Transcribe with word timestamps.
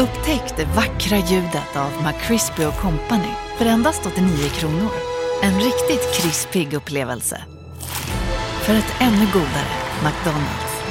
Upptäck 0.00 0.56
det 0.56 0.64
vackra 0.64 1.16
ljudet 1.16 1.76
av 1.76 1.90
McCrispy 2.04 2.62
Company 2.64 3.32
för 3.58 3.66
endast 3.66 4.06
89 4.06 4.48
kronor. 4.48 4.90
En 5.42 5.54
riktigt 5.54 6.14
krispig 6.14 6.74
upplevelse. 6.74 7.44
För 8.62 8.74
ett 8.74 8.94
ännu 9.00 9.26
godare 9.32 9.72
McDonalds. 10.04 10.82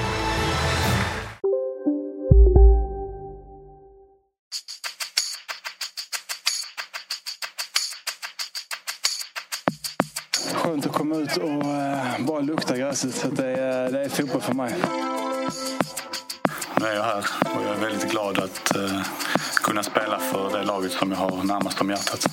Skönt 10.53 10.85
att 10.85 10.93
komma 10.93 11.15
ut 11.15 11.37
och 11.37 11.65
eh, 11.65 12.25
bara 12.27 12.39
lukta 12.39 12.77
gräset. 12.77 13.15
Så 13.15 13.27
det, 13.27 13.47
är, 13.47 13.91
det 13.91 14.03
är 14.03 14.09
fotboll 14.09 14.41
för 14.41 14.53
mig. 14.53 14.75
Nu 16.79 16.85
är 16.85 16.95
jag 16.95 17.03
här 17.03 17.25
och 17.55 17.63
jag 17.65 17.75
är 17.75 17.79
väldigt 17.79 18.11
glad 18.11 18.39
att 18.39 18.75
eh, 18.75 19.01
kunna 19.63 19.83
spela 19.83 20.19
för 20.19 20.57
det 20.57 20.63
laget 20.63 20.91
som 20.91 21.11
jag 21.11 21.17
har 21.17 21.43
närmast 21.43 21.81
om 21.81 21.89
hjärtat. 21.89 22.25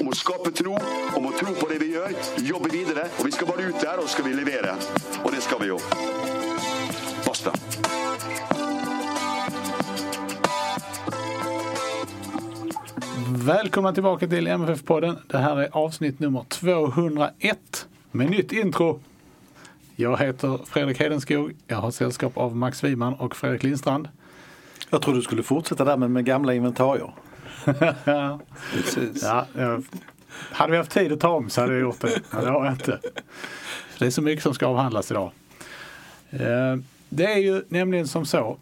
Om 0.00 0.08
å 0.08 0.12
skape 0.12 0.50
tro, 0.50 0.78
om 1.16 1.26
å 1.26 1.32
tro 1.40 1.54
på 1.54 1.68
det 1.68 1.78
vi 1.78 1.90
gjør, 1.92 2.14
jobbe 2.38 2.70
videre. 2.72 3.04
Og 3.18 3.26
vi 3.26 3.32
skal 3.32 3.46
bare 3.50 3.66
ut 3.68 3.80
der, 3.80 4.00
og 4.00 4.08
så 4.08 4.14
skal 4.14 4.24
vi 4.24 4.32
levere. 4.38 4.72
Og 5.24 5.28
det 5.34 5.42
skal 5.44 5.60
vi 5.60 5.68
jo. 5.68 5.76
Basta. 7.26 7.52
Välkomna 13.28 13.92
tillbaka 13.92 14.28
till 14.28 14.48
MFF-podden. 14.48 15.16
Det 15.26 15.38
här 15.38 15.56
är 15.56 15.68
avsnitt 15.72 16.20
nummer 16.20 16.44
201 16.48 17.86
med 18.10 18.30
nytt 18.30 18.52
intro. 18.52 19.00
Jag 20.00 20.18
heter 20.18 20.60
Fredrik 20.66 21.00
Hedenskog. 21.00 21.52
Jag 21.66 21.76
har 21.76 21.90
sällskap 21.90 22.36
av 22.36 22.56
Max 22.56 22.84
Wiman 22.84 23.14
och 23.14 23.36
Fredrik 23.36 23.62
Lindstrand. 23.62 24.08
Jag 24.90 25.02
trodde 25.02 25.18
du 25.18 25.22
skulle 25.22 25.42
fortsätta 25.42 25.84
där 25.84 25.96
med, 25.96 26.10
med 26.10 26.24
gamla 26.24 26.54
inventarier. 26.54 27.12
Precis. 28.72 29.22
Ja, 29.22 29.46
jag, 29.56 29.84
hade 30.30 30.70
vi 30.72 30.78
haft 30.78 30.90
tid 30.90 31.12
att 31.12 31.20
ta 31.20 31.28
om 31.28 31.50
så 31.50 31.60
hade 31.60 31.72
jag 31.72 31.80
gjort 31.82 32.00
det. 32.00 32.20
Men 32.30 32.44
det 32.44 32.50
har 32.50 32.64
jag 32.64 32.74
inte. 32.74 32.98
Det 33.98 34.06
är 34.06 34.10
så 34.10 34.22
mycket 34.22 34.42
som 34.42 34.54
ska 34.54 34.66
avhandlas 34.66 35.10
idag. 35.10 35.30
Eh, 36.30 36.76
Det 37.08 37.24
är 37.24 37.38
ju 37.38 37.62
nämligen 37.68 38.08
som 38.08 38.26
så, 38.26 38.56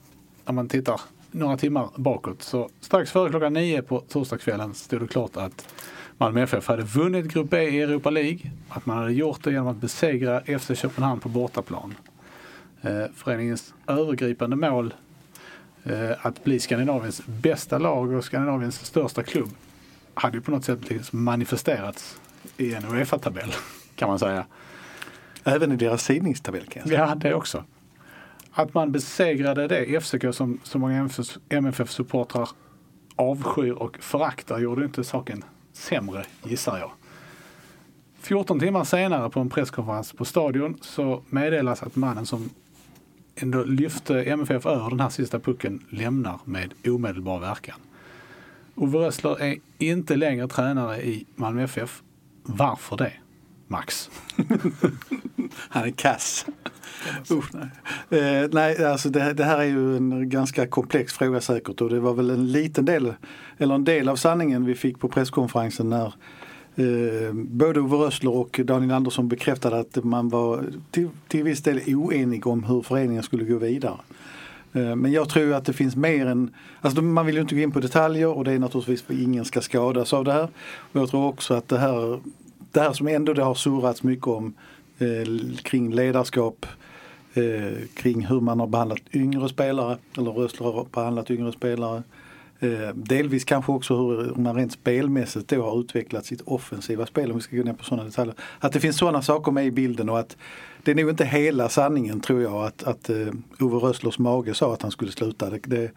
om 0.44 0.54
man 0.54 0.68
tittar 0.68 1.00
några 1.30 1.56
timmar 1.56 1.88
bakåt, 1.96 2.42
så 2.42 2.68
strax 2.80 3.10
före 3.10 3.30
klockan 3.30 3.52
nio 3.52 3.82
på 3.82 4.00
torsdagskvällen 4.00 4.74
stod 4.74 5.00
det 5.00 5.06
klart 5.08 5.36
att 5.36 5.74
Malmö 6.20 6.42
FF 6.42 6.66
hade 6.66 6.82
vunnit 6.82 7.26
Grupp 7.26 7.50
B 7.50 7.62
i 7.62 7.82
Europa 7.82 8.10
League. 8.10 8.40
Att 8.68 8.86
man 8.86 8.98
hade 8.98 9.12
gjort 9.12 9.44
det 9.44 9.50
genom 9.50 9.68
att 9.68 9.76
besegra 9.76 10.58
FC 10.58 10.70
Köpenhamn 10.74 11.20
på 11.20 11.28
bortaplan. 11.28 11.94
Eh, 12.82 13.04
Föreningens 13.14 13.74
övergripande 13.86 14.56
mål 14.56 14.94
eh, 15.84 16.26
att 16.26 16.44
bli 16.44 16.60
Skandinaviens 16.60 17.22
bästa 17.26 17.78
lag 17.78 18.12
och 18.12 18.24
Skandinaviens 18.24 18.86
största 18.86 19.22
klubb 19.22 19.48
hade 20.14 20.36
ju 20.36 20.40
på 20.40 20.50
något 20.50 20.64
sätt 20.64 21.12
manifesterats 21.12 22.20
i 22.56 22.74
en 22.74 22.84
Uefa-tabell 22.84 23.52
kan 23.94 24.08
man 24.08 24.18
säga. 24.18 24.46
Även 25.44 25.72
i 25.72 25.76
deras 25.76 26.06
tidningstabell 26.06 26.66
kan 26.66 26.80
jag 26.80 26.88
säga. 26.88 27.00
Ja, 27.00 27.14
det 27.14 27.34
också. 27.34 27.64
Att 28.52 28.74
man 28.74 28.92
besegrade 28.92 29.68
det 29.68 30.00
FCK 30.00 30.34
som 30.34 30.60
så 30.62 30.78
många 30.78 31.08
MFF-supportrar 31.48 32.48
avskyr 33.16 33.72
och 33.72 33.98
föraktar 34.00 34.58
gjorde 34.58 34.84
inte 34.84 35.04
saken 35.04 35.44
sämre, 35.78 36.24
gissar 36.44 36.78
jag. 36.78 36.90
14 38.20 38.60
timmar 38.60 38.84
senare 38.84 39.30
på 39.30 39.40
en 39.40 39.50
presskonferens 39.50 40.12
på 40.12 40.24
Stadion 40.24 40.78
så 40.80 41.22
meddelas 41.28 41.82
att 41.82 41.96
mannen 41.96 42.26
som 42.26 42.50
ändå 43.36 43.64
lyfte 43.64 44.22
MFF 44.22 44.66
över 44.66 44.90
den 44.90 45.00
här 45.00 45.08
sista 45.08 45.38
pucken 45.38 45.84
lämnar 45.90 46.38
med 46.44 46.74
omedelbar 46.86 47.40
verkan. 47.40 47.76
Ove 48.74 48.98
Rössler 48.98 49.42
är 49.42 49.56
inte 49.78 50.16
längre 50.16 50.48
tränare 50.48 51.02
i 51.02 51.26
Malmö 51.34 51.62
FF. 51.62 52.02
Varför 52.42 52.96
det? 52.96 53.12
Max? 53.68 54.10
Han 55.52 55.84
är 55.84 55.90
kass. 55.90 56.46
Usch, 57.30 57.50
nej. 57.54 57.68
Eh, 58.20 58.48
nej, 58.52 58.84
alltså 58.84 59.08
det, 59.08 59.32
det 59.32 59.44
här 59.44 59.58
är 59.58 59.64
ju 59.64 59.96
en 59.96 60.30
ganska 60.30 60.66
komplex 60.66 61.12
fråga 61.12 61.40
säkert 61.40 61.80
och 61.80 61.90
det 61.90 62.00
var 62.00 62.14
väl 62.14 62.30
en 62.30 62.52
liten 62.52 62.84
del, 62.84 63.14
eller 63.58 63.74
en 63.74 63.84
del 63.84 64.08
av 64.08 64.16
sanningen 64.16 64.64
vi 64.64 64.74
fick 64.74 64.98
på 64.98 65.08
presskonferensen 65.08 65.90
när 65.90 66.06
eh, 66.76 67.32
både 67.34 67.80
Ove 67.80 67.96
Rössler 67.96 68.32
och 68.32 68.60
Daniel 68.64 68.92
Andersson 68.92 69.28
bekräftade 69.28 69.78
att 69.78 70.04
man 70.04 70.28
var 70.28 70.64
till, 70.90 71.08
till 71.28 71.44
viss 71.44 71.62
del 71.62 71.80
oenig 71.86 72.46
om 72.46 72.64
hur 72.64 72.82
föreningen 72.82 73.22
skulle 73.22 73.44
gå 73.44 73.58
vidare. 73.58 73.98
Eh, 74.72 74.96
Men 74.96 75.12
jag 75.12 75.28
tror 75.28 75.54
att 75.54 75.64
det 75.64 75.72
finns 75.72 75.96
mer 75.96 76.26
än, 76.26 76.54
alltså 76.80 77.02
man 77.02 77.26
vill 77.26 77.34
ju 77.34 77.40
inte 77.40 77.54
gå 77.54 77.60
in 77.60 77.72
på 77.72 77.80
detaljer 77.80 78.28
och 78.28 78.44
det 78.44 78.52
är 78.52 78.58
naturligtvis 78.58 79.02
för 79.02 79.22
ingen 79.22 79.44
ska 79.44 79.60
skadas 79.60 80.12
av 80.12 80.24
det 80.24 80.32
här. 80.32 80.48
Och 80.92 81.00
jag 81.00 81.10
tror 81.10 81.26
också 81.26 81.54
att 81.54 81.68
det 81.68 81.78
här, 81.78 82.20
det 82.72 82.80
här 82.80 82.92
som 82.92 83.08
ändå 83.08 83.32
det 83.32 83.42
har 83.42 83.54
surrats 83.54 84.02
mycket 84.02 84.26
om 84.26 84.54
eh, 84.98 85.56
kring 85.62 85.94
ledarskap, 85.94 86.66
eh, 87.34 87.78
kring 87.94 88.26
hur 88.26 88.40
man 88.40 88.60
har 88.60 88.66
behandlat 88.66 89.00
yngre 89.12 89.48
spelare, 89.48 89.98
eller 90.18 90.30
Rössler 90.30 90.72
har 90.72 90.86
behandlat 90.92 91.30
yngre 91.30 91.52
spelare. 91.52 92.02
Eh, 92.60 92.94
delvis 92.94 93.44
kanske 93.44 93.72
också 93.72 93.96
hur 93.96 94.34
man 94.34 94.56
rent 94.56 94.72
spelmässigt 94.72 95.48
då 95.48 95.62
har 95.62 95.80
utvecklat 95.80 96.26
sitt 96.26 96.40
offensiva 96.40 97.06
spel 97.06 97.30
om 97.30 97.36
vi 97.36 97.42
ska 97.42 97.56
gå 97.56 97.62
ner 97.62 97.72
på 97.72 97.84
sådana 97.84 98.04
detaljer. 98.04 98.34
Att 98.58 98.72
det 98.72 98.80
finns 98.80 98.98
sådana 98.98 99.22
saker 99.22 99.52
med 99.52 99.66
i 99.66 99.70
bilden 99.70 100.08
och 100.08 100.18
att 100.18 100.36
det 100.82 100.90
är 100.90 100.94
nog 100.94 101.10
inte 101.10 101.24
hela 101.24 101.68
sanningen 101.68 102.20
tror 102.20 102.42
jag 102.42 102.64
att, 102.64 102.82
att 102.82 103.10
eh, 103.10 103.26
Ove 103.60 103.76
Rösslers 103.76 104.18
mage 104.18 104.54
sa 104.54 104.72
att 104.72 104.82
han 104.82 104.90
skulle 104.90 105.12
sluta. 105.12 105.50
Det, 105.50 105.58
det, 105.64 105.90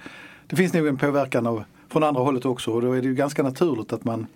det 0.48 0.56
finns 0.56 0.74
nog 0.74 0.88
en 0.88 0.98
påverkan 0.98 1.48
av, 1.48 1.64
från 1.90 2.04
andra 2.04 2.22
hållet 2.22 2.46
också 2.46 2.72
och 2.72 2.82
då 2.82 2.94
är 2.94 3.02
det 3.02 3.08
ju 3.08 3.16
ganska 3.16 3.44
naturligt 3.44 3.94
att 3.94 4.04
man 4.04 4.28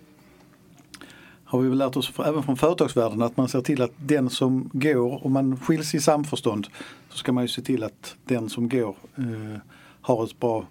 har 1.46 1.60
vi 1.60 1.68
väl 1.68 1.78
lärt 1.78 1.96
oss 1.96 2.12
även 2.18 2.42
från 2.42 2.56
företagsvärlden 2.56 3.22
att 3.22 3.36
man 3.36 3.48
ser 3.48 3.60
till 3.60 3.82
att 3.82 3.92
den 3.96 4.30
som 4.30 4.70
går, 4.72 5.26
om 5.26 5.32
man 5.32 5.60
skiljs 5.60 5.94
i 5.94 6.00
samförstånd, 6.00 6.66
så 7.10 7.18
ska 7.18 7.32
man 7.32 7.44
ju 7.44 7.48
se 7.48 7.62
till 7.62 7.82
att 7.82 8.16
den 8.24 8.48
som 8.48 8.68
går 8.68 8.96
eh, 9.16 9.60
har 10.00 10.24
ett 10.24 10.40
bra, 10.40 10.66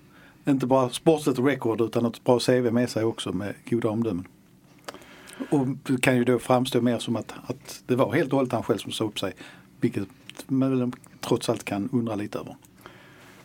inte 0.45 0.65
bara 0.65 0.89
sportsligt 0.89 1.39
record 1.39 1.81
utan 1.81 2.05
ett 2.05 2.23
bra 2.23 2.39
CV 2.39 2.71
med 2.71 2.89
sig 2.89 3.03
också 3.03 3.33
med 3.33 3.53
goda 3.69 3.89
omdömen. 3.89 4.27
Och 5.49 5.67
det 5.67 6.01
kan 6.01 6.17
ju 6.17 6.23
då 6.23 6.39
framstå 6.39 6.81
mer 6.81 6.99
som 6.99 7.15
att, 7.15 7.33
att 7.47 7.83
det 7.87 7.95
var 7.95 8.13
helt 8.13 8.31
och 8.33 8.37
hållet 8.37 8.53
han 8.53 8.63
själv 8.63 8.77
som 8.77 8.91
sa 8.91 9.03
upp 9.03 9.19
sig. 9.19 9.33
Vilket 9.79 10.07
man 10.47 10.79
väl 10.79 10.91
trots 11.21 11.49
allt 11.49 11.63
kan 11.63 11.89
undra 11.91 12.15
lite 12.15 12.39
över. 12.39 12.55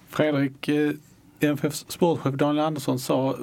Fredrik, 0.08 0.68
eh, 0.68 0.92
MFFs 1.40 1.84
sportchef 1.88 2.34
Daniel 2.34 2.64
Andersson 2.64 2.98
sa 2.98 3.36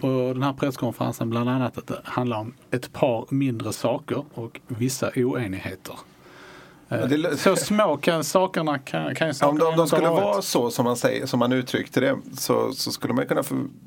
på 0.00 0.30
den 0.34 0.42
här 0.42 0.52
presskonferensen 0.52 1.30
bland 1.30 1.50
annat 1.50 1.78
att 1.78 1.86
det 1.86 2.00
handlar 2.04 2.36
om 2.38 2.54
ett 2.70 2.92
par 2.92 3.26
mindre 3.30 3.72
saker 3.72 4.24
och 4.34 4.60
vissa 4.68 5.10
oenigheter. 5.16 5.94
Eh, 6.88 7.06
det- 7.06 7.36
Så 7.36 7.56
små 7.56 7.96
kan 7.96 8.24
sakerna 8.24 8.78
kan, 8.78 9.14
kan 9.14 9.26
ju 9.26 9.30
Om 9.30 9.34
sakerna 9.34 9.58
de, 9.64 9.70
om 9.70 9.76
de 9.76 9.86
skulle 9.88 10.08
varit. 10.08 10.22
vara 10.22 10.42
så 10.42 10.70
som 10.70 10.84
man, 10.84 10.96
säger, 10.96 11.26
som 11.26 11.38
man 11.38 11.52
uttryckte 11.52 12.00
det 12.00 12.16
så, 12.38 12.72
så 12.72 12.90
skulle 12.92 13.14
man 13.14 13.26
kunna 13.26 13.42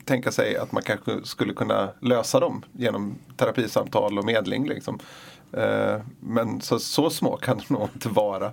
tänka 0.06 0.32
sig 0.32 0.58
att 0.58 0.72
man 0.72 0.84
kanske 0.84 1.12
skulle 1.24 1.54
kunna 1.54 1.90
lösa 2.00 2.40
dem 2.40 2.64
genom 2.72 3.16
terapisamtal 3.38 4.18
och 4.20 4.26
medling. 4.26 4.68
Liksom. 4.68 5.00
Eh, 5.54 5.96
men 6.20 6.62
så, 6.62 6.80
så 6.80 7.10
små 7.10 7.38
kan 7.38 7.58
det 7.58 7.70
nog 7.70 7.90
inte 7.94 8.10
vara. 8.10 8.46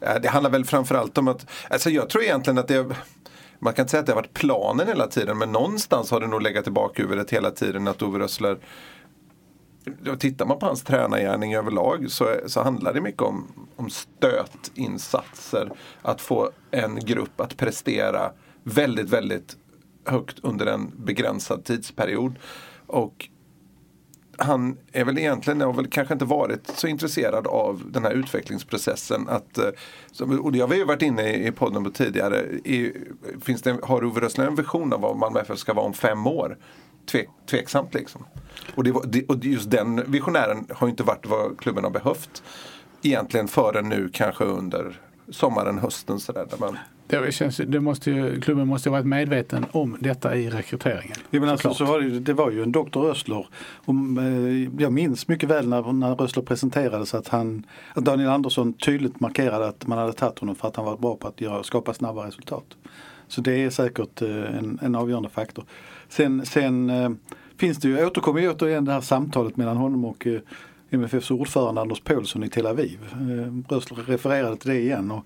Eh, 0.00 0.14
det 0.22 0.28
handlar 0.28 0.50
väl 0.50 0.64
framförallt 0.64 1.18
om 1.18 1.28
att, 1.28 1.46
alltså 1.70 1.90
jag 1.90 2.08
tror 2.10 2.22
egentligen 2.24 2.58
att 2.58 2.68
det 2.68 2.86
man 3.58 3.74
kan 3.74 3.82
inte 3.82 3.90
säga 3.90 4.00
att 4.00 4.06
det 4.06 4.12
har 4.12 4.22
varit 4.22 4.34
planen 4.34 4.86
hela 4.86 5.06
tiden 5.06 5.38
men 5.38 5.52
någonstans 5.52 6.10
har 6.10 6.20
det 6.20 6.26
nog 6.26 6.42
legat 6.42 6.66
i 6.66 6.70
bakhuvudet 6.70 7.30
hela 7.30 7.50
tiden 7.50 7.88
att 7.88 8.02
Ove 8.02 8.18
Rössler 8.18 8.58
tittar 10.18 10.46
man 10.46 10.58
på 10.58 10.66
hans 10.66 10.82
tränargärning 10.82 11.54
överlag 11.54 12.10
så, 12.10 12.36
så 12.46 12.62
handlar 12.62 12.94
det 12.94 13.00
mycket 13.00 13.22
om, 13.22 13.68
om 13.76 13.90
stötinsatser. 13.90 15.70
Att 16.02 16.20
få 16.20 16.50
en 16.70 17.00
grupp 17.00 17.40
att 17.40 17.56
prestera 17.56 18.32
väldigt, 18.62 19.08
väldigt 19.10 19.56
högt 20.04 20.38
under 20.42 20.66
en 20.66 20.92
begränsad 20.96 21.64
tidsperiod. 21.64 22.34
Och 22.86 23.28
han 24.38 24.76
är 24.92 25.04
väl 25.04 25.18
egentligen, 25.18 25.60
har 25.60 25.72
väl 25.72 25.86
kanske 25.86 26.14
inte 26.14 26.24
varit 26.24 26.66
så 26.66 26.86
intresserad 26.86 27.46
av 27.46 27.82
den 27.90 28.04
här 28.04 28.12
utvecklingsprocessen. 28.12 29.28
Att, 29.28 29.58
eh, 29.58 30.38
och 30.42 30.52
det 30.52 30.60
har 30.60 30.68
vi 30.68 30.76
ju 30.76 30.84
varit 30.84 31.02
inne 31.02 31.32
i 31.32 31.52
podden 31.52 31.84
på 31.84 31.90
tidigare. 31.90 32.40
I, 32.64 32.92
finns 33.42 33.62
det, 33.62 33.76
har 33.82 34.04
Ove 34.04 34.20
Rössler 34.20 34.46
en 34.46 34.54
vision 34.54 34.92
av 34.92 35.00
vad 35.00 35.16
Malmö 35.16 35.40
FF 35.40 35.58
ska 35.58 35.74
vara 35.74 35.86
om 35.86 35.94
fem 35.94 36.26
år? 36.26 36.58
Tvek, 37.10 37.28
tveksamt 37.50 37.94
liksom. 37.94 38.24
Och, 38.74 38.84
det, 38.84 39.26
och 39.28 39.44
just 39.44 39.70
den 39.70 40.10
visionären 40.10 40.66
har 40.74 40.86
ju 40.86 40.90
inte 40.90 41.02
varit 41.02 41.26
vad 41.26 41.58
klubben 41.58 41.84
har 41.84 41.90
behövt 41.90 42.42
egentligen 43.02 43.48
förrän 43.48 43.88
nu 43.88 44.10
kanske 44.12 44.44
under 44.44 45.00
sommaren, 45.30 45.78
hösten 45.78 46.20
sådär. 46.20 46.46
Där 46.50 46.58
man, 46.58 46.78
det 47.08 47.32
känns, 47.32 47.56
det 47.56 47.80
måste 47.80 48.10
ju, 48.10 48.40
klubben 48.40 48.66
måste 48.66 48.88
ju 48.88 48.90
varit 48.90 49.06
medveten 49.06 49.66
om 49.72 49.96
detta 50.00 50.36
i 50.36 50.50
rekryteringen. 50.50 51.16
Ja, 51.30 51.40
men 51.40 51.48
alltså, 51.48 51.74
så 51.74 51.84
var 51.84 52.00
det, 52.00 52.20
det 52.20 52.32
var 52.32 52.50
ju 52.50 52.62
en 52.62 52.72
doktor 52.72 53.02
Rössler. 53.02 53.46
Och, 53.84 53.94
eh, 53.94 54.68
jag 54.78 54.92
minns 54.92 55.28
mycket 55.28 55.48
väl 55.48 55.68
när, 55.68 55.92
när 55.92 56.14
Rössler 56.14 56.42
presenterades 56.42 57.14
att, 57.14 57.28
han, 57.28 57.66
att 57.94 58.04
Daniel 58.04 58.28
Andersson 58.28 58.72
tydligt 58.72 59.20
markerade 59.20 59.68
att 59.68 59.86
man 59.86 59.98
hade 59.98 60.12
tagit 60.12 60.38
honom 60.38 60.54
för 60.54 60.68
att 60.68 60.76
han 60.76 60.84
var 60.84 60.96
bra 60.96 61.16
på 61.16 61.28
att 61.28 61.40
göra, 61.40 61.62
skapa 61.62 61.94
snabba 61.94 62.26
resultat. 62.26 62.64
Så 63.28 63.40
det 63.40 63.64
är 63.64 63.70
säkert 63.70 64.22
en, 64.22 64.78
en 64.82 64.94
avgörande 64.94 65.28
faktor. 65.28 65.64
Sen, 66.08 66.46
sen 66.46 66.90
finns 67.56 67.78
det 67.78 67.88
ju, 67.88 68.06
återkommer 68.06 68.40
ju 68.40 68.50
återigen 68.50 68.84
det 68.84 68.92
här 68.92 69.00
samtalet 69.00 69.56
mellan 69.56 69.76
honom 69.76 70.04
och 70.04 70.26
MFFs 70.90 71.30
ordförande 71.30 71.80
Anders 71.80 72.00
Paulsson 72.00 72.44
i 72.44 72.48
Tel 72.48 72.66
Aviv. 72.66 72.98
Rössler 73.68 74.02
refererade 74.02 74.56
till 74.56 74.70
det 74.70 74.80
igen. 74.80 75.10
Och 75.10 75.24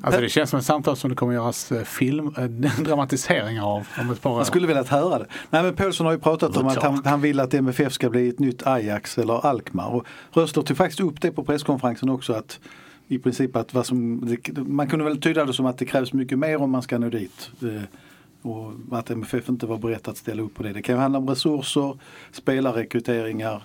Alltså 0.00 0.20
det 0.20 0.28
känns 0.28 0.50
som 0.50 0.58
ett 0.58 0.64
samtal 0.64 0.96
som 0.96 1.10
det 1.10 1.16
kommer 1.16 1.34
göras 1.34 1.72
eh, 1.72 1.84
film, 1.84 2.34
eh, 2.38 2.44
dramatiseringar 2.84 3.64
av 3.64 3.88
om 4.00 4.10
ett 4.10 4.22
par 4.22 4.30
år. 4.30 4.38
Jag 4.38 4.46
skulle 4.46 4.66
vilja 4.66 4.82
höra 4.82 5.18
det. 5.18 5.26
Nej 5.50 5.62
men 5.62 5.74
Paulsson 5.74 6.06
har 6.06 6.12
ju 6.12 6.18
pratat 6.18 6.56
om 6.56 6.66
att 6.66 6.82
han, 6.82 7.02
han, 7.04 7.20
vill 7.20 7.40
att 7.40 7.54
MFF 7.54 7.92
ska 7.92 8.10
bli 8.10 8.28
ett 8.28 8.38
nytt 8.38 8.66
Ajax 8.66 9.18
eller 9.18 9.46
Alkmaar. 9.46 9.94
Och 9.94 10.06
Röster 10.30 10.62
tog 10.62 10.76
faktiskt 10.76 11.00
upp 11.00 11.20
det 11.20 11.30
på 11.30 11.44
presskonferensen 11.44 12.08
också 12.08 12.32
att 12.32 12.60
i 13.08 13.18
princip 13.18 13.56
att 13.56 13.74
vad 13.74 13.86
som, 13.86 14.28
man 14.56 14.88
kunde 14.88 15.04
väl 15.04 15.20
tyda 15.20 15.44
det 15.44 15.52
som 15.52 15.66
att 15.66 15.78
det 15.78 15.84
krävs 15.84 16.12
mycket 16.12 16.38
mer 16.38 16.62
om 16.62 16.70
man 16.70 16.82
ska 16.82 16.98
nå 16.98 17.08
dit. 17.08 17.50
Eh, 17.62 17.82
och 18.42 18.72
att 18.90 19.10
MFF 19.10 19.48
inte 19.48 19.66
var 19.66 19.78
berett 19.78 20.08
att 20.08 20.16
ställa 20.16 20.42
upp 20.42 20.54
på 20.54 20.62
det. 20.62 20.72
Det 20.72 20.82
kan 20.82 20.94
ju 20.94 21.00
handla 21.00 21.18
om 21.18 21.28
resurser, 21.28 21.98
spelarrekryteringar, 22.32 23.62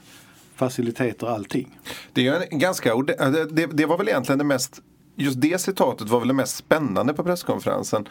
faciliteter, 0.56 1.28
allting. 1.28 1.80
Det, 2.14 2.28
är 2.28 2.48
en 2.52 2.60
ganska, 2.60 2.96
det, 2.96 3.66
det 3.66 3.86
var 3.86 3.98
väl 3.98 4.08
egentligen 4.08 4.40
det 4.40 4.46
mest 4.46 4.82
just 5.16 5.42
det 5.42 5.62
citatet 5.62 6.10
var 6.10 6.20
väl 6.20 6.28
det 6.28 6.34
mest 6.34 6.56
spännande 6.56 7.14
på 7.14 7.24
presskonferensen. 7.24 8.08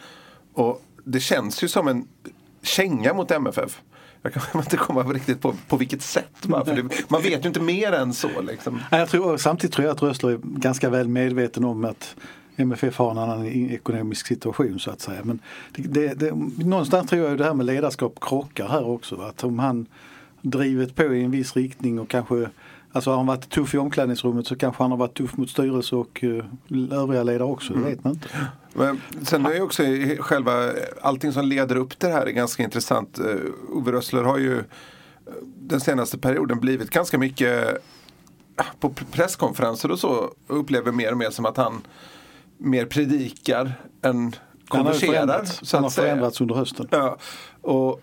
Och 0.53 0.83
det 1.03 1.19
känns 1.19 1.63
ju 1.63 1.67
som 1.67 1.87
en 1.87 2.07
känga 2.61 3.13
mot 3.13 3.31
MFF. 3.31 3.81
Jag 4.21 4.33
kan 4.33 4.43
inte 4.61 4.77
komma 4.77 5.03
riktigt 5.03 5.41
på, 5.41 5.55
på 5.67 5.77
vilket 5.77 6.01
sätt. 6.01 6.47
Man, 6.47 6.65
för 6.65 6.75
det, 6.75 7.09
man 7.09 7.21
vet 7.21 7.45
ju 7.45 7.47
inte 7.47 7.61
mer 7.61 7.91
än 7.91 8.13
så. 8.13 8.41
Liksom. 8.41 8.79
Jag 8.91 9.09
tror, 9.09 9.37
samtidigt 9.37 9.73
tror 9.73 9.87
jag 9.87 9.95
att 9.95 10.01
Rössler 10.01 10.29
är 10.29 10.39
ganska 10.43 10.89
väl 10.89 11.07
medveten 11.07 11.65
om 11.65 11.85
att 11.85 12.15
MFF 12.55 12.97
har 12.97 13.11
en 13.11 13.17
annan 13.17 13.45
ekonomisk 13.47 14.27
situation 14.27 14.79
så 14.79 14.91
att 14.91 15.01
säga. 15.01 15.19
Men 15.23 15.39
det, 15.71 15.81
det, 15.81 16.13
det, 16.13 16.31
någonstans 16.65 17.09
tror 17.09 17.29
jag 17.29 17.37
det 17.37 17.43
här 17.43 17.53
med 17.53 17.65
ledarskap 17.65 18.19
krockar 18.21 18.67
här 18.67 18.87
också. 18.87 19.21
Att 19.21 19.43
om 19.43 19.59
han 19.59 19.85
drivit 20.41 20.95
på 20.95 21.13
i 21.15 21.23
en 21.23 21.31
viss 21.31 21.55
riktning 21.55 21.99
och 21.99 22.09
kanske 22.09 22.49
Alltså 22.91 23.09
har 23.09 23.17
han 23.17 23.25
varit 23.25 23.49
tuff 23.49 23.73
i 23.73 23.77
omklädningsrummet 23.77 24.47
så 24.47 24.55
kanske 24.55 24.83
han 24.83 24.91
har 24.91 24.97
varit 24.97 25.17
tuff 25.17 25.37
mot 25.37 25.49
styrelse 25.49 25.95
och 25.95 26.23
uh, 26.23 26.45
övriga 26.91 27.23
ledare 27.23 27.43
också. 27.43 27.73
Mm. 27.73 27.83
Det 27.83 27.89
vet 27.89 28.03
man 28.03 28.13
inte. 28.13 28.27
Men 28.73 29.01
sen 29.25 29.45
är 29.45 29.53
ju 29.53 29.61
också 29.61 29.83
själva 30.19 30.71
allting 31.01 31.33
som 31.33 31.45
leder 31.45 31.75
upp 31.75 31.99
till 31.99 32.09
det 32.09 32.15
här 32.15 32.25
är 32.25 32.31
ganska 32.31 32.63
intressant. 32.63 33.19
Uh, 33.19 33.77
Ove 33.77 33.91
Rössler 33.91 34.23
har 34.23 34.37
ju 34.37 34.57
uh, 34.57 34.63
den 35.43 35.79
senaste 35.79 36.17
perioden 36.17 36.59
blivit 36.59 36.89
ganska 36.89 37.17
mycket 37.17 37.83
på 38.79 38.89
presskonferenser 38.89 39.91
och 39.91 39.99
så 39.99 40.31
upplever 40.47 40.91
mer 40.91 41.11
och 41.11 41.17
mer 41.17 41.29
som 41.29 41.45
att 41.45 41.57
han 41.57 41.81
mer 42.57 42.85
predikar 42.85 43.73
än 44.01 44.35
konverserar. 44.67 45.19
Han 45.19 45.29
har 45.29 45.37
förändrats, 45.37 45.73
han 45.73 45.83
har 45.83 45.89
förändrats 45.89 46.41
under 46.41 46.55
hösten. 46.55 46.87
Ja, 46.89 47.17
och 47.61 48.01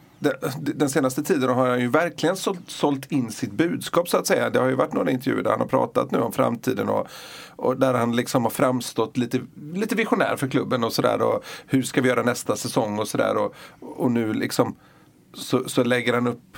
den 0.55 0.91
senaste 0.91 1.23
tiden 1.23 1.50
har 1.50 1.69
han 1.69 1.81
ju 1.81 1.88
verkligen 1.88 2.37
sålt 2.67 3.12
in 3.12 3.31
sitt 3.31 3.53
budskap 3.53 4.09
så 4.09 4.17
att 4.17 4.26
säga. 4.26 4.50
Det 4.50 4.59
har 4.59 4.69
ju 4.69 4.75
varit 4.75 4.93
några 4.93 5.11
intervjuer 5.11 5.43
där 5.43 5.50
han 5.50 5.61
har 5.61 5.67
pratat 5.67 6.11
nu 6.11 6.19
om 6.19 6.32
framtiden 6.32 6.88
och, 6.88 7.06
och 7.56 7.76
där 7.76 7.94
han 7.94 8.17
liksom 8.17 8.43
har 8.43 8.50
framstått 8.50 9.17
lite, 9.17 9.41
lite 9.75 9.94
visionär 9.94 10.37
för 10.37 10.49
klubben 10.49 10.85
och 10.85 10.93
sådär. 10.93 11.23
Och 11.23 11.44
hur 11.67 11.82
ska 11.82 12.00
vi 12.00 12.09
göra 12.09 12.23
nästa 12.23 12.56
säsong 12.56 12.99
och 12.99 13.09
sådär. 13.09 13.37
Och, 13.37 13.55
och 13.81 14.11
nu 14.11 14.32
liksom 14.32 14.76
så, 15.35 15.69
så 15.69 15.85
lägger 15.85 16.15
han 16.15 16.26
upp 16.26 16.56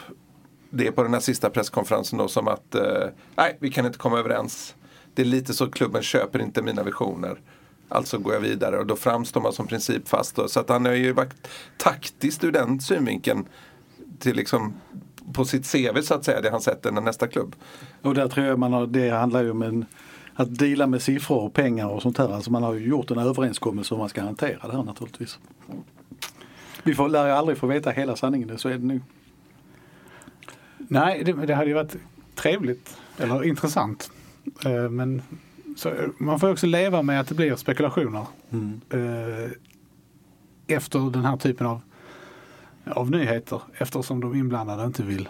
det 0.71 0.93
på 0.93 1.03
den 1.03 1.13
här 1.13 1.21
sista 1.21 1.51
presskonferensen 1.51 2.19
då 2.19 2.29
som 2.29 2.49
att 2.49 2.75
eh, 2.75 3.09
nej, 3.37 3.57
vi 3.61 3.71
kan 3.71 3.87
inte 3.87 3.99
komma 3.99 4.19
överens. 4.19 4.75
Det 5.15 5.23
är 5.23 5.27
lite 5.27 5.55
så 5.55 5.71
klubben 5.71 6.03
köper 6.03 6.43
inte 6.43 6.63
mina 6.63 6.83
visioner. 6.83 7.41
Alltså 7.93 8.19
går 8.19 8.35
jag 8.35 8.41
vidare 8.41 8.79
och 8.79 8.87
då 8.87 8.97
framstår 8.97 9.41
man 9.41 9.53
som 9.53 9.67
principfast. 9.67 10.37
Då. 10.37 10.49
Så 10.49 10.61
att 10.61 10.69
han 10.69 10.85
har 10.85 10.93
ju 10.93 11.13
varit 11.13 11.49
taktiskt 11.77 12.45
ur 12.45 12.53
den 12.53 12.81
synvinkeln 12.81 13.49
till 14.19 14.37
liksom 14.37 14.75
på 15.33 15.45
sitt 15.45 15.73
CV 15.73 16.01
så 16.03 16.15
att 16.15 16.25
säga, 16.25 16.41
det 16.41 16.51
han 16.51 16.61
sett 16.61 16.87
än 16.87 16.95
nästa 16.95 17.29
klubb. 17.29 17.57
Och 18.03 18.15
där 18.15 18.29
tror 18.29 18.47
jag 18.47 18.59
man 18.59 18.73
har, 18.73 18.87
det 18.87 19.11
handlar 19.11 19.43
ju 19.43 19.51
om 19.51 19.63
en, 19.63 19.87
att 20.35 20.59
dela 20.59 20.87
med 20.87 21.03
siffror 21.03 21.39
och 21.39 21.55
pengar 21.55 21.89
och 21.89 22.03
sånt 22.03 22.19
här. 22.19 22.35
Alltså 22.35 22.51
man 22.51 22.63
har 22.63 22.75
ju 22.75 22.89
gjort 22.89 23.11
en 23.11 23.19
överenskommelse 23.19 23.95
om 23.95 24.01
man 24.01 24.09
ska 24.09 24.23
hantera 24.23 24.69
det 24.69 24.77
här 24.77 24.83
naturligtvis. 24.83 25.39
Vi 26.83 26.95
får, 26.95 27.09
lär 27.09 27.27
ju 27.27 27.33
aldrig 27.33 27.59
få 27.59 27.67
veta 27.67 27.91
hela 27.91 28.17
sanningen, 28.17 28.59
så 28.59 28.69
är 28.69 28.73
det 28.73 28.87
nu. 28.87 29.01
Nej, 30.79 31.25
det, 31.25 31.33
det 31.33 31.55
hade 31.55 31.69
ju 31.69 31.75
varit 31.75 31.97
trevligt 32.35 32.97
eller 33.17 33.45
intressant. 33.45 34.11
Eh, 34.65 34.89
men 34.89 35.23
så 35.77 35.93
man 36.19 36.41
får 36.41 36.51
också 36.51 36.67
leva 36.67 37.03
med 37.03 37.21
att 37.21 37.29
det 37.29 37.35
blir 37.35 37.57
spekulationer. 37.57 38.27
Mm. 38.51 38.81
Eh, 38.91 39.51
efter 40.67 41.11
den 41.11 41.25
här 41.25 41.37
typen 41.37 41.67
av, 41.67 41.81
av 42.85 43.11
nyheter 43.11 43.63
eftersom 43.79 44.21
de 44.21 44.35
inblandade 44.35 44.85
inte 44.85 45.03
vill 45.03 45.29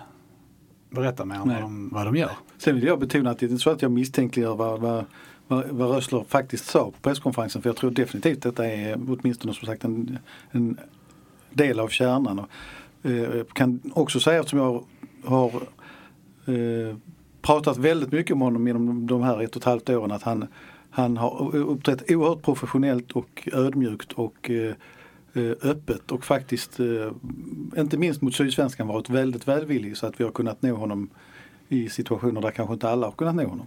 berätta 0.91 1.25
mer 1.25 1.41
om 1.41 1.49
vad 1.49 1.61
de, 1.61 1.89
vad 1.93 2.07
de 2.07 2.17
gör. 2.17 2.31
Sen 2.59 2.75
vill 2.75 2.85
jag 2.85 3.01
betona 3.01 3.31
att 3.31 3.39
det 3.39 3.47
är 3.47 3.51
inte 3.51 3.63
så 3.63 3.71
att 3.71 3.83
jag 3.83 3.91
misstänkliggör 3.91 4.55
vad, 4.55 4.81
vad, 4.81 5.05
vad, 5.49 5.69
vad 5.69 5.91
Rössler 5.91 6.25
faktiskt 6.29 6.67
sa 6.67 6.85
på 6.85 7.01
presskonferensen. 7.03 7.63
För 7.63 7.69
jag 7.69 7.77
tror 7.77 7.91
definitivt 7.91 8.43
detta 8.43 8.67
är 8.67 8.99
åtminstone 9.09 9.55
som 9.55 9.67
sagt 9.67 9.85
en, 9.85 10.19
en 10.51 10.79
del 11.51 11.81
av 11.81 11.89
kärnan. 11.89 12.39
Och, 12.39 13.11
eh, 13.11 13.45
kan 13.53 13.81
också 13.95 14.21
säga 14.21 14.41
eftersom 14.41 14.59
jag 14.59 14.85
har 15.25 15.55
eh, 16.47 16.97
pratat 17.43 17.77
väldigt 17.77 18.13
mycket 18.13 18.35
om 18.35 18.41
honom 18.41 18.67
genom 18.67 19.07
de 19.07 19.23
här 19.23 19.43
ett 19.43 19.57
och 19.57 19.63
ett 19.63 19.65
halvt 19.65 19.91
åren 19.91 20.13
att 20.13 20.23
han, 20.23 20.47
han 20.91 21.17
har 21.17 21.57
uppträtt 21.57 22.11
oerhört 22.11 22.43
professionellt 22.43 23.13
och 23.13 23.49
ödmjukt 23.53 24.13
och 24.13 24.51
eh, 24.51 24.75
eh, 25.33 25.53
öppet 25.63 26.13
och 26.13 26.25
faktiskt 26.25 26.81
eh, 26.81 27.13
inte 27.77 27.99
minst 27.99 28.23
mot 28.23 28.35
Sydsvenskan 28.35 28.87
varit 28.87 29.11
väldigt 29.11 29.49
välvillig 29.49 29.97
så 29.97 30.07
att 30.07 30.21
vi 30.21 30.25
har 30.25 30.31
kunnat 30.31 30.63
nå 30.63 30.75
honom 30.75 31.11
i 31.69 31.89
situationer 31.89 32.41
där 32.41 32.51
kanske 32.51 32.73
inte 32.73 32.89
alla 32.89 33.07
har 33.07 33.13
kunnat 33.13 33.35
nå 33.35 33.47
honom. 33.47 33.67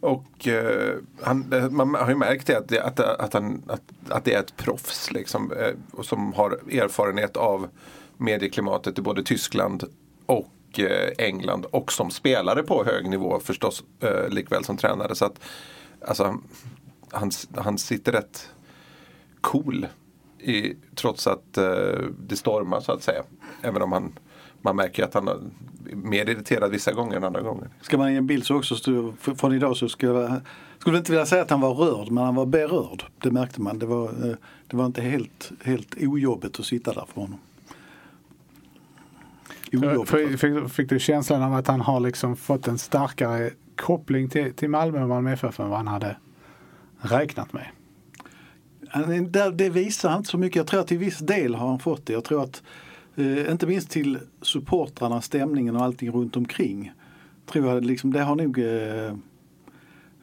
Och 0.00 0.48
eh, 0.48 0.94
han, 1.22 1.44
man 1.70 1.94
har 1.94 2.08
ju 2.08 2.14
märkt 2.14 2.46
det, 2.46 2.56
att, 2.56 2.68
det, 2.68 2.82
att, 2.82 3.00
att, 3.00 3.34
han, 3.34 3.62
att, 3.66 3.82
att 4.08 4.24
det 4.24 4.34
är 4.34 4.40
ett 4.40 4.56
proffs 4.56 5.12
liksom, 5.12 5.52
eh, 5.52 6.02
som 6.02 6.32
har 6.32 6.50
erfarenhet 6.50 7.36
av 7.36 7.68
medieklimatet 8.16 8.98
i 8.98 9.02
både 9.02 9.22
Tyskland 9.22 9.84
och 10.26 10.48
Eh, 10.74 11.26
England 11.26 11.64
och 11.64 11.92
som 11.92 12.10
spelare 12.10 12.62
på 12.62 12.84
hög 12.84 13.08
nivå 13.08 13.40
förstås 13.40 13.84
eh, 14.00 14.28
likväl 14.28 14.64
som 14.64 14.76
tränare. 14.76 15.14
Så 15.14 15.24
att 15.24 15.40
alltså, 16.06 16.38
han, 17.10 17.30
han 17.56 17.78
sitter 17.78 18.12
rätt 18.12 18.50
cool 19.40 19.86
i, 20.38 20.74
trots 20.94 21.26
att 21.26 21.58
eh, 21.58 21.64
det 22.18 22.36
stormar 22.36 22.80
så 22.80 22.92
att 22.92 23.02
säga. 23.02 23.22
Även 23.62 23.82
om 23.82 23.92
han, 23.92 24.18
man 24.62 24.76
märker 24.76 25.04
att 25.04 25.14
han 25.14 25.28
är 25.28 25.38
mer 25.94 26.30
irriterad 26.30 26.70
vissa 26.70 26.92
gånger 26.92 27.16
än 27.16 27.24
andra 27.24 27.42
gånger. 27.42 27.68
Ska 27.82 27.98
man 27.98 28.12
ge 28.12 28.18
en 28.18 28.26
bild 28.26 28.46
så 28.46 28.56
också 28.56 28.74
från 29.36 29.54
idag 29.54 29.76
så 29.76 29.88
skulle 29.88 30.12
jag 30.12 30.40
skulle 30.78 30.98
inte 30.98 31.12
vilja 31.12 31.26
säga 31.26 31.42
att 31.42 31.50
han 31.50 31.60
var 31.60 31.74
rörd 31.74 32.10
men 32.10 32.24
han 32.24 32.34
var 32.34 32.46
berörd. 32.46 33.04
Det 33.18 33.30
märkte 33.30 33.60
man. 33.60 33.78
Det 33.78 33.86
var, 33.86 34.04
eh, 34.04 34.36
det 34.66 34.76
var 34.76 34.86
inte 34.86 35.02
helt, 35.02 35.52
helt 35.64 35.94
ojobbigt 36.00 36.60
att 36.60 36.66
sitta 36.66 36.92
där 36.92 37.04
för 37.14 37.20
honom. 37.20 37.38
Fick, 40.36 40.70
fick 40.70 40.88
du 40.88 40.98
känslan 40.98 41.42
av 41.42 41.54
att 41.54 41.66
han 41.66 41.80
har 41.80 42.00
liksom 42.00 42.36
fått 42.36 42.68
en 42.68 42.78
starkare 42.78 43.50
koppling 43.76 44.28
till, 44.28 44.54
till 44.54 44.70
Malmö 44.70 45.02
och 45.02 45.08
Malmö 45.08 45.32
FF 45.32 45.60
än 45.60 45.68
vad 45.68 45.78
han 45.78 45.86
hade 45.86 46.16
räknat 46.98 47.52
med? 47.52 47.66
Det 49.54 49.70
visar 49.70 50.08
han 50.08 50.18
inte 50.18 50.30
så 50.30 50.38
mycket. 50.38 50.56
Jag 50.56 50.66
tror 50.66 50.80
att 50.80 50.86
till 50.86 50.98
viss 50.98 51.18
del 51.18 51.54
har 51.54 51.68
han 51.68 51.78
fått 51.78 52.06
det. 52.06 52.12
Jag 52.12 52.24
tror 52.24 52.42
att 52.42 52.62
eh, 53.16 53.50
inte 53.50 53.66
minst 53.66 53.90
till 53.90 54.18
supportrarna, 54.42 55.20
stämningen 55.20 55.76
och 55.76 55.84
allting 55.84 56.10
runt 56.10 56.36
omkring. 56.36 56.92
Tror 57.46 57.66
jag 57.66 57.84
liksom, 57.84 58.12
det 58.12 58.22
har 58.22 58.36
nog 58.36 58.58
eh, 58.58 59.06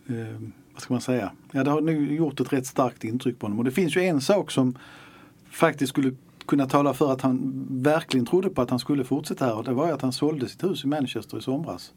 eh, 0.07 0.39
vad 0.73 0.81
ska 0.81 0.93
man 0.93 1.01
säga? 1.01 1.31
Ja, 1.51 1.63
det 1.63 1.71
har 1.71 1.81
nog 1.81 2.11
gjort 2.11 2.39
ett 2.39 2.53
rätt 2.53 2.67
starkt 2.67 3.03
intryck 3.03 3.39
på 3.39 3.45
honom. 3.45 3.59
Och 3.59 3.65
det 3.65 3.71
finns 3.71 3.97
ju 3.97 4.01
en 4.01 4.21
sak 4.21 4.51
som 4.51 4.77
faktiskt 5.51 5.89
skulle 5.89 6.11
kunna 6.45 6.65
tala 6.65 6.93
för 6.93 7.11
att 7.11 7.21
han 7.21 7.65
verkligen 7.69 8.25
trodde 8.25 8.49
på 8.49 8.61
att 8.61 8.69
han 8.69 8.79
skulle 8.79 9.03
fortsätta 9.03 9.45
här 9.45 9.55
och 9.55 9.63
det 9.63 9.73
var 9.73 9.91
att 9.91 10.01
han 10.01 10.13
sålde 10.13 10.49
sitt 10.49 10.63
hus 10.63 10.83
i 10.83 10.87
Manchester 10.87 11.37
i 11.37 11.41
somras. 11.41 11.93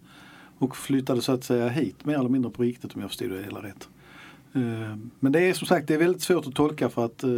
Och 0.59 0.77
flyttade 0.77 1.23
så 1.23 1.33
att 1.33 1.45
säga 1.45 1.69
hit 1.69 2.05
mer 2.05 2.19
eller 2.19 2.29
mindre 2.29 2.51
på 2.51 2.63
riktigt 2.63 2.95
om 2.95 3.01
jag 3.01 3.11
förstod 3.11 3.31
det 3.31 3.43
hela 3.43 3.63
rätt. 3.63 3.89
Eh, 4.53 4.97
men 5.21 5.33
det 5.33 5.41
är 5.41 5.53
som 5.53 5.67
sagt 5.67 5.89
det 5.89 5.95
är 5.95 5.99
väldigt 5.99 6.23
svårt 6.23 6.47
att 6.47 6.55
tolka 6.55 6.89
för 6.89 7.05
att 7.05 7.23
eh, 7.23 7.31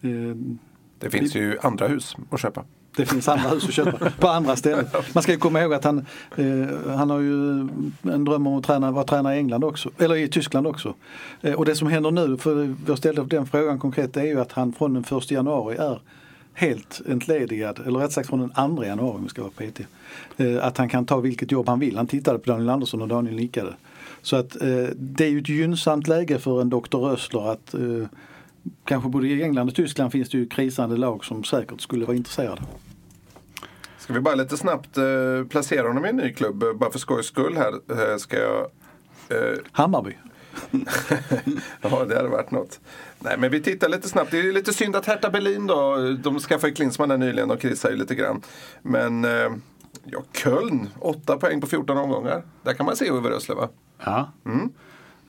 eh, 0.00 0.36
det 0.98 1.10
finns 1.10 1.34
ju 1.34 1.58
andra 1.62 1.88
hus 1.88 2.16
att 2.30 2.40
köpa. 2.40 2.64
Det 2.96 3.06
finns 3.06 3.28
andra 3.28 3.48
hus 3.48 3.64
att 3.64 3.74
köpa 3.74 4.10
på 4.10 4.28
andra 4.28 4.56
ställen. 4.56 4.86
Man 5.14 5.22
ska 5.22 5.32
ju 5.32 5.38
komma 5.38 5.60
ihåg 5.60 5.74
att 5.74 5.84
han, 5.84 6.06
eh, 6.36 6.96
han 6.96 7.10
har 7.10 7.20
ju 7.20 7.60
en 8.02 8.24
dröm 8.24 8.46
om 8.46 8.58
att 8.58 8.64
träna, 8.64 8.90
vara 8.90 9.04
tränare 9.04 9.34
i 9.34 9.38
England 9.38 9.64
också, 9.64 9.90
eller 9.98 10.16
i 10.16 10.28
Tyskland 10.28 10.66
också. 10.66 10.94
Eh, 11.40 11.54
och 11.54 11.64
det 11.64 11.74
som 11.74 11.88
händer 11.88 12.10
nu, 12.10 12.36
för 12.36 12.74
jag 12.86 12.98
ställde 12.98 13.24
den 13.24 13.46
frågan 13.46 13.78
konkret, 13.78 14.14
det 14.14 14.20
är 14.20 14.24
ju 14.24 14.40
att 14.40 14.52
han 14.52 14.72
från 14.72 14.94
den 14.94 15.04
1 15.18 15.30
januari 15.30 15.76
är 15.76 16.00
helt 16.54 17.00
entledigad, 17.08 17.80
eller 17.86 17.98
rätt 17.98 18.12
sagt 18.12 18.28
från 18.28 18.40
den 18.40 18.76
2 18.76 18.84
januari 18.84 19.16
om 19.16 19.22
vi 19.22 19.28
ska 19.28 19.42
vara 19.42 19.52
PT. 19.52 19.80
Eh, 20.36 20.64
att 20.64 20.78
han 20.78 20.88
kan 20.88 21.06
ta 21.06 21.20
vilket 21.20 21.52
jobb 21.52 21.68
han 21.68 21.80
vill. 21.80 21.96
Han 21.96 22.06
tittade 22.06 22.38
på 22.38 22.50
Daniel 22.50 22.70
Andersson 22.70 23.02
och 23.02 23.08
Daniel 23.08 23.36
nickade. 23.36 23.74
Så 24.22 24.36
att 24.36 24.62
eh, 24.62 24.86
det 24.96 25.24
är 25.24 25.28
ju 25.28 25.38
ett 25.38 25.48
gynnsamt 25.48 26.08
läge 26.08 26.38
för 26.38 26.60
en 26.60 26.70
doktor 26.70 27.08
Rössler 27.08 27.52
att 27.52 27.74
eh, 27.74 28.06
kanske 28.84 29.08
både 29.08 29.28
i 29.28 29.42
England 29.42 29.68
och 29.68 29.74
Tyskland 29.74 30.12
finns 30.12 30.30
det 30.30 30.38
ju 30.38 30.48
krisande 30.48 30.96
lag 30.96 31.24
som 31.24 31.44
säkert 31.44 31.80
skulle 31.80 32.04
vara 32.04 32.16
intresserade. 32.16 32.62
Ska 33.98 34.12
vi 34.12 34.20
bara 34.20 34.34
lite 34.34 34.56
snabbt 34.56 34.98
eh, 34.98 35.04
placera 35.50 35.88
honom 35.88 36.04
i 36.04 36.08
en 36.08 36.16
ny 36.16 36.32
klubb? 36.32 36.64
Bara 36.74 36.90
för 36.90 36.98
skojs 36.98 37.26
skull 37.26 37.56
här 37.56 37.72
eh, 37.72 38.16
ska 38.16 38.38
jag 38.38 38.60
eh, 39.28 39.58
Hammarby. 39.72 40.16
ja, 41.80 42.04
det 42.04 42.16
hade 42.16 42.28
varit 42.28 42.50
något. 42.50 42.80
Nej, 43.18 43.38
men 43.38 43.50
vi 43.50 43.62
tittar 43.62 43.88
lite 43.88 44.08
snabbt. 44.08 44.30
Det 44.30 44.38
är 44.38 44.52
lite 44.52 44.72
synd 44.72 44.96
att 44.96 45.06
Hertha 45.06 45.30
Berlin 45.30 45.66
då, 45.66 45.96
de 46.22 46.40
skaffade 46.40 46.68
ju 46.68 46.74
Klinsmann 46.74 47.20
nyligen 47.20 47.50
och 47.50 47.60
krisar 47.60 47.90
ju 47.90 47.96
lite 47.96 48.14
grann. 48.14 48.42
Men 48.82 49.24
eh, 49.24 49.50
ja, 50.04 50.22
Köln, 50.32 50.88
8 50.98 51.36
poäng 51.36 51.60
på 51.60 51.66
14 51.66 51.98
omgångar. 51.98 52.42
Där 52.62 52.74
kan 52.74 52.86
man 52.86 52.96
se 52.96 53.10
Uwe 53.10 53.30
Rösler 53.30 53.56
va? 53.56 53.68
Ja. 54.04 54.32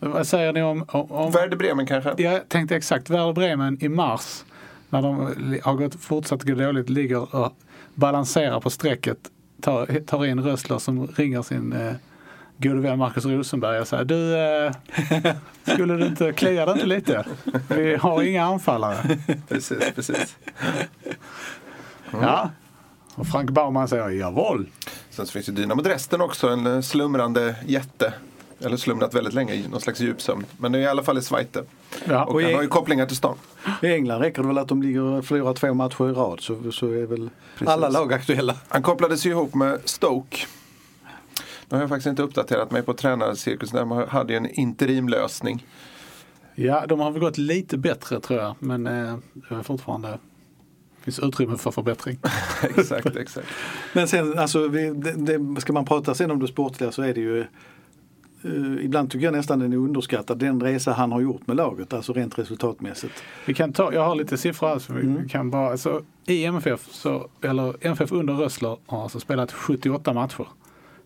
Vad 0.09 0.27
säger 0.27 0.53
ni 0.53 0.61
om... 0.61 0.85
om, 0.87 1.11
om 1.11 1.31
Werder 1.31 1.57
Bremen 1.57 1.85
kanske? 1.85 2.13
jag 2.17 2.49
tänkte 2.49 2.75
exakt, 2.75 3.09
Werder 3.09 3.33
Bremen 3.33 3.83
i 3.83 3.89
mars 3.89 4.43
när 4.89 5.01
de 5.01 5.15
har 5.63 5.73
gått, 5.73 5.95
fortsatt 5.95 6.43
gå 6.43 6.55
dåligt 6.55 6.89
ligger 6.89 7.35
och 7.35 7.57
balanserar 7.93 8.59
på 8.59 8.69
strecket. 8.69 9.17
Tar, 9.61 9.99
tar 9.99 10.25
in 10.25 10.43
Rössler 10.43 10.77
som 10.77 11.07
ringer 11.07 11.41
sin 11.41 11.73
eh, 11.73 11.93
gode 12.57 12.81
vän 12.81 12.99
Marcus 12.99 13.25
Rosenberg 13.25 13.79
och 13.79 13.87
säger 13.87 14.05
du, 14.05 14.37
eh, 14.37 15.35
skulle 15.73 15.93
du 15.93 16.05
inte 16.05 16.33
klia 16.33 16.65
dig 16.65 16.73
inte 16.73 16.85
lite? 16.85 17.25
Vi 17.69 17.95
har 17.95 18.23
inga 18.23 18.45
anfallare. 18.45 19.17
Precis, 19.47 19.91
precis. 19.95 20.37
Ja. 22.11 22.49
Och 23.15 23.27
Frank 23.27 23.49
Baumann 23.49 23.87
säger 23.87 24.09
jawohl. 24.09 24.69
Sen 25.09 25.25
så 25.25 25.31
finns 25.31 25.49
ju 25.49 25.53
Dynamo 25.53 25.81
Dresden 25.81 26.21
också, 26.21 26.47
en 26.49 26.67
eh, 26.67 26.81
slumrande 26.81 27.55
jätte. 27.65 28.13
Eller 28.65 28.77
slumrat 28.77 29.13
väldigt 29.13 29.33
länge 29.33 29.53
i 29.53 29.67
någon 29.67 29.81
slags 29.81 29.99
djupsömn. 29.99 30.45
Men 30.57 30.71
det 30.71 30.77
är 30.77 30.81
i 30.81 30.87
alla 30.87 31.03
fall 31.03 31.17
i 31.17 31.21
Schweiz. 31.21 31.47
Ja. 32.05 32.25
Och 32.25 32.41
han 32.41 32.53
har 32.53 32.61
ju 32.61 32.67
kopplingar 32.67 33.05
till 33.05 33.17
stan. 33.17 33.37
I 33.81 33.87
England 33.87 34.21
räcker 34.21 34.41
det 34.41 34.47
väl 34.47 34.57
att 34.57 34.67
de 34.67 34.83
ligger 34.83 35.01
och 35.01 35.25
förlorar 35.25 35.53
två 35.53 35.73
matcher 35.73 36.09
i 36.09 36.13
rad 36.13 36.41
så, 36.41 36.71
så 36.71 36.87
är 36.87 37.05
väl 37.05 37.29
alla 37.65 37.89
lag 37.89 38.13
aktuella. 38.13 38.55
Han 38.67 38.83
kopplades 38.83 39.25
ju 39.25 39.29
ihop 39.29 39.55
med 39.55 39.79
Stoke. 39.85 40.37
Nu 41.69 41.77
har 41.77 41.81
jag 41.81 41.89
faktiskt 41.89 42.07
inte 42.07 42.23
uppdaterat 42.23 42.71
mig 42.71 42.81
på 42.81 42.93
tränarcirkusen. 42.93 43.89
De 43.89 44.05
hade 44.09 44.33
ju 44.33 44.37
en 44.37 44.49
interimlösning. 44.49 45.67
ja, 46.55 46.85
de 46.87 46.99
har 46.99 47.11
väl 47.11 47.21
gått 47.21 47.37
lite 47.37 47.77
bättre 47.77 48.19
tror 48.19 48.39
jag. 48.39 48.55
Men 48.59 48.87
eh, 48.87 49.17
det 49.33 49.55
är 49.55 49.63
fortfarande 49.63 50.19
finns 51.03 51.19
utrymme 51.19 51.57
för 51.57 51.71
förbättring. 51.71 52.19
exakt, 52.77 53.15
exakt. 53.15 53.47
Men 53.93 54.07
sen, 54.07 54.39
alltså, 54.39 54.67
vi, 54.67 54.89
det, 54.89 55.37
det, 55.37 55.61
ska 55.61 55.73
man 55.73 55.85
prata 55.85 56.15
sen 56.15 56.31
om 56.31 56.39
det 56.39 56.47
sportliga 56.47 56.91
så 56.91 57.01
är 57.01 57.13
det 57.13 57.21
ju 57.21 57.45
eh, 58.43 58.85
ibland 58.85 59.11
tycker 59.11 59.25
jag 59.25 59.33
nästan 59.33 59.59
den 59.59 59.73
är 59.73 59.77
underskattad, 59.77 60.37
den 60.37 60.61
resa 60.61 60.91
han 60.91 61.11
har 61.11 61.21
gjort 61.21 61.47
med 61.47 61.57
laget, 61.57 61.93
alltså 61.93 62.13
rent 62.13 62.39
resultatmässigt. 62.39 63.23
Vi 63.45 63.53
kan 63.53 63.73
ta, 63.73 63.93
jag 63.93 64.05
har 64.05 64.15
lite 64.15 64.37
siffror 64.37 64.67
här. 64.67 64.79
Så 64.79 64.93
vi 64.93 65.29
kan 65.29 65.49
bara, 65.49 65.71
alltså, 65.71 66.01
I 66.25 66.45
MFF, 66.45 66.87
så, 66.91 67.27
eller 67.41 67.75
MFF 67.81 68.11
under 68.11 68.33
Rössler 68.33 68.77
har 68.85 69.03
alltså 69.03 69.19
spelat 69.19 69.51
78 69.51 70.13
matcher. 70.13 70.47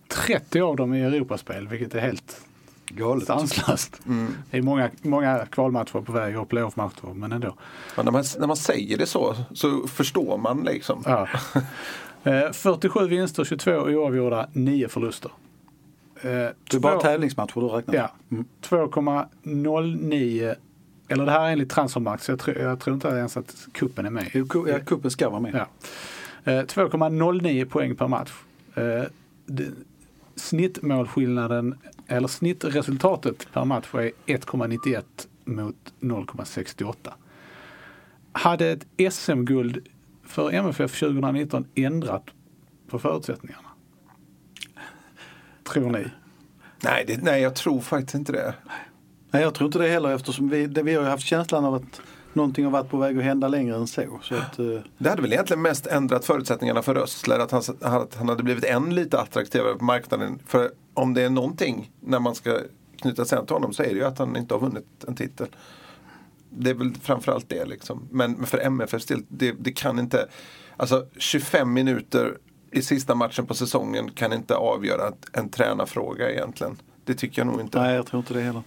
30 0.08 0.62
av 0.62 0.76
dem 0.76 0.94
i 0.94 1.02
Europaspel, 1.02 1.68
vilket 1.68 1.96
är 1.96 2.00
helt 2.00 2.42
Galet. 2.90 3.28
sanslöst. 3.28 4.02
Det 4.52 4.58
är 4.58 4.62
många, 4.62 4.90
många 5.02 5.46
kvalmatcher 5.46 6.02
på 6.02 6.12
väg 6.12 6.40
och 6.40 6.50
playoff-matcher, 6.50 7.14
men 7.14 7.32
ändå. 7.32 7.54
Men 7.96 8.06
när, 8.06 8.12
man, 8.12 8.24
när 8.40 8.48
man 8.48 8.56
säger 8.56 8.98
det 8.98 9.06
så, 9.06 9.36
så 9.54 9.88
förstår 9.88 10.38
man 10.38 10.64
liksom. 10.64 11.04
Ja. 11.06 11.28
Eh, 12.24 12.52
47 12.52 13.08
vinster, 13.08 13.44
22 13.44 13.72
oavgjorda, 13.72 14.48
9 14.54 14.88
förluster. 14.88 15.32
Eh, 16.22 16.30
Det 16.30 16.74
är 16.74 16.80
bara 16.80 17.00
tävlingsmatcher 17.00 17.62
du 17.62 17.68
räknar? 17.68 17.96
Ja, 17.96 18.12
2,09 18.62 20.56
eller 21.10 21.26
det 21.26 21.32
här 21.32 21.46
är 21.48 21.52
enligt 21.52 21.70
Transfermarkt 21.70 22.24
så 22.24 22.32
jag, 22.32 22.40
tror- 22.40 22.58
jag 22.58 22.80
tror 22.80 22.94
inte 22.94 23.08
ens 23.08 23.38
att 23.38 23.68
kuppen 23.72 24.06
är 24.06 24.10
med. 24.10 24.30
Ja, 24.68 24.80
kuppen 24.86 25.12
ska 25.12 25.30
vara 25.30 25.40
med. 25.40 25.56
Ja. 26.44 26.52
Eh, 26.52 26.66
2,09 26.66 27.66
poäng 27.66 27.96
per 27.96 28.08
match. 28.08 28.32
Eh, 28.76 29.04
Snittmålskillnaden 30.36 31.78
eller 32.08 32.28
snittresultatet 32.28 33.48
per 33.54 33.66
match 33.66 33.88
är 33.94 34.12
1,91 34.26 35.04
mot 35.46 35.94
0,68. 36.00 36.96
Hade 38.32 38.68
ett 38.72 39.14
SM-guld 39.14 39.88
för 40.24 40.52
MFF 40.54 41.00
2019 41.00 41.66
ändrat 41.76 42.24
på 42.90 43.00
förutsättningarna? 43.00 43.67
Tror 45.78 45.92
ni? 45.92 46.08
Nej, 46.84 47.04
det, 47.08 47.24
nej, 47.24 47.42
jag 47.42 47.56
tror 47.56 47.82
faktiskt 47.82 48.16
inte 48.16 48.32
det. 48.32 48.54
Nej, 49.32 49.42
jag 49.42 49.54
tror 49.54 49.66
inte 49.68 49.80
det 49.80 49.88
heller 49.88 50.16
eftersom 50.16 50.50
vi, 50.50 50.68
det, 50.68 50.84
vi 50.84 50.96
har 50.96 51.04
haft 51.04 51.26
känslan 51.26 51.66
av 51.66 51.74
att 51.74 52.02
någonting 52.34 52.66
har 52.66 52.72
varit 52.72 52.90
på 52.90 52.98
väg 52.98 53.18
att 53.18 53.24
hända 53.24 53.48
längre 53.48 53.76
än 53.76 53.88
så. 53.88 54.20
så 54.24 54.36
att, 54.36 54.60
eh, 54.60 54.66
Det 54.98 55.10
hade 55.10 55.22
väl 55.22 55.34
egentligen 55.34 55.62
mest 55.62 55.88
ändrat 55.88 56.26
förutsättningarna 56.26 56.82
för 56.82 56.96
Rössler, 56.96 57.40
att 57.40 57.52
han, 57.52 57.62
att 57.82 58.16
han 58.16 58.30
hade 58.30 58.44
blivit 58.44 58.64
än 58.64 58.96
lite 58.96 59.20
attraktivare 59.20 59.76
på 59.76 59.84
marknaden. 59.84 60.40
För 60.48 60.72
om 60.94 61.14
det 61.14 61.22
är 61.22 61.30
någonting 61.30 61.92
när 62.00 62.20
man 62.20 62.36
ska 62.36 62.60
knyta 63.02 63.26
sig 63.26 63.46
till 63.46 63.56
honom 63.56 63.74
så 63.74 63.84
är 63.84 63.88
det 63.88 63.96
ju 63.96 64.06
att 64.06 64.20
han 64.20 64.38
inte 64.38 64.54
har 64.54 64.62
vunnit 64.62 65.04
en 65.08 65.16
titel. 65.16 65.48
Det 66.50 66.70
är 66.70 66.74
väl 66.74 66.94
framförallt 67.02 67.50
det 67.50 67.66
liksom. 67.66 68.08
Men 68.12 68.46
för 68.46 69.08
del, 69.08 69.24
det, 69.28 69.52
det 69.52 69.72
kan 69.72 70.00
inte, 70.00 70.28
alltså 70.78 71.06
25 71.18 71.74
minuter 71.74 72.38
i 72.72 72.82
sista 72.82 73.16
matchen 73.16 73.46
på 73.46 73.54
säsongen 73.54 74.12
kan 74.12 74.34
inte 74.34 74.56
avgöra 74.56 75.14
en 75.34 75.50
tränarfråga 75.50 76.32
egentligen. 76.32 76.78
Det 77.06 77.14
tycker 77.14 77.42
jag 77.42 77.48
nog 77.48 77.62
inte. 77.62 77.82
nej, 77.82 77.96
jag 77.96 78.06
tror 78.06 78.20
inte 78.20 78.34
det 78.34 78.42
heller. 78.42 78.64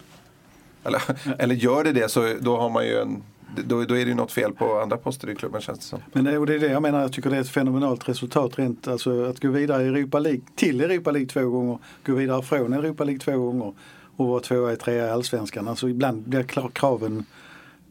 Eller, 0.84 1.02
eller 1.38 1.54
gör 1.54 1.84
det 1.84 1.92
det 1.92 2.08
så 2.08 2.34
då 2.40 2.56
har 2.56 2.70
man 2.70 2.86
ju 2.86 2.98
en 2.98 3.22
då, 3.56 3.84
då 3.84 3.94
är 3.94 4.04
det 4.04 4.08
ju 4.08 4.14
något 4.14 4.32
fel 4.32 4.52
på 4.52 4.80
andra 4.80 4.96
poster 4.96 5.30
i 5.30 5.34
klubben 5.34 5.60
känns 5.60 5.78
det 5.78 5.84
som. 5.84 5.98
Men 6.12 6.24
det, 6.24 6.38
och 6.38 6.46
det 6.46 6.54
är 6.54 6.58
det 6.58 6.66
jag 6.66 6.82
menar, 6.82 7.00
jag 7.00 7.12
tycker 7.12 7.30
det 7.30 7.36
är 7.36 7.40
ett 7.40 7.48
fenomenalt 7.48 8.08
resultat 8.08 8.58
rent, 8.58 8.88
alltså 8.88 9.24
att 9.24 9.40
gå 9.40 9.50
vidare 9.50 9.82
i 9.82 9.86
Europa 9.86 10.18
League, 10.18 10.40
till 10.54 10.80
Europa 10.80 11.10
League 11.10 11.28
två 11.28 11.48
gånger, 11.48 11.78
gå 12.06 12.14
vidare 12.14 12.42
från 12.42 12.72
Europa 12.72 13.04
League 13.04 13.20
två 13.20 13.36
gånger 13.36 13.74
och 14.16 14.26
vara 14.26 14.40
tvåa 14.40 14.72
i 14.72 14.76
trea 14.76 15.06
i 15.06 15.10
Allsvenskan. 15.10 15.68
Alltså 15.68 15.88
ibland 15.88 16.22
blir 16.22 16.42
kraven 16.72 17.24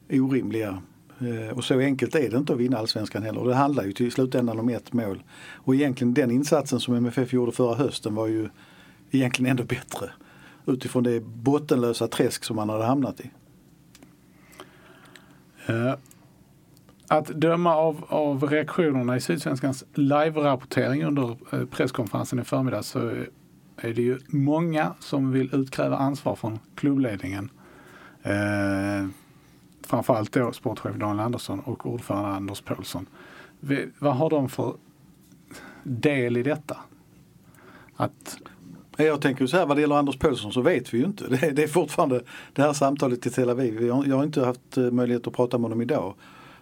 orimliga. 0.10 0.82
Eh, 1.20 1.58
och 1.58 1.64
så 1.64 1.80
enkelt 1.80 2.16
är 2.16 2.30
det 2.30 2.38
inte 2.38 2.54
att 2.54 2.60
vinna 2.60 2.78
Allsvenskan 2.78 3.24
heller. 3.24 3.44
Det 3.46 3.56
handlar 3.56 3.84
ju 3.84 3.92
till 3.92 4.12
slutändan 4.12 4.60
om 4.60 4.70
ett 4.70 4.94
mål. 4.94 5.24
Och 5.54 5.76
egentligen 5.76 6.14
den 6.14 6.32
insatsen 6.32 6.80
som 6.80 6.96
MFF 6.96 7.34
gjorde 7.34 7.52
förra 7.52 7.76
hösten 7.76 8.16
var 8.16 8.28
ju 8.28 8.50
egentligen 9.12 9.52
ändå 9.52 9.64
bättre. 9.64 10.10
Utifrån 10.66 11.04
det 11.04 11.20
bottenlösa 11.20 12.08
träsk 12.08 12.44
som 12.44 12.56
man 12.56 12.70
hade 12.70 12.84
hamnat 12.84 13.20
i. 13.20 13.32
Eh, 15.66 15.94
att 17.08 17.28
döma 17.28 17.76
av, 17.76 18.06
av 18.08 18.44
reaktionerna 18.44 19.16
i 19.16 19.22
Sydsvenskans 19.22 19.84
live-rapportering 19.94 21.06
under 21.06 21.38
eh, 21.52 21.66
presskonferensen 21.66 22.40
i 22.40 22.44
förmiddag 22.44 22.84
så 22.84 23.00
är 23.78 23.94
det 23.94 24.02
ju 24.02 24.20
många 24.28 24.94
som 25.00 25.32
vill 25.32 25.56
utkräva 25.56 25.98
ansvar 25.98 26.36
från 26.36 26.60
klubbledningen. 26.76 27.50
Framförallt 29.90 30.32
då 30.32 30.52
sportchef 30.52 30.96
Daniel 30.96 31.20
Andersson 31.26 31.60
och 31.60 31.86
ordförande 31.86 32.30
Anders 32.30 32.62
Paulsson. 32.62 33.06
Vad 34.00 34.16
har 34.16 34.30
de 34.30 34.50
för 34.50 34.74
del 35.84 36.38
i 36.38 36.44
detta? 36.44 36.78
Att, 37.96 38.38
Jag 38.98 39.22
tänker 39.22 39.48
så 39.48 39.58
här, 39.58 39.66
vad 39.66 39.78
det 39.78 39.82
gäller 39.82 39.96
Anders 39.96 40.18
Paulsson 40.18 40.54
så 40.54 40.62
vet 40.62 40.94
vi 40.94 40.98
ju 40.98 41.06
inte. 41.06 41.28
Det 41.30 41.44
är, 41.44 41.52
det 41.52 41.64
är 41.64 41.68
fortfarande 41.68 42.22
det 42.54 42.62
här 42.62 42.74
samtalet 42.74 43.26
i 43.26 43.30
Tel 43.30 43.50
Aviv. 43.50 43.82
Jag, 43.82 44.08
jag 44.08 44.16
har 44.16 44.24
inte 44.24 44.46
haft 44.46 44.78
eh, 44.78 44.92
möjlighet 44.92 45.28
att 45.28 45.34
prata 45.34 45.58
med 45.58 45.64
honom 45.64 45.82
idag. 45.82 46.14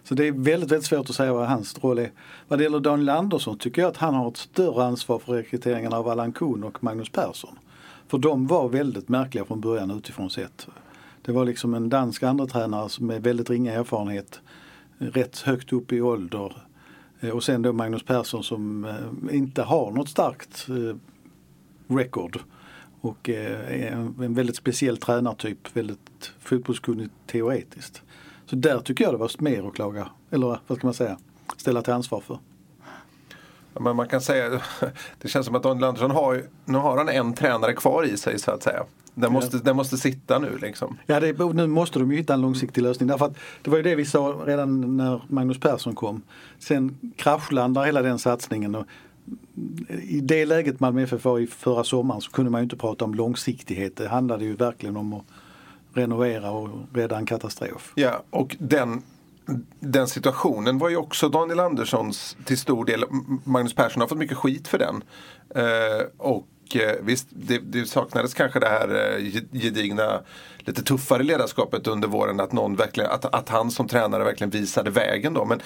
Så 0.02 0.14
det 0.14 0.26
är 0.26 0.32
väldigt, 0.32 0.70
väldigt 0.72 0.86
svårt 0.86 1.10
att 1.10 1.16
säga 1.16 1.32
vad 1.32 1.48
hans 1.48 1.84
roll 1.84 1.98
är. 1.98 2.10
Vad 2.48 2.58
det 2.58 2.62
gäller 2.62 2.80
Daniel 2.80 3.08
Andersson 3.08 3.58
tycker 3.58 3.82
jag 3.82 3.88
att 3.88 3.96
han 3.96 4.14
har 4.14 4.28
ett 4.28 4.36
större 4.36 4.84
ansvar 4.84 5.18
för 5.18 5.32
rekryteringen 5.32 5.92
av 5.92 6.08
Allan 6.08 6.32
Kuhn 6.32 6.64
och 6.64 6.84
Magnus 6.84 7.08
Persson. 7.10 7.58
För 8.08 8.18
de 8.18 8.46
var 8.46 8.68
väldigt 8.68 9.08
märkliga 9.08 9.44
från 9.44 9.60
början 9.60 9.90
utifrån 9.90 10.30
sett. 10.30 10.68
Det 11.28 11.32
var 11.32 11.44
liksom 11.44 11.74
en 11.74 11.88
dansk 11.88 12.22
andra 12.22 12.46
tränare 12.46 12.88
med 13.00 13.22
väldigt 13.22 13.50
ringa 13.50 13.72
erfarenhet. 13.72 14.40
Eh, 14.98 15.06
rätt 15.06 15.38
högt 15.38 15.72
upp 15.72 15.92
i 15.92 16.00
ålder. 16.00 16.62
Eh, 17.20 17.30
och 17.30 17.44
sen 17.44 17.62
då 17.62 17.72
Magnus 17.72 18.02
Persson 18.02 18.44
som 18.44 18.84
eh, 18.84 19.36
inte 19.36 19.62
har 19.62 19.90
något 19.90 20.08
starkt 20.08 20.66
record. 21.88 22.38
Och 23.00 23.28
är 23.28 23.92
en 24.22 24.34
väldigt 24.34 24.56
speciell 24.56 24.96
tränartyp, 24.96 25.76
väldigt 25.76 26.32
fotbollskunnig 26.40 27.08
teoretiskt. 27.26 28.02
Så 28.46 28.56
där 28.56 28.80
tycker 28.80 29.04
jag 29.04 29.14
det 29.14 29.18
var 29.18 29.42
mer 29.42 29.68
att 29.68 29.74
klaga, 29.74 30.08
eller 30.30 30.58
vad 30.66 30.78
ska 30.78 30.86
man 30.86 30.94
säga, 30.94 31.18
ställa 31.56 31.82
till 31.82 31.92
ansvar 31.92 32.20
för. 32.20 32.38
Ja, 33.78 33.84
Men 33.84 33.96
man 33.96 34.08
kan 34.08 34.20
säga, 34.20 34.60
det 35.18 35.28
känns 35.28 35.46
som 35.46 35.54
att 35.54 35.62
Daniel 35.62 35.84
Andersson 35.84 36.10
har, 36.10 36.42
nu 36.64 36.78
har 36.78 36.96
han 36.96 37.08
en 37.08 37.34
tränare 37.34 37.72
kvar 37.72 38.04
i 38.04 38.16
sig 38.16 38.38
så 38.38 38.50
att 38.50 38.62
säga. 38.62 38.84
Den 39.14 39.32
måste, 39.32 39.58
den 39.58 39.76
måste 39.76 39.98
sitta 39.98 40.38
nu 40.38 40.58
liksom. 40.58 40.98
Ja, 41.06 41.20
det, 41.20 41.38
nu 41.38 41.66
måste 41.66 41.98
de 41.98 42.10
ju 42.12 42.16
hitta 42.16 42.34
en 42.34 42.40
långsiktig 42.40 42.82
lösning. 42.82 43.08
Därför 43.08 43.26
att 43.26 43.36
det 43.62 43.70
var 43.70 43.76
ju 43.76 43.82
det 43.82 43.94
vi 43.94 44.04
sa 44.04 44.42
redan 44.46 44.96
när 44.96 45.22
Magnus 45.28 45.60
Persson 45.60 45.94
kom. 45.94 46.22
Sen 46.58 47.12
kraschlandar 47.16 47.84
hela 47.84 48.02
den 48.02 48.18
satsningen. 48.18 48.74
Och 48.74 48.86
I 50.02 50.20
det 50.20 50.46
läget 50.46 50.80
Malmö 50.80 51.02
FF 51.02 51.24
var 51.24 51.38
i 51.38 51.46
förra 51.46 51.84
sommaren 51.84 52.20
så 52.20 52.30
kunde 52.30 52.50
man 52.50 52.60
ju 52.60 52.62
inte 52.62 52.76
prata 52.76 53.04
om 53.04 53.14
långsiktighet. 53.14 53.96
Det 53.96 54.08
handlade 54.08 54.44
ju 54.44 54.56
verkligen 54.56 54.96
om 54.96 55.12
att 55.12 55.24
renovera 55.92 56.50
och 56.50 56.70
rädda 56.92 57.16
en 57.16 57.26
katastrof. 57.26 57.92
Ja, 57.94 58.22
och 58.30 58.56
den, 58.58 59.02
den 59.80 60.08
situationen 60.08 60.78
var 60.78 60.88
ju 60.88 60.96
också 60.96 61.28
Daniel 61.28 61.60
Anderssons 61.60 62.36
till 62.44 62.58
stor 62.58 62.84
del. 62.84 63.04
Magnus 63.44 63.74
Persson 63.74 64.00
har 64.00 64.08
fått 64.08 64.18
mycket 64.18 64.36
skit 64.36 64.68
för 64.68 64.78
den. 64.78 65.04
Eh, 65.54 66.06
och 66.16 66.48
eh, 66.74 66.96
visst, 67.02 67.26
det, 67.30 67.58
det, 67.58 67.86
saknades 67.86 68.34
kanske 68.34 68.60
det 68.60 68.68
här 68.68 69.16
eh, 69.18 69.42
gedigna, 69.52 70.20
lite 70.58 70.82
tuffare 70.82 71.22
ledarskapet 71.22 71.86
under 71.86 72.08
våren. 72.08 72.40
Att, 72.40 72.52
någon 72.52 72.76
verkligen, 72.76 73.10
att, 73.10 73.24
att 73.24 73.48
han 73.48 73.70
som 73.70 73.88
tränare 73.88 74.24
verkligen 74.24 74.50
visade 74.50 74.90
vägen 74.90 75.34
då. 75.34 75.44
Men 75.44 75.60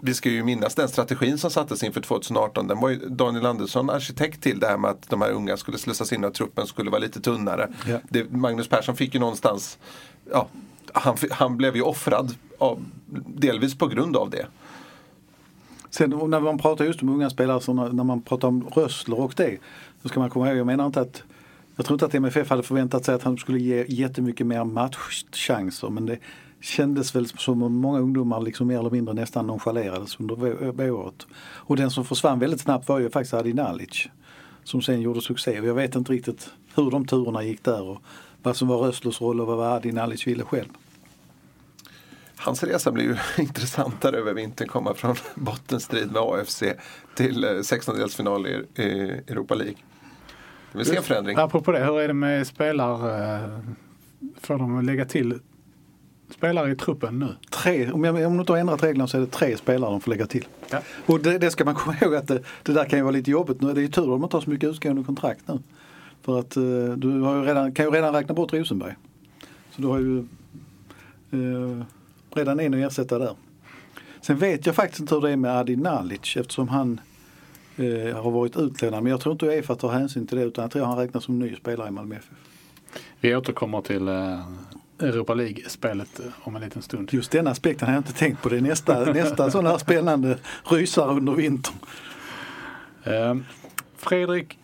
vi 0.00 0.14
ska 0.14 0.28
ju 0.28 0.44
minnas 0.44 0.74
den 0.74 0.88
strategin 0.88 1.38
som 1.38 1.50
sattes 1.50 1.82
inför 1.82 2.00
2018. 2.00 2.66
Den 2.66 2.80
var 2.80 2.88
ju 2.88 2.96
Daniel 2.96 3.46
Andersson 3.46 3.90
arkitekt 3.90 4.42
till 4.42 4.60
det 4.60 4.66
här 4.66 4.76
med 4.76 4.90
att 4.90 5.08
de 5.08 5.22
här 5.22 5.30
unga 5.30 5.56
skulle 5.56 5.78
slussas 5.78 6.12
in 6.12 6.24
och 6.24 6.34
truppen 6.34 6.66
skulle 6.66 6.90
vara 6.90 7.00
lite 7.00 7.20
tunnare. 7.20 7.68
Ja. 7.86 7.98
Det, 8.08 8.30
Magnus 8.30 8.68
Persson 8.68 8.96
fick 8.96 9.14
ju 9.14 9.20
någonstans, 9.20 9.78
ja, 10.32 10.48
han, 10.92 11.16
han 11.30 11.56
blev 11.56 11.76
ju 11.76 11.82
offrad 11.82 12.34
av, 12.62 12.84
delvis 13.26 13.74
på 13.74 13.86
grund 13.86 14.16
av 14.16 14.30
det. 14.30 14.46
Sen 15.90 16.10
när 16.10 16.40
man 16.40 16.58
pratar 16.58 16.84
just 16.84 17.02
om 17.02 17.08
unga 17.08 17.30
spelare, 17.30 17.60
så 17.60 17.72
när, 17.72 18.04
man 18.04 18.22
pratar 18.22 18.48
om 18.48 18.66
Rössler 18.74 19.20
och 19.20 19.34
det, 19.36 19.58
så 20.02 20.08
ska 20.08 20.20
man 20.20 20.30
komma 20.30 20.48
ihåg, 20.48 20.58
jag 20.58 20.66
menar 20.66 20.86
inte 20.86 21.00
att 21.00 21.22
jag 21.76 21.86
tror 21.86 21.94
inte 21.94 22.06
att 22.06 22.14
MFF 22.14 22.50
hade 22.50 22.62
förväntat 22.62 23.04
sig 23.04 23.14
att 23.14 23.22
han 23.22 23.36
skulle 23.36 23.58
ge 23.58 23.84
jättemycket 23.88 24.46
mer 24.46 24.64
matchchanser 24.64 25.90
men 25.90 26.06
det 26.06 26.18
kändes 26.60 27.14
väl 27.14 27.26
som 27.26 27.62
om 27.62 27.74
många 27.74 27.98
ungdomar 27.98 28.40
liksom 28.40 28.66
mer 28.66 28.78
eller 28.78 28.90
mindre 28.90 29.14
nästan 29.14 29.46
nonchalerades 29.46 30.20
under 30.20 30.90
året. 30.90 31.26
Och 31.54 31.76
den 31.76 31.90
som 31.90 32.04
försvann 32.04 32.38
väldigt 32.38 32.60
snabbt 32.60 32.88
var 32.88 32.98
ju 32.98 33.10
faktiskt 33.10 33.34
Adi 33.34 33.52
Nalic 33.52 34.08
som 34.64 34.82
sen 34.82 35.00
gjorde 35.00 35.20
succé 35.20 35.60
och 35.60 35.66
jag 35.66 35.74
vet 35.74 35.96
inte 35.96 36.12
riktigt 36.12 36.50
hur 36.74 36.90
de 36.90 37.06
turerna 37.06 37.42
gick 37.42 37.64
där 37.64 37.82
och 37.82 38.02
vad 38.42 38.56
som 38.56 38.68
var 38.68 38.78
Rösslers 38.78 39.20
roll 39.20 39.40
och 39.40 39.46
vad 39.46 39.72
Adi 39.72 39.92
Nalic 39.92 40.26
ville 40.26 40.44
själv. 40.44 40.68
Hans 42.42 42.62
resa 42.62 42.92
blir 42.92 43.04
ju 43.04 43.16
intressantare 43.42 44.16
över 44.16 44.34
vintern. 44.34 44.68
Komma 44.68 44.94
från 44.94 45.16
bottenstrid 45.34 46.12
med 46.12 46.22
AFC 46.22 46.62
till 47.14 47.44
eh, 47.44 47.48
16-delsfinal 47.48 48.46
i, 48.46 48.82
i 48.82 49.10
Europa 49.28 49.54
League. 49.54 49.76
Det 50.72 50.78
vill 50.78 50.86
se 50.86 50.96
en 50.96 51.02
förändring. 51.02 51.38
Apropå 51.38 51.72
det, 51.72 51.84
hur 51.84 52.00
är 52.00 52.08
det 52.08 52.14
med 52.14 52.46
spelare? 52.46 53.40
Får 54.40 54.58
de 54.58 54.82
lägga 54.82 55.04
till 55.04 55.38
spelare 56.30 56.72
i 56.72 56.76
truppen 56.76 57.18
nu? 57.18 57.28
Tre, 57.50 57.90
om 57.90 58.04
jag, 58.04 58.26
om 58.26 58.32
du 58.32 58.40
inte 58.40 58.52
har 58.52 58.58
ändrat 58.58 58.82
reglerna 58.82 59.06
så 59.06 59.16
är 59.16 59.20
det 59.20 59.26
tre 59.26 59.56
spelare 59.56 59.90
de 59.90 60.00
får 60.00 60.10
lägga 60.10 60.26
till. 60.26 60.46
Ja. 60.70 60.80
Och 61.06 61.20
det, 61.20 61.38
det 61.38 61.50
ska 61.50 61.64
man 61.64 61.74
komma 61.74 61.96
ihåg 62.00 62.14
att 62.14 62.28
det, 62.28 62.42
det 62.62 62.72
där 62.72 62.84
kan 62.84 62.98
ju 62.98 63.02
vara 63.02 63.12
lite 63.12 63.30
jobbigt 63.30 63.60
nu. 63.60 63.72
Det 63.72 63.80
är 63.80 63.82
ju 63.82 63.88
tur 63.88 64.02
att 64.02 64.08
de 64.08 64.24
inte 64.24 64.36
har 64.36 64.40
så 64.40 64.50
mycket 64.50 64.70
utgående 64.70 65.04
kontrakt 65.04 65.48
nu. 65.48 65.58
För 66.22 66.38
att 66.38 66.56
eh, 66.56 66.62
du 66.96 67.20
har 67.20 67.36
ju 67.36 67.42
redan, 67.42 67.72
kan 67.74 67.84
ju 67.84 67.90
redan 67.90 68.14
räkna 68.14 68.34
bort 68.34 68.52
Rosenberg. 68.52 68.94
Så 69.70 69.82
du 69.82 69.88
har 69.88 69.98
ju 69.98 70.18
eh, 71.30 71.84
redan 72.36 72.60
en 72.60 72.74
att 72.74 72.92
ersätta 72.92 73.18
där. 73.18 73.36
Sen 74.20 74.36
vet 74.38 74.66
jag 74.66 74.74
faktiskt 74.74 75.00
inte 75.00 75.14
hur 75.14 75.22
det 75.22 75.30
är 75.30 75.36
med 75.36 75.56
Adi 75.58 75.76
Nalic 75.76 76.36
eftersom 76.36 76.68
han 76.68 77.00
eh, 77.76 78.16
har 78.22 78.30
varit 78.30 78.56
utlånad. 78.56 79.02
Men 79.02 79.10
jag 79.10 79.20
tror 79.20 79.32
inte 79.32 79.46
Uefa 79.46 79.74
tar 79.74 79.92
hänsyn 79.92 80.26
till 80.26 80.38
det 80.38 80.44
utan 80.44 80.62
jag 80.62 80.70
tror 80.70 80.84
han 80.86 80.98
räknas 80.98 81.24
som 81.24 81.38
ny 81.38 81.56
spelare 81.56 81.88
i 81.88 81.90
Malmö 81.90 82.14
FF. 82.16 82.36
Vi 83.20 83.36
återkommer 83.36 83.80
till 83.80 84.08
eh, 84.08 84.40
Europa 84.98 85.34
League-spelet 85.34 86.20
eh, 86.20 86.26
om 86.40 86.56
en 86.56 86.62
liten 86.62 86.82
stund. 86.82 87.12
Just 87.12 87.30
den 87.30 87.46
aspekten 87.46 87.88
har 87.88 87.94
jag 87.94 88.00
inte 88.00 88.12
tänkt 88.12 88.42
på. 88.42 88.48
Det 88.48 88.56
är 88.56 88.60
nästa, 88.60 89.04
nästa 89.12 89.50
sån 89.50 89.66
här 89.66 89.78
spännande 89.78 90.38
rysare 90.64 91.10
under 91.10 91.32
vintern. 91.32 91.74
Eh, 93.04 93.36
Fredrik, 93.96 94.58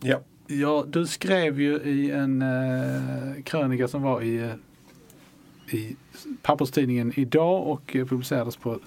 Ja. 0.00 0.20
ja, 0.46 0.84
du 0.88 1.06
skrev 1.06 1.60
ju 1.60 1.76
i 1.80 2.10
en 2.10 2.42
eh, 2.42 3.42
krönika 3.44 3.88
som 3.88 4.02
var 4.02 4.22
i, 4.22 4.38
eh, 4.38 5.74
i 5.76 5.96
papperstidningen 6.42 7.12
idag 7.16 7.66
och 7.66 7.96
eh, 7.96 8.06
publicerades 8.06 8.56
på 8.56 8.78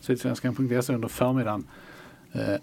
sydsvenskan.se 0.00 0.92
under 0.92 1.08
förmiddagen. 1.08 1.66
Eh, 2.32 2.54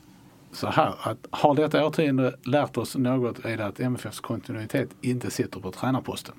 så 0.51 0.67
här 0.67 0.95
att 0.99 1.17
har 1.29 1.55
detta 1.55 1.85
årtionde 1.85 2.35
lärt 2.43 2.77
oss 2.77 2.95
något 2.95 3.45
är 3.45 3.57
det 3.57 3.65
att 3.65 3.79
MFFs 3.79 4.19
kontinuitet 4.19 4.89
inte 5.01 5.31
sitter 5.31 5.59
på 5.59 5.71
tränarposten. 5.71 6.35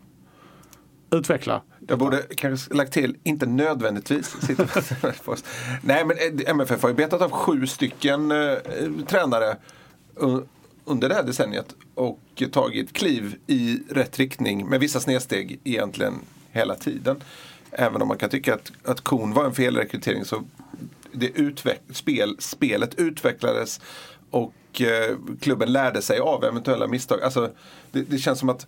Utveckla. 1.10 1.62
Jag 1.88 1.98
borde 1.98 2.22
kanske 2.36 2.74
lagt 2.74 2.92
till, 2.92 3.16
inte 3.22 3.46
nödvändigtvis 3.46 4.26
sitter 4.26 5.24
på 5.24 5.32
oss. 5.32 5.44
Nej 5.82 6.04
men 6.04 6.16
eh, 6.16 6.50
MFF 6.50 6.82
har 6.82 6.88
ju 6.88 6.94
betat 6.94 7.22
av 7.22 7.30
sju 7.30 7.66
stycken 7.66 8.30
eh, 8.30 8.56
tränare 9.06 9.56
under 10.84 11.08
det 11.08 11.14
här 11.14 11.22
decenniet 11.22 11.74
och 11.94 12.42
tagit 12.52 12.92
kliv 12.92 13.36
i 13.46 13.82
rätt 13.90 14.18
riktning 14.18 14.68
med 14.68 14.80
vissa 14.80 15.00
snedsteg 15.00 15.60
egentligen 15.64 16.14
hela 16.50 16.74
tiden. 16.74 17.16
Även 17.72 18.02
om 18.02 18.08
man 18.08 18.18
kan 18.18 18.30
tycka 18.30 18.54
att, 18.54 18.72
att 18.84 19.00
Korn 19.00 19.34
var 19.34 19.44
en 19.44 19.54
felrekrytering 19.54 20.24
så 20.24 20.44
det 21.12 21.28
utveck, 21.28 21.80
spel, 21.92 22.36
spelet 22.38 22.94
utvecklades 22.94 23.80
och 24.30 24.54
eh, 24.80 25.16
klubben 25.40 25.72
lärde 25.72 26.02
sig 26.02 26.18
av 26.18 26.44
eventuella 26.44 26.86
misstag. 26.86 27.22
Alltså, 27.22 27.50
det, 27.92 28.02
det 28.02 28.18
känns 28.18 28.38
som 28.38 28.48
att 28.48 28.66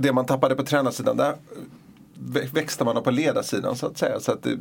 det 0.00 0.12
man 0.12 0.26
tappade 0.26 0.54
på 0.54 0.64
tränarsidan, 0.64 1.16
där 1.16 1.36
växte 2.52 2.84
man 2.84 3.02
på 3.02 3.10
ledarsidan 3.10 3.76
så 3.76 3.86
att 3.86 3.98
säga. 3.98 4.20
Så 4.20 4.32
att 4.32 4.42
det, 4.42 4.58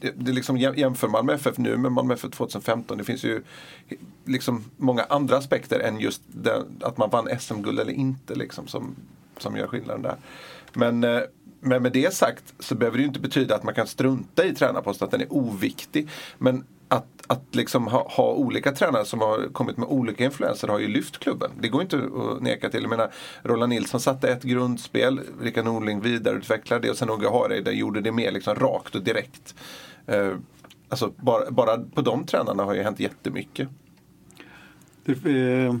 det, 0.00 0.12
det 0.16 0.32
liksom 0.32 0.56
jämför 0.56 1.08
man 1.08 1.26
med 1.26 1.34
FF 1.34 1.58
nu 1.58 1.76
med 1.76 1.92
Malmö 1.92 2.14
FF 2.14 2.30
2015. 2.30 2.98
Det 2.98 3.04
finns 3.04 3.24
ju 3.24 3.42
liksom 4.24 4.64
många 4.76 5.02
andra 5.02 5.36
aspekter 5.36 5.80
än 5.80 6.00
just 6.00 6.22
den, 6.26 6.66
att 6.80 6.96
man 6.96 7.10
vann 7.10 7.28
SM-guld 7.40 7.80
eller 7.80 7.92
inte 7.92 8.34
liksom, 8.34 8.66
som, 8.66 8.96
som 9.38 9.56
gör 9.56 9.66
skillnaden 9.66 10.02
där. 10.02 10.16
Men, 10.72 11.04
eh, 11.04 11.20
men 11.64 11.82
med 11.82 11.92
det 11.92 12.14
sagt 12.14 12.54
så 12.58 12.74
behöver 12.74 12.98
det 12.98 13.02
ju 13.02 13.08
inte 13.08 13.20
betyda 13.20 13.54
att 13.54 13.62
man 13.62 13.74
kan 13.74 13.86
strunta 13.86 14.44
i 14.44 14.54
tränarposten, 14.54 15.04
att 15.04 15.10
den 15.10 15.20
är 15.20 15.32
oviktig. 15.32 16.08
Men 16.38 16.64
att, 16.88 17.06
att 17.26 17.54
liksom 17.54 17.86
ha, 17.86 18.08
ha 18.08 18.32
olika 18.32 18.72
tränare 18.72 19.04
som 19.04 19.20
har 19.20 19.52
kommit 19.52 19.76
med 19.76 19.88
olika 19.88 20.24
influenser 20.24 20.68
har 20.68 20.78
ju 20.78 20.88
lyft 20.88 21.18
klubben. 21.18 21.50
Det 21.60 21.68
går 21.68 21.82
inte 21.82 21.96
att 21.96 22.42
neka 22.42 22.70
till. 22.70 22.82
Jag 22.82 22.90
menar, 22.90 23.10
Roland 23.42 23.70
Nilsson 23.70 24.00
satte 24.00 24.28
ett 24.28 24.42
grundspel, 24.42 25.20
Rickard 25.40 25.64
Norling 25.64 26.00
vidareutvecklade 26.00 26.86
det 26.86 26.90
och 26.90 26.96
sen 26.96 27.10
Åge 27.10 27.30
Hareide 27.30 27.72
gjorde 27.72 28.00
det 28.00 28.12
mer 28.12 28.32
liksom 28.32 28.54
rakt 28.54 28.94
och 28.94 29.02
direkt. 29.02 29.54
Eh, 30.06 30.32
alltså 30.88 31.12
bara, 31.16 31.50
bara 31.50 31.78
på 31.78 32.00
de 32.00 32.26
tränarna 32.26 32.64
har 32.64 32.74
ju 32.74 32.82
hänt 32.82 33.00
jättemycket. 33.00 33.68
Det 35.04 35.12
eh, 35.12 35.74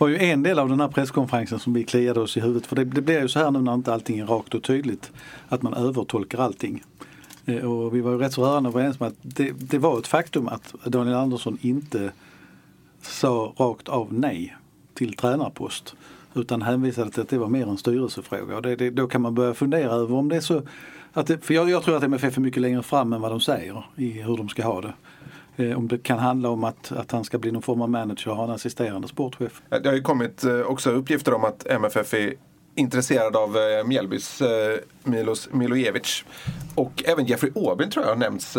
var 0.00 0.08
ju 0.08 0.18
en 0.18 0.42
del 0.42 0.58
av 0.58 0.68
den 0.68 0.80
här 0.80 0.88
presskonferensen 0.88 1.58
som 1.58 1.72
vi 1.72 1.84
kliade 1.84 2.20
oss 2.20 2.36
i 2.36 2.40
huvudet. 2.40 2.66
För 2.66 2.76
det, 2.76 2.84
det 2.84 3.02
blir 3.02 3.20
ju 3.20 3.28
så 3.28 3.38
här 3.38 3.50
nu 3.50 3.58
när 3.58 3.74
inte 3.74 3.92
allting 3.92 4.18
är 4.18 4.26
rakt 4.26 4.54
och 4.54 4.62
tydligt. 4.62 5.12
Att 5.48 5.62
man 5.62 5.74
övertolkar 5.74 6.38
allting. 6.38 6.82
Eh, 7.46 7.72
och 7.72 7.94
vi 7.94 8.00
var 8.00 8.12
ju 8.12 8.18
rätt 8.18 8.32
så 8.32 8.44
rörande 8.44 8.68
överens 8.68 9.00
om 9.00 9.06
att 9.06 9.14
det, 9.22 9.50
det 9.50 9.78
var 9.78 9.98
ett 9.98 10.06
faktum 10.06 10.48
att 10.48 10.74
Daniel 10.84 11.16
Andersson 11.16 11.58
inte 11.60 12.12
sa 13.02 13.54
rakt 13.56 13.88
av 13.88 14.12
nej 14.12 14.56
till 14.94 15.16
tränarpost. 15.16 15.94
Utan 16.34 16.62
hänvisade 16.62 17.10
till 17.10 17.22
att 17.22 17.28
det 17.28 17.38
var 17.38 17.48
mer 17.48 17.66
en 17.66 17.78
styrelsefråga. 17.78 18.56
Och 18.56 18.62
det, 18.62 18.76
det, 18.76 18.90
då 18.90 19.06
kan 19.06 19.22
man 19.22 19.34
börja 19.34 19.54
fundera 19.54 19.92
över 19.92 20.14
om 20.14 20.28
det 20.28 20.36
är 20.36 20.40
så 20.40 20.62
att 21.12 21.26
det, 21.26 21.44
för 21.44 21.54
jag, 21.54 21.70
jag 21.70 21.82
tror 21.82 21.96
att 21.96 22.02
MFF 22.02 22.36
är 22.36 22.40
mycket 22.40 22.62
längre 22.62 22.82
fram 22.82 23.12
än 23.12 23.20
vad 23.20 23.30
de 23.30 23.40
säger 23.40 23.84
i 23.96 24.10
hur 24.10 24.36
de 24.36 24.48
ska 24.48 24.64
ha 24.64 24.80
det. 24.80 24.92
Eh, 25.60 25.78
om 25.78 25.88
det 25.88 25.98
kan 25.98 26.18
handla 26.18 26.48
om 26.48 26.64
att, 26.64 26.92
att 26.92 27.12
han 27.12 27.24
ska 27.24 27.38
bli 27.38 27.52
någon 27.52 27.62
form 27.62 27.82
av 27.82 27.90
manager 27.90 28.30
och 28.30 28.36
ha 28.36 28.44
en 28.44 28.50
assisterande 28.50 29.08
sportchef. 29.08 29.62
Det 29.68 29.86
har 29.86 29.94
ju 29.94 30.02
kommit 30.02 30.44
eh, 30.44 30.60
också 30.60 30.90
uppgifter 30.90 31.34
om 31.34 31.44
att 31.44 31.66
MFF 31.66 32.14
är 32.14 32.34
intresserad 32.74 33.36
av 33.36 33.56
eh, 33.56 33.84
Mjällbys 33.86 34.40
eh, 34.40 34.78
Milos 35.04 35.48
Milojevic. 35.52 36.24
Och 36.74 37.02
även 37.06 37.26
Jeffrey 37.26 37.52
Aubin 37.54 37.90
tror 37.90 38.04
jag 38.04 38.12
har 38.12 38.18
nämnts. 38.18 38.52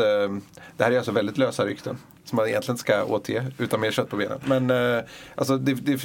Det 0.78 0.84
här 0.84 0.92
är 0.92 0.98
alltså 0.98 1.12
väldigt 1.12 1.38
lösa 1.38 1.66
rykten. 1.66 1.98
Som 2.24 2.36
man 2.36 2.48
egentligen 2.48 2.74
inte 2.74 2.82
ska 2.82 3.04
återge 3.04 3.46
utan 3.58 3.80
mer 3.80 3.92
kött 3.92 4.10
på 4.10 4.16
benen. 4.18 4.40
Men 4.46 4.72
alltså 5.36 5.58
det, 5.58 5.74
det, 5.74 6.02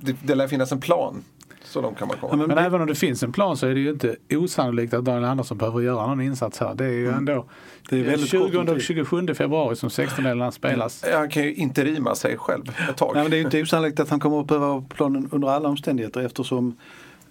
det, 0.00 0.16
det 0.22 0.34
lär 0.34 0.48
finnas 0.48 0.72
en 0.72 0.80
plan. 0.80 1.24
Så 1.72 1.80
långt 1.80 1.98
kan 1.98 2.08
man 2.08 2.16
komma. 2.16 2.32
Ja, 2.32 2.36
men 2.36 2.46
Men 2.48 2.56
det- 2.56 2.62
även 2.62 2.80
om 2.80 2.86
det 2.86 2.94
finns 2.94 3.22
en 3.22 3.32
plan 3.32 3.56
så 3.56 3.66
är 3.66 3.74
det 3.74 3.80
ju 3.80 3.90
inte 3.90 4.16
osannolikt 4.30 4.94
att 4.94 5.04
Daniel 5.04 5.24
Andersson 5.24 5.58
behöver 5.58 5.80
göra 5.80 6.06
någon 6.06 6.20
insats 6.20 6.58
här. 6.60 6.74
Det 6.74 6.84
är 6.84 6.88
ju 6.90 7.08
ändå 7.10 7.44
Det 7.90 8.00
är 8.00 8.04
väldigt 8.04 8.30
20 8.30 8.40
kort 8.44 8.54
om 8.54 8.68
och 8.68 8.74
tid. 8.74 8.82
27 8.82 9.34
februari 9.34 9.76
som 9.76 9.88
16-delarna 9.88 10.52
spelas. 10.52 11.04
Han 11.14 11.28
kan 11.30 11.42
ju 11.42 11.54
inte 11.54 11.84
rima 11.84 12.14
sig 12.14 12.36
själv 12.38 12.62
ett 12.90 12.96
tag. 12.96 13.10
Nej, 13.14 13.24
men 13.24 13.30
det 13.30 13.36
är 13.36 13.38
ju 13.38 13.44
inte 13.44 13.62
osannolikt 13.62 14.00
att 14.00 14.10
han 14.10 14.20
kommer 14.20 14.40
att 14.40 14.46
behöva 14.46 14.84
planen 14.94 15.28
under 15.32 15.48
alla 15.48 15.68
omständigheter 15.68 16.20
eftersom 16.20 16.76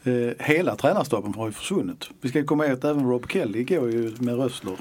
eh, 0.04 0.14
hela 0.46 0.76
tränarstaben 0.76 1.34
har 1.34 1.46
ju 1.48 1.52
försvunnit. 1.52 2.10
Vi 2.22 2.30
ska 2.30 2.44
komma 2.44 2.66
ihåg 2.66 2.74
att 2.78 2.84
även 2.84 3.10
Rob 3.10 3.26
Kelly 3.32 3.64
går 3.64 3.92
ju 3.92 4.12
med 4.20 4.38
Rössler. 4.38 4.74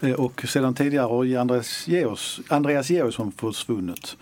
Eh, 0.00 0.12
och 0.12 0.44
sedan 0.48 0.74
tidigare 0.74 1.04
har 1.06 1.36
Andreas 2.54 2.90
Georgsson 2.90 3.32
försvunnit. 3.32 4.16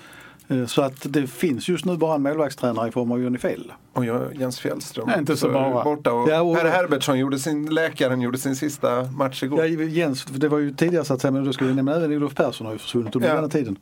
Eh, 0.50 0.66
Så 0.66 0.82
att 0.82 1.12
det 1.12 1.26
finns 1.26 1.68
just 1.68 1.84
nu 1.84 1.96
bara 1.96 2.14
en 2.14 2.22
målvaktstränare 2.22 2.88
i 2.88 2.90
form 2.92 3.12
av 3.12 3.22
Johnny 3.22 3.38
Fjell. 3.38 3.72
Och 3.92 4.04
Jens 4.34 4.60
Fjällström. 4.60 5.06
Nej, 5.08 5.18
inte 5.18 5.36
så 5.36 5.48
bara. 5.50 5.84
Borta 5.84 6.12
och, 6.12 6.28
Ja, 6.30 6.40
och- 6.40 6.56
Per 6.56 6.70
Herbertsson 6.70 7.18
gjorde 7.18 7.38
sin, 7.38 7.74
läkaren 7.74 8.20
gjorde 8.20 8.38
sin 8.38 8.56
sista 8.56 9.02
match 9.02 9.42
igår. 9.42 9.58
Ja, 9.66 9.66
Jens, 9.84 10.24
det 10.24 10.48
var 10.48 10.58
ju 10.58 10.72
tidigare 10.74 11.04
så 11.04 11.14
att 11.14 11.20
säga, 11.20 11.30
men 11.30 11.44
då 11.44 11.52
ska 11.52 11.64
vi 11.64 11.74
nämna 11.74 11.94
även 11.96 12.12
Olof 12.12 12.34
Persson 12.34 12.66
har 12.66 12.72
ju 12.72 12.78
försvunnit 12.78 13.16
under 13.16 13.28
Ja. 13.28 13.34
den 13.34 13.42
här 13.44 13.50
tiden. 13.50 13.78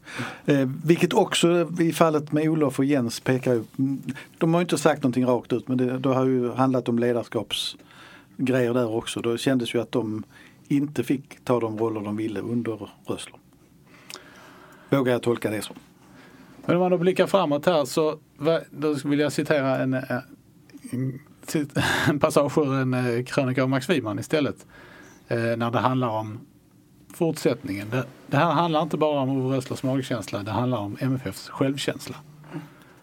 Eh, 0.47 0.69
vilket 0.85 1.13
också 1.13 1.69
i 1.81 1.93
fallet 1.93 2.33
med 2.33 2.49
Olof 2.49 2.79
och 2.79 2.85
Jens 2.85 3.21
pekar 3.21 3.53
ju, 3.55 3.63
mm, 3.79 4.03
de 4.39 4.55
har 4.55 4.61
ju 4.61 4.63
inte 4.65 4.79
sagt 4.79 5.03
någonting 5.03 5.27
rakt 5.27 5.53
ut 5.53 5.69
men 5.69 5.79
det, 5.79 5.99
det 5.99 6.09
har 6.09 6.25
ju 6.27 6.53
handlat 6.53 6.89
om 6.89 6.99
ledarskapsgrejer 6.99 8.75
där 8.75 8.95
också. 8.95 9.21
Då 9.21 9.37
kändes 9.37 9.75
ju 9.75 9.81
att 9.81 9.93
de 9.93 10.23
inte 10.69 11.05
fick 11.05 11.45
ta 11.45 11.61
de 11.61 11.79
roller 11.79 12.01
de 12.01 12.17
ville 12.17 12.41
under 12.41 12.79
Rössler. 13.07 13.37
Vågar 14.91 15.13
jag 15.13 15.23
tolka 15.23 15.51
det 15.51 15.63
som. 15.63 15.77
Men 16.69 16.77
om 16.77 16.83
man 16.83 16.91
då 16.91 16.99
blickar 16.99 17.27
framåt 17.27 17.67
här 17.67 17.85
så 17.85 18.19
då 18.71 18.95
vill 19.05 19.19
jag 19.19 19.33
citera 19.33 19.79
en, 19.79 19.95
eh, 19.95 20.03
en, 20.91 21.21
en 22.09 22.21
passage 22.21 22.59
ur 22.59 22.75
en 22.75 22.95
eh, 22.95 23.25
krönika 23.25 23.63
av 23.63 23.69
Max 23.69 23.91
Wiman 23.91 24.19
istället. 24.19 24.67
Eh, 25.29 25.39
när 25.39 25.71
det 25.71 25.79
handlar 25.79 26.09
om 26.09 26.41
fortsättningen. 27.15 27.91
Det, 27.91 28.05
det 28.27 28.37
här 28.37 28.53
handlar 28.53 28.83
inte 28.83 28.97
bara 28.97 29.21
om 29.21 29.31
Ove 29.31 29.57
Rösslers 29.57 29.83
magkänsla, 29.83 30.43
det 30.43 30.51
handlar 30.51 30.79
om 30.79 30.97
MFFs 31.01 31.49
självkänsla. 31.49 32.17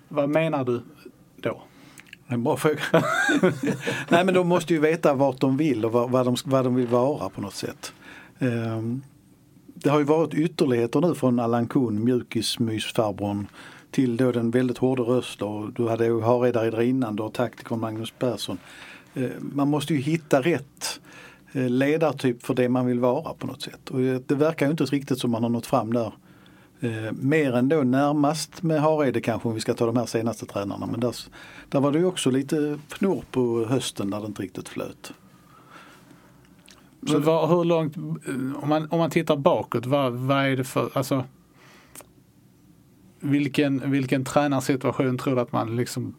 Vad 0.07 0.29
menar 0.29 0.65
du 0.65 0.81
då? 1.35 1.61
En 2.27 2.43
bra 2.43 2.57
fråga. 2.57 2.79
Nej 4.09 4.25
men 4.25 4.33
de 4.33 4.47
måste 4.47 4.73
ju 4.73 4.79
veta 4.79 5.13
vart 5.13 5.39
de 5.39 5.57
vill 5.57 5.85
och 5.85 5.91
vad, 5.91 6.09
vad, 6.11 6.25
de, 6.25 6.35
vad 6.45 6.63
de 6.63 6.75
vill 6.75 6.87
vara 6.87 7.29
på 7.29 7.41
något 7.41 7.55
sätt. 7.55 7.93
Um, 8.39 9.01
det 9.85 9.91
har 9.91 9.99
ju 9.99 10.05
varit 10.05 10.33
ytterligheter 10.33 11.01
nu 11.01 11.15
från 11.15 11.39
Allan 11.39 11.67
Kuhn, 11.67 12.03
mjukismysfarbrorn 12.03 13.47
till 13.91 14.17
då 14.17 14.31
den 14.31 14.51
väldigt 14.51 14.77
hårda 14.77 15.03
röst 15.03 15.41
och 15.41 15.73
du 15.73 15.87
hade 15.87 16.05
ju 16.05 16.21
Hareide 16.21 16.85
innan, 16.85 17.15
du 17.15 17.23
har 17.23 17.29
taktikern 17.29 17.79
Magnus 17.79 18.11
Persson. 18.11 18.57
Eh, 19.13 19.29
man 19.39 19.67
måste 19.67 19.93
ju 19.93 19.99
hitta 19.99 20.41
rätt 20.41 20.99
eh, 21.53 21.69
ledartyp 21.69 22.43
för 22.43 22.53
det 22.53 22.69
man 22.69 22.85
vill 22.85 22.99
vara 22.99 23.33
på 23.33 23.47
något 23.47 23.61
sätt. 23.61 23.89
Och 23.89 24.01
eh, 24.01 24.19
det 24.25 24.35
verkar 24.35 24.65
ju 24.65 24.71
inte 24.71 24.83
riktigt 24.83 25.19
som 25.19 25.31
man 25.31 25.43
har 25.43 25.49
nått 25.49 25.65
fram 25.65 25.93
där. 25.93 26.11
Mer 27.11 27.55
än 27.55 27.69
då 27.69 27.83
närmast 27.83 28.63
med 28.63 28.81
Hareide 28.81 29.21
kanske 29.21 29.47
om 29.49 29.55
vi 29.55 29.61
ska 29.61 29.73
ta 29.73 29.85
de 29.85 29.97
här 29.97 30.05
senaste 30.05 30.45
tränarna. 30.45 30.85
Men 30.85 30.99
där, 30.99 31.15
där 31.69 31.79
var 31.79 31.91
det 31.91 31.99
ju 31.99 32.05
också 32.05 32.29
lite 32.29 32.79
fnor 32.89 33.23
på 33.31 33.65
hösten 33.65 34.09
när 34.09 34.21
det 34.21 34.27
inte 34.27 34.41
riktigt 34.41 34.69
flöt. 34.69 35.13
Men 37.11 37.23
vad, 37.23 37.49
hur 37.49 37.63
långt, 37.63 37.97
om 37.97 38.69
man, 38.69 38.87
om 38.91 38.99
man 38.99 39.09
tittar 39.09 39.35
bakåt, 39.35 39.85
vad, 39.85 40.13
vad 40.13 40.45
är 40.45 40.57
det 40.57 40.63
för, 40.63 40.89
alltså 40.93 41.23
vilken, 43.19 43.91
vilken 43.91 44.25
tränarsituation 44.25 45.17
tror 45.17 45.35
du 45.35 45.41
att 45.41 45.51
man 45.51 45.75
liksom 45.75 46.15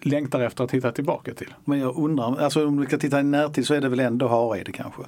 längtar 0.00 0.40
efter 0.40 0.64
att 0.64 0.70
hitta 0.70 0.92
tillbaka 0.92 1.34
till? 1.34 1.54
Men 1.64 1.78
jag 1.78 1.98
undrar, 1.98 2.36
alltså 2.36 2.66
om 2.66 2.80
vi 2.80 2.86
ska 2.86 2.98
titta 2.98 3.20
i 3.20 3.22
närtid 3.22 3.66
så 3.66 3.74
är 3.74 3.80
det 3.80 3.88
väl 3.88 4.00
ändå 4.00 4.28
Hareide 4.28 4.72
kanske. 4.72 5.02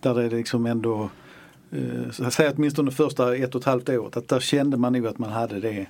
Där 0.00 0.14
det 0.14 0.24
är 0.24 0.30
liksom 0.30 0.66
ändå, 0.66 1.10
eh, 1.70 2.10
så 2.10 2.30
säger 2.30 2.52
åtminstone 2.56 2.90
första 2.90 3.36
ett 3.36 3.54
och 3.54 3.60
ett 3.60 3.66
halvt 3.66 3.88
året, 3.88 4.16
att 4.16 4.28
där 4.28 4.40
kände 4.40 4.76
man 4.76 4.92
nog 4.92 5.06
att 5.06 5.18
man 5.18 5.30
hade 5.30 5.60
det, 5.60 5.86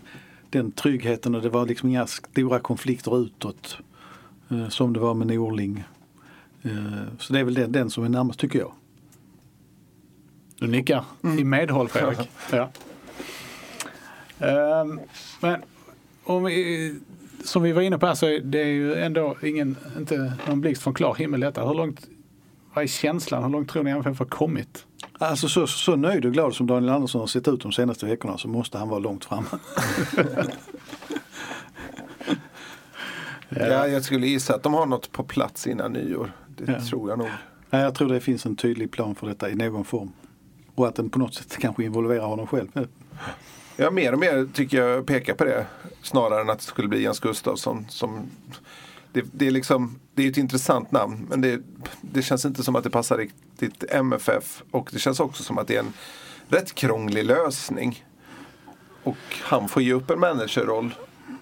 den 0.50 0.72
tryggheten 0.72 1.34
och 1.34 1.42
det 1.42 1.48
var 1.48 1.66
liksom 1.66 1.88
inga 1.88 2.06
stora 2.06 2.58
konflikter 2.58 3.22
utåt. 3.22 3.78
Eh, 4.50 4.68
som 4.68 4.92
det 4.92 5.00
var 5.00 5.14
med 5.14 5.26
Norling. 5.26 5.84
Eh, 6.62 6.72
så 7.18 7.32
det 7.32 7.40
är 7.40 7.44
väl 7.44 7.54
den, 7.54 7.72
den 7.72 7.90
som 7.90 8.04
är 8.04 8.08
närmast 8.08 8.40
tycker 8.40 8.58
jag. 8.58 8.72
Du 10.58 10.66
nickar 10.66 11.04
i 11.38 11.44
medhåll 11.44 11.88
Fredrik. 11.88 12.30
Ja. 12.52 12.70
Ehm, 14.38 15.00
men 15.40 15.62
om 16.24 16.44
vi, 16.44 16.94
som 17.44 17.62
vi 17.62 17.72
var 17.72 17.82
inne 17.82 17.98
på 17.98 18.06
här 18.06 18.14
så 18.14 18.26
är 18.26 18.40
det 18.40 18.64
ju 18.64 18.94
ändå 18.94 19.36
ingen, 19.42 19.76
inte 19.98 20.32
någon 20.48 20.60
blixt 20.60 20.82
från 20.82 20.94
klar 20.94 21.14
himmel 21.14 21.40
detta. 21.40 21.66
Hur 21.68 21.74
långt, 21.74 22.06
vad 22.74 22.84
är 22.84 22.88
känslan? 22.88 23.42
Hur 23.42 23.50
långt 23.50 23.70
tror 23.70 23.82
ni 23.82 23.90
MFF 23.90 24.18
har 24.18 24.26
kommit? 24.26 24.86
Alltså 25.18 25.48
så, 25.48 25.66
så 25.66 25.96
nöjd 25.96 26.24
och 26.24 26.32
glad 26.32 26.54
som 26.54 26.66
Daniel 26.66 26.92
Andersson 26.92 27.20
har 27.20 27.28
sett 27.28 27.48
ut 27.48 27.60
de 27.60 27.72
senaste 27.72 28.06
veckorna 28.06 28.38
så 28.38 28.48
måste 28.48 28.78
han 28.78 28.88
vara 28.88 28.98
långt 28.98 29.24
framme. 29.24 29.46
Ja, 33.52 33.86
jag 33.86 34.04
skulle 34.04 34.26
gissa 34.26 34.54
att 34.54 34.62
de 34.62 34.74
har 34.74 34.86
något 34.86 35.12
på 35.12 35.24
plats 35.24 35.66
innan 35.66 35.92
nyår. 35.92 36.32
Det 36.66 36.72
Ja. 36.72 36.80
tror 36.86 37.10
jag 37.10 37.18
nog. 37.18 37.28
Nej, 37.70 37.82
jag 37.82 37.94
tror 37.94 38.08
det 38.08 38.20
finns 38.20 38.46
en 38.46 38.56
tydlig 38.56 38.90
plan 38.90 39.14
för 39.14 39.26
detta 39.26 39.50
i 39.50 39.54
någon 39.54 39.84
form. 39.84 40.12
Och 40.74 40.88
att 40.88 40.94
den 40.94 41.10
på 41.10 41.18
något 41.18 41.34
sätt 41.34 41.56
kanske 41.58 41.84
involverar 41.84 42.26
honom 42.26 42.46
själv. 42.46 42.68
Ja, 43.76 43.90
mer 43.90 44.12
och 44.12 44.18
mer 44.18 44.48
tycker 44.54 44.82
jag 44.84 45.06
pekar 45.06 45.34
på 45.34 45.44
det. 45.44 45.66
Snarare 46.02 46.40
än 46.40 46.50
att 46.50 46.58
det 46.58 46.64
skulle 46.64 46.88
bli 46.88 47.02
Jens 47.02 47.20
Gustafsson. 47.20 47.86
Som, 47.88 48.20
det, 49.12 49.24
det, 49.32 49.46
är 49.46 49.50
liksom, 49.50 49.98
det 50.14 50.26
är 50.26 50.30
ett 50.30 50.36
intressant 50.36 50.92
namn 50.92 51.26
men 51.30 51.40
det, 51.40 51.60
det 52.00 52.22
känns 52.22 52.44
inte 52.44 52.62
som 52.62 52.76
att 52.76 52.84
det 52.84 52.90
passar 52.90 53.16
riktigt 53.18 53.84
MFF. 53.90 54.62
Och 54.70 54.88
det 54.92 54.98
känns 54.98 55.20
också 55.20 55.42
som 55.42 55.58
att 55.58 55.66
det 55.68 55.76
är 55.76 55.80
en 55.80 55.92
rätt 56.48 56.74
krånglig 56.74 57.24
lösning. 57.24 58.04
Och 59.02 59.16
han 59.42 59.68
får 59.68 59.82
ge 59.82 59.92
upp 59.92 60.10
en 60.10 60.20
managerroll. 60.20 60.94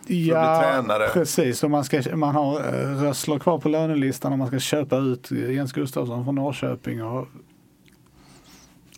Tränare. 0.09 1.09
precis. 1.13 1.65
Och 1.65 1.71
man, 1.71 1.85
ska, 1.85 2.17
man 2.17 2.35
har 2.35 2.61
eh, 2.61 3.03
Rössler 3.03 3.39
kvar 3.39 3.59
på 3.59 3.69
lönelistan 3.69 4.33
och 4.33 4.39
man 4.39 4.49
ska 4.49 4.59
köpa 4.59 4.97
ut 4.97 5.31
Jens 5.31 5.73
Gustafsson 5.73 6.25
från 6.25 6.35
Norrköping. 6.35 7.05
Och, 7.05 7.29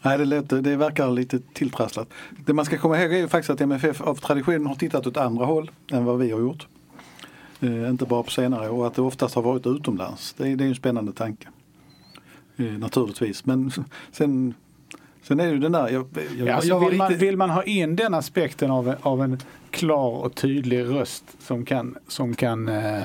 Nej, 0.02 0.18
det, 0.18 0.24
lät, 0.24 0.48
det 0.48 0.76
verkar 0.76 1.10
lite 1.10 1.38
tilltrasslat. 1.52 2.08
Det 2.46 2.52
man 2.52 2.64
ska 2.64 2.78
komma 2.78 3.02
ihåg 3.02 3.12
är 3.12 3.26
faktiskt 3.26 3.50
att 3.50 3.60
MFF 3.60 4.00
av 4.00 4.14
tradition 4.14 4.66
har 4.66 4.74
tittat 4.74 5.06
åt 5.06 5.16
andra 5.16 5.44
håll 5.44 5.70
än 5.92 6.04
vad 6.04 6.18
vi 6.18 6.30
har 6.30 6.40
gjort. 6.40 6.66
Eh, 7.60 7.90
inte 7.90 8.04
bara 8.04 8.22
på 8.22 8.30
senare 8.30 8.68
och 8.68 8.86
att 8.86 8.94
det 8.94 9.02
oftast 9.02 9.34
har 9.34 9.42
varit 9.42 9.66
utomlands. 9.66 10.34
Det 10.36 10.48
är, 10.48 10.56
det 10.56 10.64
är 10.64 10.68
en 10.68 10.74
spännande 10.74 11.12
tanke. 11.12 11.48
Eh, 12.56 12.64
naturligtvis. 12.64 13.46
Men 13.46 13.72
sen, 14.12 14.54
sen 15.22 15.40
är 15.40 15.46
det 15.46 15.52
ju 15.52 15.58
den 15.58 15.72
där. 15.72 15.88
Jag, 15.88 16.06
jag, 16.38 16.48
Ja, 16.48 16.54
alltså 16.54 16.78
vill, 16.78 16.98
man, 16.98 17.14
vill 17.14 17.36
man 17.36 17.50
ha 17.50 17.62
in 17.62 17.96
den 17.96 18.14
aspekten 18.14 18.70
av, 18.70 18.94
av 19.02 19.22
en 19.22 19.38
klar 19.70 20.10
och 20.10 20.34
tydlig 20.34 20.84
röst 20.84 21.24
som 21.38 21.64
kan, 21.64 21.96
som 22.08 22.34
kan 22.34 22.68
eh, 22.68 23.02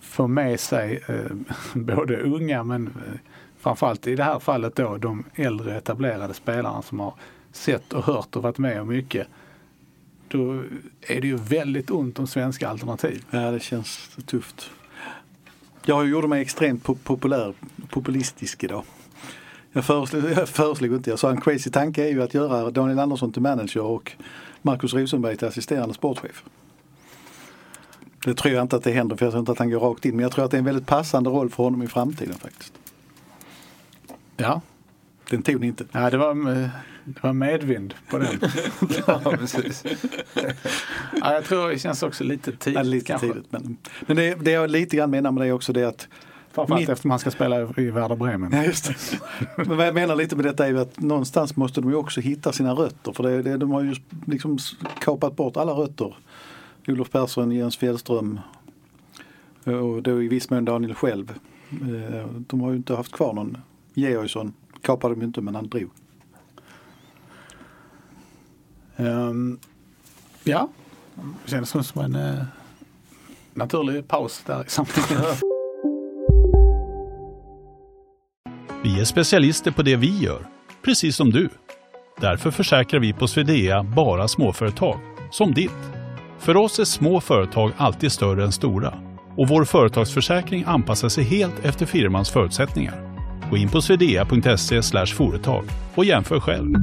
få 0.00 0.26
med 0.26 0.60
sig 0.60 1.02
eh, 1.08 1.14
både 1.74 2.16
unga 2.16 2.62
men 2.64 2.86
eh, 2.86 3.20
framförallt 3.58 4.06
i 4.06 4.16
det 4.16 4.24
här 4.24 4.38
fallet 4.38 4.76
då 4.76 4.96
de 4.96 5.24
äldre 5.34 5.76
etablerade 5.76 6.34
spelarna 6.34 6.82
som 6.82 7.00
har 7.00 7.14
sett 7.52 7.92
och 7.92 8.04
hört 8.04 8.36
och 8.36 8.42
varit 8.42 8.58
med 8.58 8.80
om 8.80 8.88
mycket. 8.88 9.26
Då 10.28 10.62
är 11.00 11.20
det 11.20 11.26
ju 11.26 11.36
väldigt 11.36 11.90
ont 11.90 12.18
om 12.18 12.26
svenska 12.26 12.68
alternativ. 12.68 13.24
Ja, 13.30 13.50
det 13.50 13.60
känns 13.60 14.10
tufft. 14.26 14.70
Jag 15.86 16.08
gjorde 16.08 16.28
mig 16.28 16.42
extremt 16.42 16.84
po- 16.84 16.98
populär, 17.04 17.54
populistisk 17.88 18.64
idag. 18.64 18.84
Jag 19.76 19.84
föreslog, 19.84 20.24
jag 20.30 20.48
föreslog 20.48 20.92
inte, 20.92 21.10
jag 21.10 21.18
sa 21.18 21.30
en 21.30 21.40
crazy 21.40 21.70
tanke 21.70 22.04
är 22.04 22.08
ju 22.08 22.22
att 22.22 22.34
göra 22.34 22.70
Daniel 22.70 22.98
Andersson 22.98 23.32
till 23.32 23.42
manager 23.42 23.80
och 23.82 24.12
Marcus 24.62 24.94
Rosenberg 24.94 25.36
till 25.36 25.48
assisterande 25.48 25.94
sportchef. 25.94 26.44
Det 28.24 28.34
tror 28.34 28.54
jag 28.54 28.62
inte 28.62 28.76
att 28.76 28.84
det 28.84 28.92
händer 28.92 29.16
för 29.16 29.26
jag 29.26 29.32
tror 29.32 29.40
inte 29.40 29.52
att 29.52 29.58
han 29.58 29.70
går 29.70 29.80
rakt 29.80 30.04
in 30.04 30.16
men 30.16 30.22
jag 30.22 30.32
tror 30.32 30.44
att 30.44 30.50
det 30.50 30.56
är 30.56 30.58
en 30.58 30.64
väldigt 30.64 30.86
passande 30.86 31.30
roll 31.30 31.50
för 31.50 31.62
honom 31.64 31.82
i 31.82 31.86
framtiden 31.86 32.34
faktiskt. 32.34 32.72
Ja, 34.36 34.60
Den 35.30 35.42
tog 35.42 35.60
ni 35.60 35.66
inte. 35.66 35.84
ja 35.92 36.10
det, 36.10 36.16
var, 36.16 36.30
eh, 36.30 36.68
det 37.04 37.22
var 37.22 37.32
medvind 37.32 37.94
på 38.10 38.18
den. 38.18 38.40
ja, 39.06 39.20
precis. 39.38 39.84
ja, 41.20 41.32
jag 41.34 41.44
tror 41.44 41.68
det 41.68 41.78
känns 41.78 42.02
också 42.02 42.24
lite 42.24 42.50
Ja, 42.50 42.56
tidigt. 42.60 42.86
lite 42.86 43.06
kanske. 43.06 43.26
tidigt 43.28 43.52
men 43.52 43.76
men 44.06 44.16
det, 44.16 44.34
det 44.34 44.50
jag 44.50 44.70
lite 44.70 44.96
grann 44.96 45.10
menar 45.10 45.30
med 45.32 45.42
det 45.42 45.48
är 45.48 45.52
också 45.52 45.72
det 45.72 45.84
att 45.84 46.08
Framförallt 46.54 46.80
Mitt- 46.80 46.88
eftersom 46.88 47.08
man 47.08 47.18
ska 47.18 47.30
spela 47.30 47.60
i 47.60 47.90
Werder 47.90 48.16
Bremen. 48.16 48.52
Ja, 48.52 48.64
just 48.64 48.84
det. 48.86 49.18
Men 49.56 49.76
vad 49.76 49.86
jag 49.86 49.94
menar 49.94 50.16
lite 50.16 50.36
med 50.36 50.44
detta 50.44 50.64
är 50.66 50.70
ju 50.70 50.80
att 50.80 51.00
någonstans 51.00 51.56
måste 51.56 51.80
de 51.80 51.90
ju 51.90 51.96
också 51.96 52.20
hitta 52.20 52.52
sina 52.52 52.72
rötter. 52.74 53.12
För 53.12 53.22
det, 53.22 53.42
det, 53.42 53.56
de 53.56 53.70
har 53.70 53.82
ju 53.82 53.94
liksom 54.26 54.58
kapat 55.00 55.36
bort 55.36 55.56
alla 55.56 55.72
rötter. 55.72 56.16
Olof 56.88 57.10
Persson, 57.10 57.52
Jens 57.52 57.76
Fjällström 57.76 58.40
och 59.64 60.02
då 60.02 60.22
i 60.22 60.28
viss 60.28 60.50
mån 60.50 60.64
Daniel 60.64 60.94
själv. 60.94 61.32
Eh, 61.70 62.26
De 62.36 62.60
har 62.60 62.70
ju 62.70 62.76
inte 62.76 62.94
haft 62.96 63.12
kvar 63.12 63.32
någon. 63.32 63.58
Georgsson 63.94 64.52
kapade 64.80 65.14
de 65.14 65.20
ju 65.20 65.26
inte 65.26 65.40
men 65.40 65.54
han 65.54 65.68
drog. 65.68 65.90
Ehm, 68.96 69.58
ja, 70.44 70.68
det 71.44 71.50
känns 71.50 71.68
som 71.88 72.02
en 72.04 72.14
eh, 72.14 72.44
naturlig 73.54 74.08
paus 74.08 74.42
där 74.46 74.64
i 74.66 74.70
sammanhanget. 74.70 75.40
Vi 78.94 79.00
är 79.00 79.04
specialister 79.04 79.70
på 79.70 79.82
det 79.82 79.96
vi 79.96 80.18
gör, 80.18 80.46
precis 80.84 81.16
som 81.16 81.30
du. 81.30 81.48
Därför 82.20 82.50
försäkrar 82.50 83.00
vi 83.00 83.12
på 83.12 83.28
Swedea 83.28 83.82
bara 83.82 84.28
småföretag, 84.28 85.00
som 85.30 85.54
ditt. 85.54 85.92
För 86.38 86.56
oss 86.56 86.78
är 86.78 86.84
små 86.84 87.20
företag 87.20 87.72
alltid 87.76 88.12
större 88.12 88.44
än 88.44 88.52
stora 88.52 88.94
och 89.36 89.48
vår 89.48 89.64
företagsförsäkring 89.64 90.64
anpassar 90.66 91.08
sig 91.08 91.24
helt 91.24 91.64
efter 91.64 91.86
firmans 91.86 92.30
förutsättningar. 92.30 93.16
Gå 93.50 93.56
in 93.56 93.68
på 93.68 93.82
swedea.se 93.82 94.82
företag 95.06 95.64
och 95.94 96.04
jämför 96.04 96.40
själv. 96.40 96.74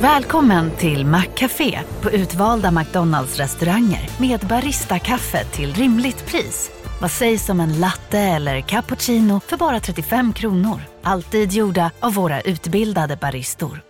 Välkommen 0.00 0.70
till 0.70 1.06
Maccafé 1.06 1.78
på 2.00 2.10
utvalda 2.10 2.70
McDonalds 2.70 3.38
restauranger 3.38 4.10
med 4.20 4.40
Baristakaffe 4.40 5.44
till 5.44 5.74
rimligt 5.74 6.26
pris. 6.26 6.70
Vad 7.02 7.10
sägs 7.10 7.48
om 7.48 7.60
en 7.60 7.80
latte 7.80 8.18
eller 8.18 8.60
cappuccino 8.60 9.40
för 9.40 9.56
bara 9.56 9.80
35 9.80 10.32
kronor? 10.32 10.80
Alltid 11.02 11.52
gjorda 11.52 11.90
av 12.00 12.14
våra 12.14 12.40
utbildade 12.40 13.16
baristor. 13.16 13.80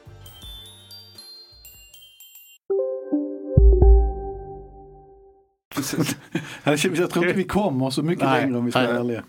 Jag 6.65 6.81
tror 6.81 7.27
inte 7.27 7.33
vi 7.33 7.45
kommer 7.45 7.91
så 7.91 8.03
mycket 8.03 8.25
Nej, 8.25 8.43
längre 8.43 8.59
om 8.59 8.65
vi 8.65 8.71
ska 8.71 8.81
vara 8.87 8.99
ärliga. 8.99 9.25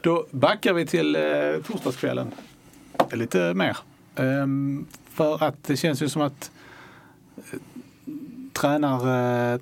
Då 0.00 0.26
backar 0.30 0.72
vi 0.72 0.86
till 0.86 1.16
eh, 1.16 1.22
torsdagskvällen 1.66 2.32
lite 3.12 3.54
mer. 3.54 3.76
Ehm, 4.16 4.86
för 5.10 5.44
att 5.44 5.64
det 5.64 5.76
känns 5.76 6.02
ju 6.02 6.08
som 6.08 6.22
att 6.22 6.50
eh, 7.36 7.42
tränar, 8.52 9.52
eh, 9.52 9.58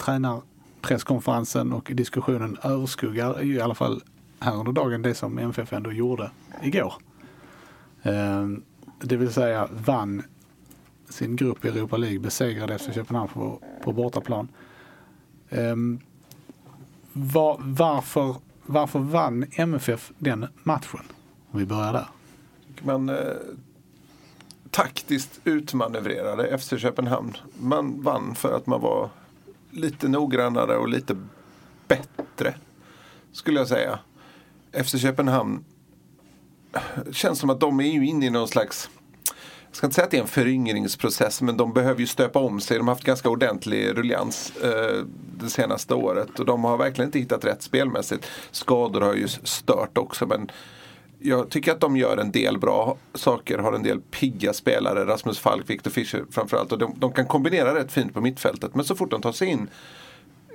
presskonferensen 0.84 1.72
och 1.72 1.90
diskussionen 1.94 2.56
överskuggar 2.62 3.42
ju 3.42 3.54
i 3.54 3.60
alla 3.60 3.74
fall 3.74 4.02
här 4.40 4.56
under 4.56 4.72
dagen 4.72 5.02
det 5.02 5.14
som 5.14 5.38
MFF 5.38 5.72
ändå 5.72 5.92
gjorde 5.92 6.30
igår. 6.62 6.94
Ehm, 8.02 8.62
det 9.00 9.16
vill 9.16 9.32
säga 9.32 9.68
vann 9.72 10.22
sin 11.08 11.36
grupp 11.36 11.64
i 11.64 11.68
Europa 11.68 11.96
League, 11.96 12.18
besegrade 12.18 12.78
FC 12.78 12.94
Köpenhamn 12.94 13.28
på, 13.28 13.60
på 13.84 13.92
bortaplan. 13.92 14.48
Ehm, 15.50 16.00
var, 17.12 17.56
varför, 17.60 18.36
varför 18.66 18.98
vann 18.98 19.46
MFF 19.52 20.12
den 20.18 20.46
matchen? 20.62 21.00
Om 21.50 21.58
vi 21.58 21.66
börjar 21.66 21.92
där. 21.92 22.06
Man 22.82 23.08
eh, 23.08 23.16
taktiskt 24.70 25.40
utmanövrerade 25.44 26.58
FC 26.58 26.74
Köpenhamn. 26.78 27.36
Man 27.58 28.02
vann 28.02 28.34
för 28.34 28.56
att 28.56 28.66
man 28.66 28.80
var 28.80 29.10
lite 29.74 30.08
noggrannare 30.08 30.76
och 30.76 30.88
lite 30.88 31.16
bättre. 31.88 32.54
Skulle 33.32 33.58
jag 33.60 33.68
säga. 33.68 33.98
FC 34.84 34.98
Köpenhamn 34.98 35.64
känns 37.12 37.38
som 37.38 37.50
att 37.50 37.60
de 37.60 37.80
är 37.80 37.92
ju 37.92 38.06
inne 38.06 38.26
i 38.26 38.30
någon 38.30 38.48
slags 38.48 38.90
jag 39.74 39.76
ska 39.76 39.86
inte 39.86 39.94
säga 39.94 40.04
att 40.04 40.10
det 40.10 40.16
är 40.16 40.22
en 40.22 40.28
föryngringsprocess 40.28 41.42
men 41.42 41.56
de 41.56 41.72
behöver 41.72 42.00
ju 42.00 42.06
stöpa 42.06 42.38
om 42.38 42.60
sig. 42.60 42.76
De 42.76 42.88
har 42.88 42.94
haft 42.94 43.04
ganska 43.04 43.28
ordentlig 43.28 43.98
ruljans 43.98 44.52
eh, 44.56 45.04
det 45.38 45.50
senaste 45.50 45.94
året 45.94 46.40
och 46.40 46.46
de 46.46 46.64
har 46.64 46.76
verkligen 46.76 47.08
inte 47.08 47.18
hittat 47.18 47.44
rätt 47.44 47.62
spelmässigt. 47.62 48.26
Skador 48.50 49.00
har 49.00 49.14
ju 49.14 49.28
stört 49.28 49.98
också 49.98 50.26
men 50.26 50.50
jag 51.26 51.50
tycker 51.50 51.72
att 51.72 51.80
de 51.80 51.96
gör 51.96 52.16
en 52.16 52.30
del 52.30 52.58
bra 52.58 52.96
saker, 53.14 53.58
har 53.58 53.72
en 53.72 53.82
del 53.82 54.00
pigga 54.00 54.52
spelare, 54.52 55.06
Rasmus 55.06 55.38
Falk, 55.38 55.70
Victor 55.70 55.90
Fischer 55.90 56.24
framförallt. 56.30 56.72
Och 56.72 56.78
de, 56.78 56.94
de 56.98 57.12
kan 57.12 57.26
kombinera 57.26 57.74
rätt 57.74 57.92
fint 57.92 58.14
på 58.14 58.20
mittfältet 58.20 58.74
men 58.74 58.84
så 58.84 58.94
fort 58.94 59.10
de 59.10 59.22
tar 59.22 59.32
sig 59.32 59.48
in 59.48 59.68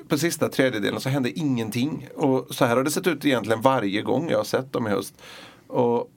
på 0.07 0.17
sista 0.17 0.49
tredjedelen 0.49 0.99
så 0.99 1.09
händer 1.09 1.31
ingenting. 1.35 2.09
Och 2.15 2.47
så 2.49 2.65
här 2.65 2.75
har 2.75 2.83
det 2.83 2.91
sett 2.91 3.07
ut 3.07 3.25
egentligen 3.25 3.61
varje 3.61 4.01
gång 4.01 4.29
jag 4.29 4.37
har 4.37 4.43
sett 4.43 4.73
dem 4.73 4.87
i 4.87 4.89
höst. 4.89 5.21
Och 5.67 6.11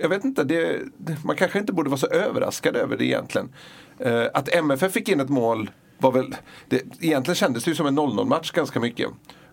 jag 0.00 0.08
vet 0.08 0.24
inte, 0.24 0.44
det, 0.44 0.80
det, 0.96 1.24
man 1.24 1.36
kanske 1.36 1.58
inte 1.58 1.72
borde 1.72 1.90
vara 1.90 2.00
så 2.00 2.06
överraskad 2.06 2.76
över 2.76 2.96
det 2.96 3.04
egentligen. 3.04 3.48
Eh, 3.98 4.26
att 4.34 4.54
MFF 4.54 4.92
fick 4.92 5.08
in 5.08 5.20
ett 5.20 5.28
mål 5.28 5.70
var 5.98 6.12
väl, 6.12 6.36
det, 6.68 6.82
egentligen 7.00 7.36
kändes 7.36 7.64
det 7.64 7.70
ju 7.70 7.74
som 7.74 7.86
en 7.86 7.98
0-0 7.98 8.24
match 8.24 8.50
ganska 8.50 8.80
mycket. 8.80 9.10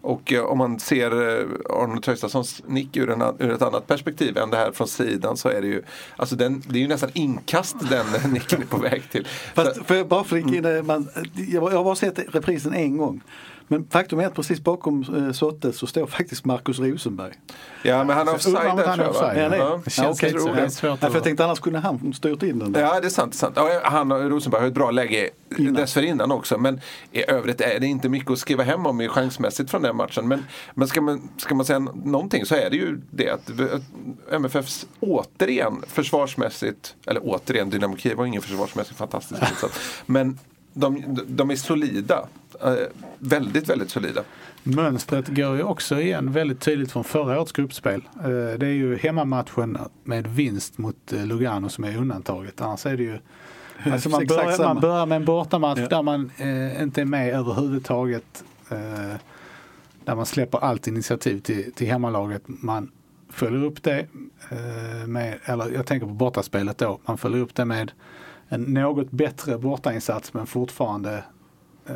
Och 0.08 0.34
eh, 0.34 0.43
om 0.43 0.58
man 0.58 0.80
ser 0.80 1.12
eh, 1.12 1.48
Arnold 1.70 2.04
Traustatssons 2.04 2.63
nick 2.67 2.98
ur, 2.98 3.10
en, 3.10 3.22
ur 3.39 3.52
ett 3.52 3.62
annat 3.62 3.88
perspektiv 3.88 4.38
än 4.38 4.50
det 4.50 4.58
här 4.58 4.72
från 4.72 4.88
sidan 4.88 5.38
så 5.38 5.50
är 5.50 5.62
det 5.62 5.67
ju, 5.67 5.84
alltså 6.17 6.36
den, 6.36 6.63
det 6.67 6.80
är 6.80 6.82
ju 6.82 6.88
nästan 6.88 7.10
inkast 7.13 7.76
den 7.89 8.06
nicken 8.34 8.62
är 8.62 8.65
på 8.65 8.78
väg 8.78 9.04
till. 9.12 9.28
Fast, 9.56 9.86
för 9.86 10.04
bara 10.04 10.24
flika 10.24 10.56
in 10.56 10.63
det, 10.63 10.84
man, 10.84 11.10
jag, 11.34 11.63
jag 11.63 11.78
har 11.78 11.84
bara 11.84 11.96
sett 11.96 12.36
reprisen 12.36 12.74
en 12.74 12.98
gång. 12.98 13.22
Men 13.67 13.88
faktum 13.89 14.19
är 14.19 14.25
att 14.25 14.34
precis 14.34 14.63
bakom 14.63 15.06
eh, 15.15 15.32
Sotte 15.32 15.73
så 15.73 15.88
står 15.88 16.08
faktiskt 16.08 16.45
Markus 16.45 16.80
Rosenberg. 16.80 17.34
Ja 17.84 18.03
men 18.03 18.17
han 18.17 18.27
är 18.27 18.36
offside 18.36 18.53
där 18.56 18.69
han 18.69 18.80
är 18.80 18.84
tror 18.84 19.06
jag 19.06 19.10
offside. 19.10 19.41
Han 19.41 19.51
det? 19.51 19.58
Ja. 19.58 19.82
Det 19.86 19.91
känns. 19.91 20.23
Ja, 20.23 20.30
Det 20.30 20.62
är 20.62 20.69
svårt 20.69 20.99
för 20.99 21.13
jag 21.13 21.23
tänkte 21.23 21.45
annars 21.45 21.60
kunde 21.60 21.80
han 21.80 22.13
styrt 22.13 22.43
in 22.43 22.60
den 22.60 22.71
där. 22.71 22.82
Ja, 22.82 22.99
det 22.99 23.08
är 23.08 23.10
sant. 23.10 23.32
Det 23.32 23.36
är 23.36 23.39
sant. 23.39 23.53
Ja, 23.56 23.82
han 23.84 24.12
och 24.12 24.30
Rosenberg 24.30 24.62
har 24.62 24.67
ett 24.67 24.73
bra 24.73 24.91
läge 24.91 25.30
Innan. 25.58 25.73
dessförinnan 25.73 26.32
också. 26.32 26.58
Men 26.58 26.82
i 27.12 27.30
övrigt 27.30 27.62
är 27.62 27.80
det 27.80 27.88
inte 27.88 28.10
mycket 28.10 28.32
att 28.32 28.39
skriva 28.39 28.63
hem 28.63 28.86
om 28.86 29.08
chansmässigt 29.10 29.71
från 29.71 29.82
den 29.82 29.95
matchen. 29.95 30.27
Men, 30.27 30.45
men 30.73 30.88
ska, 30.88 31.01
man, 31.01 31.30
ska 31.38 31.56
man 31.56 31.65
säga 31.65 31.80
någonting 31.80 32.45
så 32.45 32.56
är 32.56 32.69
det 32.69 32.75
ju 32.75 33.01
det 33.12 33.30
att 33.30 33.49
MFFs 34.32 34.86
återigen 34.99 35.84
försvarsmässigt, 35.88 36.95
eller 37.06 37.21
återigen, 37.23 37.69
Dynamo 37.69 37.97
Kiev 37.97 38.17
var 38.17 38.25
ingen 38.25 38.41
försvarsmässigt 38.41 38.97
fantastisk 38.97 39.41
insats. 39.41 39.80
Men 40.06 40.39
de, 40.73 41.19
de 41.27 41.51
är 41.51 41.56
solida. 41.56 42.27
Eh, 42.63 42.74
väldigt, 43.20 43.70
väldigt 43.70 43.89
solida. 43.89 44.22
Mönstret 44.63 45.28
går 45.28 45.56
ju 45.56 45.63
också 45.63 46.00
igen 46.02 46.32
väldigt 46.32 46.60
tydligt 46.62 46.91
från 46.91 47.04
förra 47.04 47.38
årets 47.39 47.52
gruppspel. 47.52 48.02
Eh, 48.20 48.30
Det 48.30 48.65
är 48.67 48.74
ju 48.74 48.98
hemmamatchen 48.98 49.78
med 50.04 50.28
vinst 50.28 50.78
mot 50.78 51.13
eh, 51.13 51.26
Lugano 51.26 51.70
som 51.70 51.84
är 51.84 51.98
undantaget. 51.98 52.62
Annars 52.62 52.86
är 52.86 52.98
det 52.98 53.04
ju 53.04 53.17
Alltså 53.91 54.10
man, 54.10 54.26
börjar, 54.28 54.63
man 54.63 54.80
börjar 54.82 55.06
med 55.06 55.15
en 55.15 55.26
bortamatch 55.26 55.80
Ja. 55.80 55.88
där 55.88 56.02
man 56.02 56.32
eh, 56.38 56.82
inte 56.84 57.02
är 57.02 57.06
med 57.06 57.34
överhuvudtaget. 57.36 58.43
Eh, 58.72 59.15
där 60.06 60.15
man 60.15 60.26
släpper 60.26 60.58
allt 60.58 60.88
initiativ 60.88 61.39
till, 61.39 61.74
till 61.74 61.88
hemmalaget. 61.88 62.41
Man 62.46 62.91
följer 63.30 63.63
upp 63.63 63.84
det 63.84 64.00
eh, 64.50 65.08
med, 65.08 65.39
eller 65.43 65.70
jag 65.74 65.86
tänker 65.86 66.08
på 66.08 66.13
bortaspelet 66.13 66.78
då, 66.78 67.00
man 67.06 67.17
följer 67.17 67.41
upp 67.41 67.56
det 67.56 67.65
med 67.65 67.91
en 68.50 68.62
något 68.62 69.12
bättre 69.12 69.58
bortainsats 69.58 70.34
men 70.34 70.48
fortfarande 70.48 71.24
eh, 71.86 71.96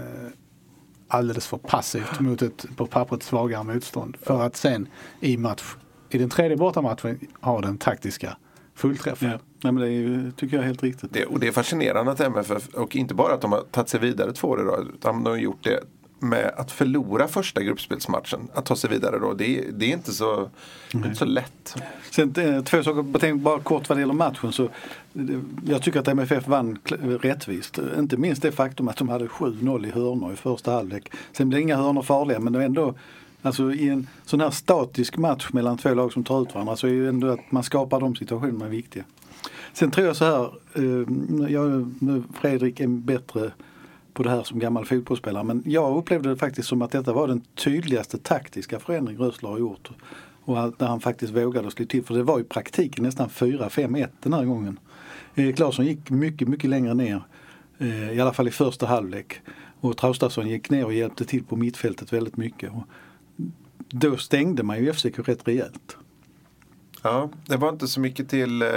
alldeles 1.11 1.47
för 1.47 1.57
passivt 1.57 2.19
mot 2.19 2.41
ett 2.41 2.65
på 2.75 2.85
pappret 2.85 3.23
svagare 3.23 3.63
motstånd. 3.63 4.17
För 4.21 4.41
att 4.41 4.55
sen 4.55 4.87
i 5.19 5.37
match, 5.37 5.75
i 6.09 6.17
den 6.17 6.29
tredje 6.29 6.57
bortamatchen 6.57 7.19
ha 7.41 7.61
den 7.61 7.77
taktiska 7.77 8.37
fullträffen. 8.75 9.29
Ja. 9.29 9.39
Nej, 9.63 9.73
men 9.73 9.83
det 9.83 9.89
är 9.89 10.31
tycker 10.31 10.55
jag 10.55 10.63
är 10.63 10.67
helt 10.67 10.83
riktigt. 10.83 11.13
Det, 11.13 11.25
och 11.25 11.39
det 11.39 11.47
är 11.47 11.51
fascinerande 11.51 12.11
att 12.11 12.19
MFF, 12.19 12.67
och 12.67 12.95
inte 12.95 13.13
bara 13.13 13.33
att 13.33 13.41
de 13.41 13.51
har 13.51 13.61
tagit 13.61 13.89
sig 13.89 13.99
vidare 13.99 14.33
två 14.33 14.47
år 14.47 14.61
i 14.61 14.63
rad, 14.63 14.87
utan 14.93 15.23
de 15.23 15.29
har 15.29 15.37
gjort 15.37 15.63
det 15.63 15.83
med 16.21 16.51
att 16.57 16.71
förlora 16.71 17.27
första 17.27 17.63
gruppspelsmatchen. 17.63 18.39
Att 18.53 18.65
ta 18.65 18.75
sig 18.75 18.89
vidare 18.89 19.19
då, 19.19 19.33
det, 19.33 19.59
är- 19.59 19.71
det 19.71 19.85
är 19.85 19.93
inte 19.93 20.11
så, 20.11 20.49
inte 20.93 21.15
så 21.15 21.25
lätt. 21.25 21.75
Sen 22.11 22.33
eh, 22.37 22.63
två 22.63 22.83
saker, 22.83 23.01
bara 23.01 23.19
tänk 23.19 23.41
bara 23.41 23.59
kort 23.59 23.89
vad 23.89 23.97
det 23.97 23.99
gäller 23.99 24.13
matchen. 24.13 24.51
Så, 24.51 24.63
eh, 24.63 24.69
jag 25.65 25.81
tycker 25.81 25.99
att 25.99 26.07
MFF 26.07 26.47
vann 26.47 26.77
kl- 26.83 27.17
rättvist. 27.19 27.79
Inte 27.97 28.17
minst 28.17 28.41
det 28.41 28.51
faktum 28.51 28.87
att 28.87 28.97
de 28.97 29.09
hade 29.09 29.27
7-0 29.27 29.85
i 29.87 29.91
hörnor 29.91 30.33
i 30.33 30.35
första 30.35 30.71
halvlek. 30.71 31.11
Sen 31.33 31.49
blev 31.49 31.61
inga 31.61 31.77
hörnor 31.77 32.01
farliga 32.01 32.39
men 32.39 32.53
det 32.53 32.59
var 32.59 32.65
ändå 32.65 32.93
Alltså 33.43 33.73
i 33.73 33.89
en 33.89 34.07
sån 34.25 34.41
här 34.41 34.49
statisk 34.49 35.17
match 35.17 35.47
mellan 35.51 35.77
två 35.77 35.93
lag 35.93 36.13
som 36.13 36.23
tar 36.23 36.41
ut 36.41 36.53
varandra 36.53 36.75
så 36.75 36.87
är 36.87 36.91
ju 36.91 37.09
ändå 37.09 37.27
att 37.27 37.51
man 37.51 37.63
skapar 37.63 37.99
de 37.99 38.15
situationerna 38.15 38.67
viktiga. 38.67 39.03
Sen 39.73 39.91
tror 39.91 40.07
jag 40.07 40.15
så 40.15 40.25
här, 40.25 40.43
eh, 40.73 41.51
jag, 41.53 41.93
nu 41.99 42.23
Fredrik 42.41 42.79
är 42.79 42.87
bättre 42.87 43.51
på 44.21 44.29
det 44.29 44.35
här 44.35 44.43
som 44.43 44.59
gammal 44.59 44.85
fotbollsspelare 44.85 45.43
men 45.43 45.63
jag 45.65 45.97
upplevde 45.97 46.29
det 46.29 46.37
faktiskt 46.37 46.67
som 46.67 46.81
att 46.81 46.91
detta 46.91 47.13
var 47.13 47.27
den 47.27 47.41
tydligaste 47.55 48.17
taktiska 48.17 48.79
förändring 48.79 49.17
Rösler 49.17 49.49
har 49.49 49.59
gjort. 49.59 49.89
Och 50.43 50.55
när 50.55 50.87
han 50.87 50.99
faktiskt 50.99 51.33
vågade 51.33 51.71
slå 51.71 51.85
till 51.85 52.03
för 52.03 52.13
det 52.13 52.23
var 52.23 52.39
i 52.39 52.43
praktiken 52.43 53.03
nästan 53.03 53.29
4-5-1 53.29 54.07
den 54.23 54.33
här 54.33 54.45
gången. 54.45 54.79
Eh, 55.35 55.45
Erik 55.45 55.59
Larsson 55.59 55.85
gick 55.85 56.09
mycket, 56.09 56.47
mycket 56.47 56.69
längre 56.69 56.93
ner. 56.93 57.23
Eh, 57.77 58.11
I 58.11 58.19
alla 58.19 58.33
fall 58.33 58.47
i 58.47 58.51
första 58.51 58.85
halvlek. 58.85 59.41
Och 59.79 59.97
Traustason 59.97 60.49
gick 60.49 60.69
ner 60.69 60.85
och 60.85 60.93
hjälpte 60.93 61.25
till 61.25 61.43
på 61.43 61.55
mittfältet 61.55 62.13
väldigt 62.13 62.37
mycket. 62.37 62.71
Och 62.71 62.83
då 63.89 64.17
stängde 64.17 64.63
man 64.63 64.77
ju 64.77 64.93
FCK 64.93 65.19
rätt 65.19 65.47
rejält. 65.47 65.97
Ja, 67.03 67.29
det 67.45 67.57
var 67.57 67.69
inte 67.69 67.87
så 67.87 67.99
mycket 67.99 68.29
till 68.29 68.61
eh, 68.61 68.67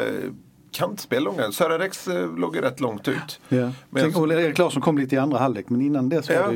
kantspel 0.74 1.24
långa. 1.24 1.52
Sören 1.52 1.78
Rex 1.78 2.08
eh, 2.08 2.36
låg 2.36 2.56
ju 2.56 2.60
rätt 2.62 2.80
långt 2.80 3.08
ut. 3.08 3.40
Ja. 3.48 3.70
Men- 3.90 4.14
och 4.14 4.32
Erik 4.32 4.58
Larsson 4.58 4.82
kom 4.82 4.98
lite 4.98 5.14
i 5.14 5.18
andra 5.18 5.38
halvlek 5.38 5.68
men 5.68 5.80
innan 5.82 6.08
dess 6.08 6.28
var 6.28 6.36
Ja. 6.36 6.48
det 6.48 6.54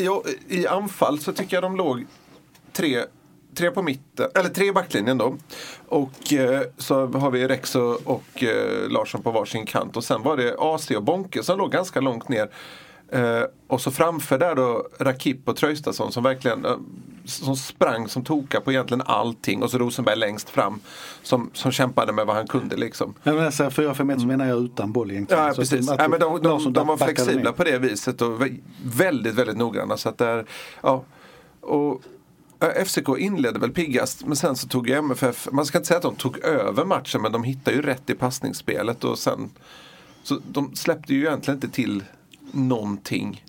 ju 0.00 0.10
I, 0.48 0.60
I 0.60 0.66
anfall 0.66 1.18
så 1.18 1.32
tycker 1.32 1.56
jag 1.56 1.62
de 1.64 1.76
låg 1.76 2.06
tre, 2.72 3.02
tre 3.54 3.70
på 3.70 3.82
mitten, 3.82 4.28
eller 4.34 4.48
tre 4.48 4.66
i 4.66 4.72
backlinjen 4.72 5.18
då. 5.18 5.36
Och 5.88 6.32
eh, 6.32 6.60
så 6.78 7.06
har 7.06 7.30
vi 7.30 7.48
Rex 7.48 7.74
och, 7.74 8.00
och 8.06 8.42
eh, 8.44 8.88
Larsson 8.90 9.22
på 9.22 9.30
varsin 9.30 9.66
kant. 9.66 9.96
Och 9.96 10.04
sen 10.04 10.22
var 10.22 10.36
det 10.36 10.56
AC 10.58 10.90
och 10.90 11.02
Bonke 11.02 11.42
som 11.42 11.58
låg 11.58 11.72
ganska 11.72 12.00
långt 12.00 12.28
ner. 12.28 12.48
Eh, 13.12 13.42
och 13.66 13.80
så 13.80 13.90
framför 13.90 14.38
där 14.38 14.54
då 14.54 14.86
Rakip 14.98 15.48
och 15.48 15.56
Traustason 15.56 16.12
som 16.12 16.22
verkligen 16.22 16.64
eh, 16.64 16.76
som 17.24 17.56
sprang 17.56 18.08
som 18.08 18.24
toka 18.24 18.60
på 18.60 18.72
egentligen 18.72 19.02
allting. 19.06 19.62
Och 19.62 19.70
så 19.70 19.78
Rosenberg 19.78 20.16
längst 20.16 20.50
fram 20.50 20.80
som, 21.22 21.50
som 21.52 21.72
kämpade 21.72 22.12
med 22.12 22.26
vad 22.26 22.36
han 22.36 22.46
kunde 22.46 22.76
liksom. 22.76 23.14
Ja, 23.22 23.30
men 23.30 23.36
när 23.36 23.44
jag 23.44 23.54
säger 23.54 23.70
4-5-1 23.70 24.18
så 24.18 24.26
menar 24.26 24.46
jag 24.46 24.58
utan 24.64 24.92
boll 24.92 25.10
egentligen. 25.10 25.44
Ja, 25.44 25.52
precis. 25.56 25.88
ja, 25.98 26.08
men 26.08 26.20
de, 26.20 26.42
de, 26.42 26.72
de 26.72 26.86
var 26.86 26.96
flexibla 26.96 27.52
på 27.52 27.64
det 27.64 27.78
viset 27.78 28.22
och 28.22 28.40
vä- 28.42 28.60
väldigt, 28.84 29.34
väldigt 29.34 29.56
noggranna. 29.56 29.96
Så 29.96 30.08
att 30.08 30.18
där, 30.18 30.46
ja, 30.82 31.04
och, 31.60 32.02
ja, 32.58 32.84
FCK 32.84 33.08
inledde 33.18 33.58
väl 33.58 33.70
piggast 33.72 34.26
men 34.26 34.36
sen 34.36 34.56
så 34.56 34.68
tog 34.68 34.88
ju 34.88 34.94
MFF, 34.94 35.48
man 35.52 35.66
ska 35.66 35.78
inte 35.78 35.88
säga 35.88 35.96
att 35.96 36.02
de 36.02 36.16
tog 36.16 36.38
över 36.38 36.84
matchen 36.84 37.22
men 37.22 37.32
de 37.32 37.42
hittade 37.44 37.76
ju 37.76 37.82
rätt 37.82 38.10
i 38.10 38.14
passningsspelet 38.14 39.04
och 39.04 39.18
sen 39.18 39.50
Så 40.22 40.40
de 40.52 40.76
släppte 40.76 41.14
ju 41.14 41.20
egentligen 41.20 41.56
inte 41.56 41.68
till 41.68 42.04
någonting. 42.52 43.44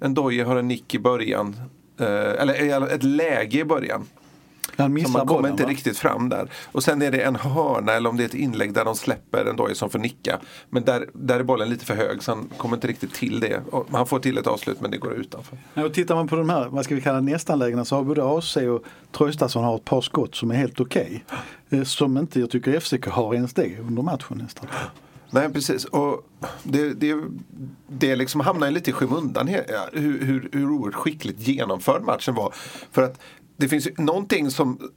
En 0.00 0.14
Doje 0.14 0.44
har 0.44 0.56
en 0.56 0.68
nick 0.68 0.94
i 0.94 0.98
början. 0.98 1.56
Eh, 2.00 2.06
eller 2.42 2.86
ett 2.94 3.02
läge 3.02 3.58
i 3.58 3.64
början. 3.64 4.06
Han 4.76 5.00
Så 5.04 5.10
man 5.10 5.26
kommer 5.26 5.26
bollen, 5.40 5.50
inte 5.50 5.62
va? 5.64 5.70
riktigt 5.70 5.98
fram 5.98 6.28
där. 6.28 6.48
Och 6.72 6.82
sen 6.84 7.02
är 7.02 7.10
det 7.10 7.20
en 7.22 7.36
hörna 7.36 7.92
eller 7.92 8.10
om 8.10 8.16
det 8.16 8.22
är 8.22 8.26
ett 8.26 8.34
inlägg 8.34 8.72
där 8.74 8.84
de 8.84 8.94
släpper 8.94 9.44
en 9.44 9.56
Doje 9.56 9.74
som 9.74 9.90
får 9.90 9.98
nicka. 9.98 10.38
Men 10.70 10.84
där, 10.84 11.08
där 11.14 11.40
är 11.40 11.44
bollen 11.44 11.68
lite 11.70 11.84
för 11.84 11.94
hög 11.94 12.22
så 12.22 12.30
han 12.32 12.48
kommer 12.56 12.76
inte 12.76 12.86
riktigt 12.86 13.14
till 13.14 13.40
det. 13.40 13.60
Och 13.70 13.86
han 13.92 14.06
får 14.06 14.18
till 14.18 14.38
ett 14.38 14.46
avslut 14.46 14.80
men 14.80 14.90
det 14.90 14.96
går 14.98 15.12
utanför. 15.12 15.58
Ja, 15.74 15.84
och 15.84 15.94
tittar 15.94 16.14
man 16.14 16.28
på 16.28 16.36
de 16.36 16.50
här, 16.50 16.68
vad 16.68 16.84
ska 16.84 16.94
vi 16.94 17.00
kalla 17.00 17.20
nästanlägena 17.20 17.84
så 17.84 17.96
har 17.96 18.02
både 18.04 18.24
AC 18.24 18.56
och 18.56 18.84
Traustason 19.12 19.64
har 19.64 19.76
ett 19.76 19.84
par 19.84 20.00
skott 20.00 20.34
som 20.34 20.50
är 20.50 20.54
helt 20.54 20.80
okej. 20.80 21.24
Eh, 21.70 21.82
Som 21.82 22.18
inte 22.18 22.40
jag 22.40 22.50
tycker 22.50 22.80
FCK 22.80 23.06
har 23.06 23.34
ens 23.34 23.54
det 23.54 23.78
under 23.78 24.02
matchen 24.02 24.38
nästan. 24.42 24.66
Nej 25.32 25.52
precis. 25.52 25.84
Och 25.84 26.28
det, 26.62 26.94
det, 26.94 27.16
det 27.88 28.16
liksom 28.16 28.40
hamnar 28.40 28.70
lite 28.70 28.90
i 28.90 28.92
skymundan 28.92 29.48
hur, 29.48 29.64
hur, 29.92 30.48
hur 30.52 30.70
oerhört 30.70 30.94
skickligt 30.94 31.40
genomförd 31.48 32.02
matchen 32.02 32.34
var. 32.34 32.54
För 32.90 33.02
att 33.02 33.20
det 33.56 33.68
finns 33.68 33.86
ju 33.86 33.94
någonting 33.96 34.50
som, 34.50 34.90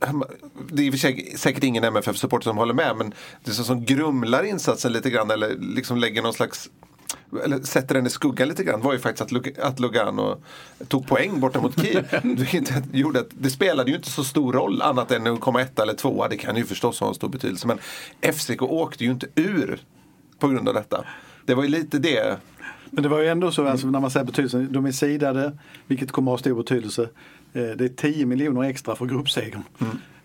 det 0.67 0.81
är 0.81 0.85
i 0.85 0.89
och 0.89 0.93
för 0.93 0.99
sig 0.99 1.33
säkert 1.37 1.63
ingen 1.63 1.83
MFF-supporter 1.83 2.43
som 2.43 2.57
håller 2.57 2.73
med, 2.73 2.95
men 2.97 3.13
det 3.43 3.51
så 3.51 3.63
som 3.63 3.85
grumlar 3.85 4.43
insatsen 4.43 4.93
lite 4.93 5.09
grann 5.09 5.31
eller 5.31 5.55
liksom 5.59 5.97
lägger 5.97 6.21
någon 6.21 6.33
slags 6.33 6.69
eller 7.43 7.61
sätter 7.61 7.95
den 7.95 8.07
i 8.07 8.09
skuggan 8.09 8.47
lite 8.47 8.63
grann 8.63 8.81
var 8.81 8.93
ju 8.93 8.99
faktiskt 8.99 9.21
att, 9.21 9.31
Lug- 9.31 9.59
att 9.59 9.79
Lugano 9.79 10.41
tog 10.87 11.07
poäng 11.07 11.39
borta 11.39 11.61
mot 11.61 11.81
Kiev. 11.81 12.05
Gjorde 12.91 13.19
att 13.19 13.29
det 13.29 13.49
spelade 13.49 13.91
ju 13.91 13.97
inte 13.97 14.11
så 14.11 14.23
stor 14.23 14.53
roll 14.53 14.81
annat 14.81 15.11
än 15.11 15.27
att 15.27 15.39
komma 15.39 15.61
etta 15.61 15.83
eller 15.83 15.93
tvåa. 15.93 16.27
Det 16.27 16.37
kan 16.37 16.55
ju 16.55 16.65
förstås 16.65 16.99
ha 16.99 17.07
en 17.07 17.13
stor 17.13 17.29
betydelse. 17.29 17.67
Men 17.67 17.79
FCK 18.33 18.61
åkte 18.61 19.03
ju 19.03 19.11
inte 19.11 19.27
ur 19.35 19.81
på 20.47 20.53
grund 20.53 20.67
av 20.67 20.73
detta. 20.73 21.03
Det 21.45 21.55
var 21.55 21.63
ju 21.63 21.69
lite 21.69 21.99
det. 21.99 22.37
Men 22.91 23.03
det 23.03 23.09
var 23.09 23.19
ju 23.19 23.27
ändå 23.27 23.51
så 23.51 23.67
alltså, 23.67 23.87
när 23.87 23.99
man 23.99 24.11
säger 24.11 24.25
betydelsen, 24.25 24.71
de 24.71 24.85
är 24.85 24.91
sidade 24.91 25.57
vilket 25.87 26.11
kommer 26.11 26.31
att 26.31 26.33
ha 26.33 26.37
stor 26.37 26.55
betydelse. 26.55 27.01
Eh, 27.53 27.61
Det 27.63 27.85
är 27.85 27.89
10 27.89 28.25
miljoner 28.25 28.63
extra 28.69 28.95
för 28.95 29.05
gruppsegern. 29.05 29.63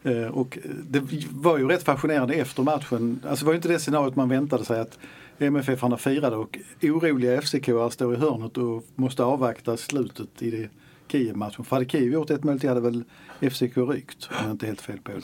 Eh, 0.03 0.27
Och 0.27 0.59
det 0.89 1.03
var 1.31 1.59
ju 1.59 1.69
rätt 1.69 1.83
fascinerande 1.83 2.35
efter 2.35 2.63
matchen. 2.63 3.21
Alltså 3.29 3.45
det 3.45 3.47
var 3.47 3.53
ju 3.53 3.57
inte 3.57 3.69
det 3.69 3.79
scenariot 3.79 4.17
man 4.17 4.29
väntade 4.29 4.65
sig 4.65 4.81
att 4.81 4.99
MFF-arna 5.39 5.97
firade 5.97 6.37
och 6.37 6.59
oroliga 6.83 7.43
FCK 7.43 7.69
står 7.91 8.15
i 8.15 8.17
hörnet 8.17 8.57
och 8.59 8.85
måste 8.95 9.25
avvakta 9.25 9.77
slutet 9.77 10.43
i 10.43 10.51
det 10.51 10.69
Kiev-matchen. 11.13 11.65
För 11.65 11.77
hade 11.77 11.89
Kiev 11.89 12.13
gjort 12.13 12.31
ett 12.31 12.45
mål 12.45 12.61
till 12.61 12.69
hade 12.69 12.81
väl 12.81 13.05
FCK 13.41 13.77
rykt 13.77 14.29
om 14.31 14.37
jag 14.45 14.51
inte 14.51 14.67
helt 14.67 14.81
fel 14.81 14.99
på 15.05 15.13
det. 15.13 15.23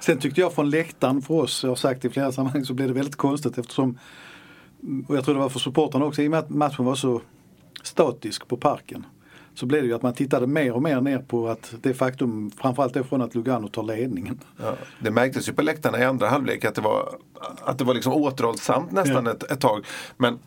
Sen 0.00 0.18
tyckte 0.18 0.40
jag 0.40 0.52
från 0.52 0.70
läktaren 0.70 1.22
för 1.22 1.34
oss, 1.34 1.62
jag 1.62 1.70
har 1.70 1.76
sagt 1.76 2.04
i 2.04 2.10
flera 2.10 2.32
sammanhang, 2.32 2.64
så 2.64 2.74
blev 2.74 2.88
det 2.88 2.94
väldigt 2.94 3.16
konstigt 3.16 3.58
eftersom 3.58 3.98
och 5.08 5.16
jag 5.16 5.24
tror 5.24 5.34
det 5.34 5.40
var 5.40 5.48
för 5.48 5.58
supportrarna 5.58 6.04
också, 6.04 6.22
i 6.22 6.26
och 6.26 6.30
med 6.30 6.40
att 6.40 6.50
matchen 6.50 6.84
var 6.84 6.94
så 6.94 7.20
statisk 7.82 8.48
på 8.48 8.56
parken. 8.56 9.06
Så 9.54 9.66
blev 9.66 9.82
det 9.82 9.88
ju 9.88 9.94
att 9.94 10.02
man 10.02 10.14
tittade 10.14 10.46
mer 10.46 10.72
och 10.72 10.82
mer 10.82 11.00
ner 11.00 11.18
på 11.18 11.48
att 11.48 11.74
det 11.80 11.94
faktum, 11.94 12.50
framförallt 12.50 12.94
det 12.94 13.04
från 13.04 13.22
att 13.22 13.34
Lugano 13.34 13.68
tar 13.68 13.82
ledningen. 13.82 14.40
Ja, 14.62 14.74
det 15.00 15.10
märktes 15.10 15.48
ju 15.48 15.52
på 15.52 15.62
läktarna 15.62 15.98
i 15.98 16.04
andra 16.04 16.28
halvlek 16.28 16.64
att 16.64 16.74
det 16.74 16.80
var, 16.80 17.18
att 17.64 17.78
det 17.78 17.84
var 17.84 17.94
liksom 17.94 18.12
återhållsamt 18.12 18.92
nästan 18.92 19.26
ett, 19.26 19.42
ett 19.42 19.60
tag. 19.60 19.84
Men 20.16 20.38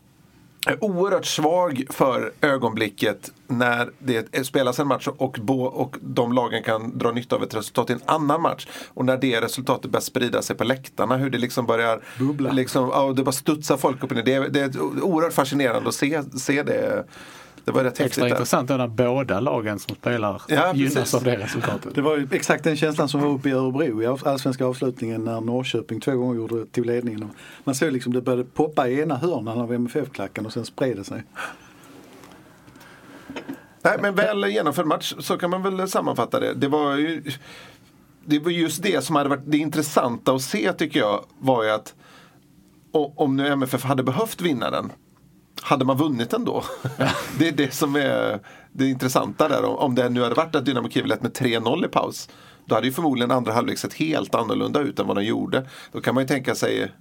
oerhört 0.80 1.26
svag 1.26 1.84
för 1.90 2.32
ögonblicket 2.40 3.30
när 3.46 3.90
det 3.98 4.46
spelas 4.46 4.78
en 4.78 4.86
match 4.88 5.08
och, 5.16 5.38
bo, 5.42 5.62
och 5.64 5.96
de 6.00 6.32
lagen 6.32 6.62
kan 6.62 6.98
dra 6.98 7.10
nytta 7.12 7.36
av 7.36 7.42
ett 7.42 7.54
resultat 7.54 7.90
i 7.90 7.92
en 7.92 8.00
annan 8.04 8.42
match. 8.42 8.66
Och 8.94 9.04
när 9.04 9.16
det 9.16 9.40
resultatet 9.40 9.90
börjar 9.90 10.00
sprida 10.02 10.42
sig 10.42 10.56
på 10.56 10.64
läktarna, 10.64 11.16
hur 11.16 11.30
det 11.30 11.38
liksom 11.38 11.66
börjar 11.66 12.02
Bubbla. 12.18 12.52
Liksom, 12.52 12.88
ja, 12.92 13.12
det 13.12 13.22
bara 13.22 13.32
studsar 13.32 13.76
folk 13.76 14.04
upp 14.04 14.10
och 14.10 14.16
ner. 14.16 14.22
Det, 14.24 14.34
är- 14.34 14.48
det 14.48 14.60
är 14.60 14.80
oerhört 15.02 15.32
fascinerande 15.32 15.88
att 15.88 15.94
se, 15.94 16.22
se 16.38 16.62
det. 16.62 17.04
Det 17.70 17.76
var 17.76 17.84
rätt 17.84 18.00
Extra 18.00 18.28
intressant 18.28 18.68
då 18.68 18.76
när 18.76 18.88
båda 18.88 19.40
lagen 19.40 19.78
som 19.78 19.96
spelar 19.96 20.42
Ja, 20.48 20.74
gynnas 20.74 20.94
precis. 20.94 21.14
av 21.14 21.24
det 21.24 21.36
resultatet. 21.36 21.94
Det 21.94 22.02
var 22.02 22.16
ju 22.16 22.28
exakt 22.32 22.64
den 22.64 22.76
känslan 22.76 23.08
som 23.08 23.20
var 23.20 23.28
uppe 23.28 23.48
i 23.48 23.52
Örebro 23.52 24.02
i 24.02 24.06
allsvenska 24.06 24.66
avslutningen 24.66 25.24
när 25.24 25.40
Norrköping 25.40 26.00
två 26.00 26.12
gånger 26.12 26.36
gjorde 26.36 26.66
till 26.66 26.84
ledningen. 26.84 27.30
Man 27.64 27.74
såg 27.74 27.92
liksom 27.92 28.12
det 28.12 28.22
började 28.22 28.44
poppa 28.44 28.88
i 28.88 29.00
ena 29.00 29.16
hörnan 29.16 29.60
av 29.60 29.72
MFF-klacken 29.72 30.46
och 30.46 30.52
sen 30.52 30.64
spred 30.64 30.96
det 30.96 31.04
sig. 31.04 31.22
Nej, 33.82 33.98
men 34.02 34.14
väl 34.14 34.44
genomförd 34.44 34.86
match 34.86 35.14
så 35.18 35.38
kan 35.38 35.50
man 35.50 35.62
väl 35.62 35.88
sammanfatta 35.88 36.40
det. 36.40 36.54
Det 36.54 36.68
var 36.68 36.96
ju 36.96 37.22
det 38.24 38.38
var 38.38 38.50
just 38.50 38.82
det 38.82 39.04
som 39.04 39.16
hade 39.16 39.28
varit 39.28 39.42
det 39.46 39.58
intressanta 39.58 40.32
att 40.32 40.42
se 40.42 40.72
tycker 40.72 41.00
jag 41.00 41.24
var 41.38 41.64
ju 41.64 41.70
att 41.70 41.94
om 42.92 43.36
nu 43.36 43.48
MFF 43.48 43.84
hade 43.84 44.02
behövt 44.02 44.40
vinna 44.40 44.70
den 44.70 44.92
hade 45.62 45.84
man 45.84 45.96
vunnit 45.96 46.30
den 46.30 46.44
då? 46.44 46.64
det 47.38 47.48
är 47.48 47.52
det 47.52 47.74
som 47.74 47.96
är 47.96 48.40
det 48.72 48.86
intressanta 48.86 49.48
där. 49.48 49.64
Om- 49.64 49.94
det 49.94 50.08
nu 50.08 50.22
hade 50.22 50.34
varit 50.34 50.54
att 50.54 50.64
Dynamo 50.64 50.90
Kiev 50.90 51.06
lett 51.06 51.22
med 51.22 51.32
3-0 51.32 51.84
i 51.84 51.88
paus 51.88 52.28
då 52.64 52.74
hade 52.74 52.86
ju 52.86 52.92
förmodligen 52.92 53.30
andra 53.30 53.52
halvlek 53.52 53.78
sett 53.78 53.94
helt 53.94 54.34
annorlunda 54.34 54.80
ut 54.80 54.98
än 54.98 55.06
vad 55.06 55.16
de 55.16 55.24
gjorde. 55.24 55.66
Då 55.92 56.00
kan 56.00 56.14
man 56.14 56.24
ju 56.24 56.28
tänka 56.28 56.54
sig 56.54 56.92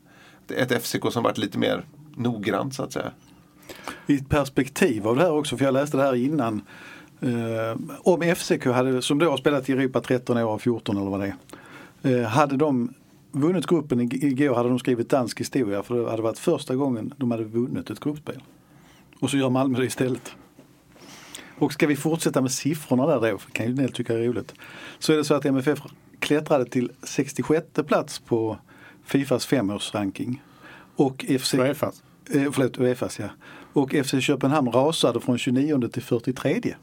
ett 0.56 0.84
FCK 0.84 1.12
som 1.12 1.24
varit 1.24 1.38
lite 1.38 1.58
mer 1.58 1.86
noggrant 2.16 2.74
så 2.74 2.84
att 2.84 2.94
säga. 2.94 3.12
i 4.08 4.16
ett 4.16 4.30
perspektiv 4.30 5.08
av 5.08 5.16
det 5.16 5.22
här 5.22 5.32
också, 5.32 5.58
för 5.58 5.66
jag 5.66 5.74
läste 5.74 5.98
det 5.98 6.04
här 6.04 6.16
innan. 6.16 6.62
Eh, 7.22 7.98
om 8.00 8.36
FCK, 8.36 8.66
hade, 8.66 9.02
som 9.02 9.20
då 9.20 9.30
har 9.30 9.38
spelat 9.38 9.70
i 9.70 9.72
Europa 9.72 10.02
13 10.02 10.38
år, 10.38 10.58
14 10.58 10.98
eller 10.98 11.10
vad 11.10 11.20
det 11.20 11.36
är. 12.02 12.22
Eh, 12.22 12.28
hade 12.28 12.58
de 12.58 12.94
vunnit 13.32 13.68
gruppen 13.68 14.00
ig- 14.02 14.24
igår 14.26 14.56
hade 14.56 14.70
de 14.70 14.80
skrivit 14.80 15.10
dansk 15.10 15.40
historia 15.40 15.84
för 15.84 15.96
det 15.96 16.10
hade 16.10 16.22
varit 16.22 16.40
första 16.40 16.76
gången 16.76 17.14
de 17.18 17.32
hade 17.32 17.44
vunnit 17.44 17.90
ett 17.90 18.00
gruppspel. 18.00 18.44
Och 19.20 19.30
så 19.30 19.38
gör 19.38 19.50
Malmö 19.50 19.80
det 19.80 19.86
istället. 19.86 20.36
Och 21.58 21.74
ska 21.74 21.88
vi 21.88 21.96
fortsätta 21.96 22.42
med 22.42 22.52
siffrorna 22.52 23.06
där 23.08 23.32
då, 23.32 23.38
kan 23.52 23.66
ju 23.66 23.70
en 23.70 23.76
del 23.78 23.92
tycka 23.92 24.14
är 24.14 24.24
roligt. 24.24 24.54
Så 25.00 25.14
är 25.14 25.18
det 25.18 25.24
så 25.24 25.34
att 25.34 25.46
MFF 25.46 25.80
klättrade 26.20 26.66
till 26.66 26.92
66 27.04 27.68
plats 27.88 28.20
på 28.20 28.58
Fifas 29.06 29.46
femårsranking. 29.46 30.42
Och 30.96 31.26
FC... 31.40 31.54
Uefas. 31.54 32.04
Eh, 32.30 32.52
förlåt, 32.52 32.78
Uefas 32.80 33.20
ja. 33.20 33.30
Och 33.74 33.96
FC 34.06 34.14
Köpenhamn 34.22 34.72
rasade 34.72 35.20
från 35.20 35.38
29 35.38 35.88
till 35.88 36.04
43. 36.04 36.76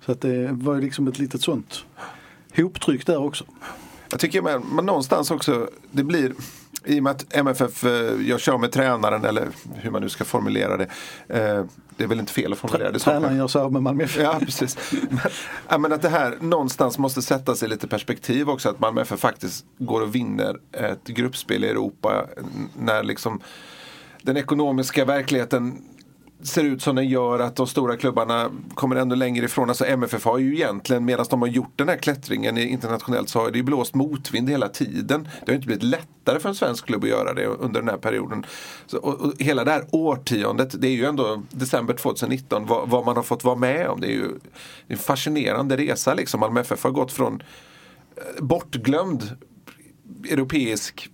Så 0.00 0.12
att 0.12 0.20
det 0.20 0.48
var 0.52 0.74
ju 0.74 0.80
liksom 0.80 1.08
ett 1.08 1.18
litet 1.18 1.40
sånt 1.40 1.84
hoptryck 2.56 3.06
där 3.06 3.18
också. 3.18 3.44
Jag 4.10 4.20
tycker 4.20 4.42
man, 4.42 4.66
man 4.72 4.86
någonstans 4.86 5.30
också, 5.30 5.68
det 5.90 6.04
blir 6.04 6.32
i 6.84 6.98
och 6.98 7.02
med 7.02 7.10
att 7.10 7.34
MFF 7.34 7.84
eh, 7.84 8.36
sig 8.36 8.54
av 8.54 8.60
med 8.60 8.72
tränaren 8.72 9.24
eller 9.24 9.48
hur 9.74 9.90
man 9.90 10.02
nu 10.02 10.08
ska 10.08 10.24
formulera 10.24 10.76
det. 10.76 10.84
Eh, 11.28 11.64
det 11.96 12.04
är 12.04 12.08
väl 12.08 12.20
inte 12.20 12.32
fel 12.32 12.52
att 12.52 12.58
formulera 12.58 12.92
det 12.92 12.98
så. 12.98 13.10
Tränaren 13.10 13.36
gör 13.36 13.48
sig 13.48 13.60
av 13.60 13.72
med 13.72 13.82
Malmö 13.82 14.04
FF. 14.04 14.22
Ja, 14.22 14.38
precis. 14.40 14.92
Men, 15.68 15.82
men 15.82 15.92
att 15.92 16.02
det 16.02 16.08
här 16.08 16.36
någonstans 16.40 16.98
måste 16.98 17.22
sätta 17.22 17.54
sig 17.54 17.68
lite 17.68 17.88
perspektiv 17.88 18.50
också. 18.50 18.68
Att 18.68 18.80
Malmö 18.80 19.00
FF 19.00 19.20
faktiskt 19.20 19.64
går 19.78 20.00
och 20.00 20.14
vinner 20.14 20.56
ett 20.72 21.06
gruppspel 21.06 21.64
i 21.64 21.68
Europa 21.68 22.26
när 22.78 23.02
liksom 23.02 23.40
den 24.22 24.36
ekonomiska 24.36 25.04
verkligheten 25.04 25.82
ser 26.42 26.64
ut 26.64 26.82
som 26.82 26.96
den 26.96 27.08
gör 27.08 27.38
att 27.38 27.56
de 27.56 27.66
stora 27.66 27.96
klubbarna 27.96 28.50
kommer 28.74 28.96
ännu 28.96 29.16
längre 29.16 29.44
ifrån. 29.44 29.68
Alltså 29.68 29.86
MFF 29.86 30.24
har 30.24 30.38
ju 30.38 30.54
egentligen, 30.54 31.04
medan 31.04 31.26
de 31.30 31.42
har 31.42 31.48
gjort 31.48 31.72
den 31.76 31.88
här 31.88 31.96
klättringen 31.96 32.58
internationellt 32.58 33.28
så 33.28 33.38
har 33.38 33.50
det 33.50 33.58
ju 33.58 33.64
blåst 33.64 33.94
motvind 33.94 34.50
hela 34.50 34.68
tiden. 34.68 35.28
Det 35.46 35.52
har 35.52 35.54
inte 35.54 35.66
blivit 35.66 35.82
lättare 35.82 36.40
för 36.40 36.48
en 36.48 36.54
svensk 36.54 36.86
klubb 36.86 37.04
att 37.04 37.10
göra 37.10 37.34
det 37.34 37.46
under 37.46 37.80
den 37.80 37.88
här 37.88 37.96
perioden. 37.96 38.46
Så, 38.86 38.98
och, 38.98 39.20
och 39.20 39.32
hela 39.38 39.64
det 39.64 39.70
här 39.70 39.84
årtiondet, 39.92 40.80
det 40.80 40.88
är 40.88 40.92
ju 40.92 41.04
ändå 41.04 41.42
december 41.50 41.94
2019, 41.94 42.66
vad, 42.66 42.88
vad 42.88 43.04
man 43.04 43.16
har 43.16 43.22
fått 43.22 43.44
vara 43.44 43.56
med 43.56 43.88
om. 43.88 44.00
Det 44.00 44.06
är 44.06 44.14
ju 44.14 44.30
en 44.86 44.98
fascinerande 44.98 45.76
resa 45.76 46.14
liksom. 46.14 46.40
Malmö 46.40 46.60
FF 46.60 46.84
har 46.84 46.90
gått 46.90 47.12
från 47.12 47.42
eh, 48.16 48.44
bortglömd 48.44 49.36
europeisk 50.30 51.10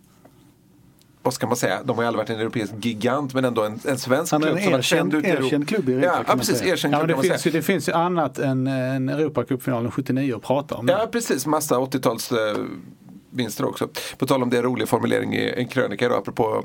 vad 1.22 1.34
ska 1.34 1.46
man 1.46 1.56
säga, 1.56 1.82
de 1.84 1.96
har 1.96 2.02
ju 2.02 2.06
aldrig 2.08 2.18
varit 2.18 2.30
en 2.30 2.40
europeisk 2.40 2.72
gigant 2.80 3.34
men 3.34 3.44
ändå 3.44 3.62
en, 3.64 3.80
en 3.84 3.98
svensk 3.98 4.32
Han 4.32 4.42
är 4.44 4.46
klubb 4.46 4.56
en 4.58 4.62
som 4.62 4.72
har 4.72 4.78
erkänd- 4.78 5.26
erkänd 5.26 5.68
klubb 5.68 5.88
i 5.88 5.92
Europa, 5.92 6.06
Ja, 6.06 6.24
ja 6.28 6.36
precis, 6.36 6.62
erkänd 6.62 6.94
Ja, 6.94 6.98
klubb 6.98 7.10
kan 7.10 7.22
det, 7.22 7.28
finns 7.28 7.46
ju, 7.46 7.50
det 7.50 7.62
finns 7.62 7.88
ju 7.88 7.92
annat 7.92 8.38
än 8.38 8.66
en 8.66 9.08
Europacupfinalen 9.08 9.90
79 9.90 10.36
att 10.36 10.42
prata 10.42 10.74
om. 10.74 10.88
Ja, 10.88 11.08
precis. 11.12 11.46
Massa 11.46 11.74
80-tals 11.78 12.32
eh, 12.32 12.56
vinster 13.30 13.64
också. 13.64 13.88
På 14.18 14.26
tal 14.26 14.42
om 14.42 14.50
det, 14.50 14.62
rolig 14.62 14.88
formulering 14.88 15.34
i 15.34 15.54
en 15.56 15.68
krönika 15.68 16.04
idag 16.06 16.18
apropå 16.18 16.64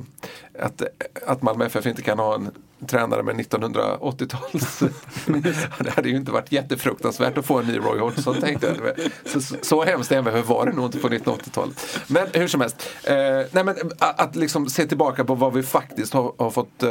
att, 0.60 0.82
att 1.28 1.42
Malmö 1.42 1.66
FF 1.66 1.86
inte 1.86 2.02
kan 2.02 2.20
ha 2.20 2.36
en 2.36 2.50
tränare 2.86 3.24
med 3.24 3.36
1980-tals... 3.36 4.84
det 5.80 5.90
hade 5.90 6.10
ju 6.10 6.16
inte 6.16 6.32
varit 6.32 6.52
jättefruktansvärt 6.52 7.38
att 7.38 7.46
få 7.46 7.60
en 7.60 7.66
ny 7.66 7.78
Roy 7.78 8.00
Hodgson 8.00 8.42
tänkte 8.42 8.68
jag. 8.68 9.42
Så, 9.42 9.56
så, 9.62 9.84
hemskt 9.84 10.12
MFF 10.12 10.48
var 10.48 10.66
det 10.66 10.72
nog 10.72 10.86
inte 10.86 10.98
på 10.98 11.10
1980-talet. 11.10 12.00
Men 12.08 12.28
hur 12.34 12.48
som 12.48 12.62
helst. 12.62 12.90
Eh, 13.04 13.16
nej, 13.52 13.64
men, 13.64 13.76
att, 14.00 14.20
att 14.20 14.36
liksom 14.36 14.70
se 14.70 14.86
tillbaka 14.86 15.26
på 15.26 15.36
vad 15.36 15.54
vi 15.54 15.64
faktiskt 15.64 16.14
har, 16.14 16.34
har 16.38 16.52
fått 16.52 16.84
eh, 16.84 16.90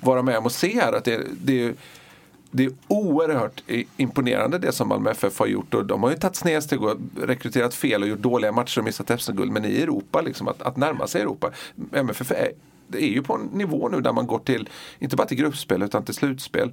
vara 0.00 0.22
med 0.22 0.38
om 0.38 0.44
och 0.44 0.52
se 0.52 0.80
här. 0.80 0.92
Att 0.92 1.04
det, 1.04 1.20
det 1.42 1.64
är 1.64 1.74
det 2.50 2.64
är 2.64 2.70
oerhört 2.88 3.62
imponerande 3.96 4.58
det 4.58 4.72
som 4.72 4.88
Malmö 4.88 5.10
FF 5.10 5.38
har 5.38 5.46
gjort. 5.46 5.74
Och 5.74 5.86
de 5.86 6.02
har 6.02 6.10
ju 6.10 6.16
tagit 6.16 6.36
snedsteg 6.36 6.82
och 6.82 6.96
rekryterat 7.22 7.74
fel 7.74 8.02
och 8.02 8.08
gjort 8.08 8.18
dåliga 8.18 8.52
matcher 8.52 8.78
och 8.78 8.84
missat 8.84 9.20
SM-guld. 9.20 9.52
Men 9.52 9.64
i 9.64 9.82
Europa, 9.82 10.20
liksom, 10.20 10.48
att, 10.48 10.62
att 10.62 10.76
närma 10.76 11.06
sig 11.06 11.22
Europa. 11.22 11.50
MFF 11.92 12.30
är 12.30 12.52
det 12.88 13.04
är 13.04 13.08
ju 13.08 13.22
på 13.22 13.34
en 13.34 13.46
nivå 13.52 13.88
nu 13.88 14.00
där 14.00 14.12
man 14.12 14.26
går 14.26 14.38
till, 14.38 14.68
inte 14.98 15.16
bara 15.16 15.26
till 15.26 15.36
gruppspel 15.36 15.82
utan 15.82 16.04
till 16.04 16.14
slutspel. 16.14 16.72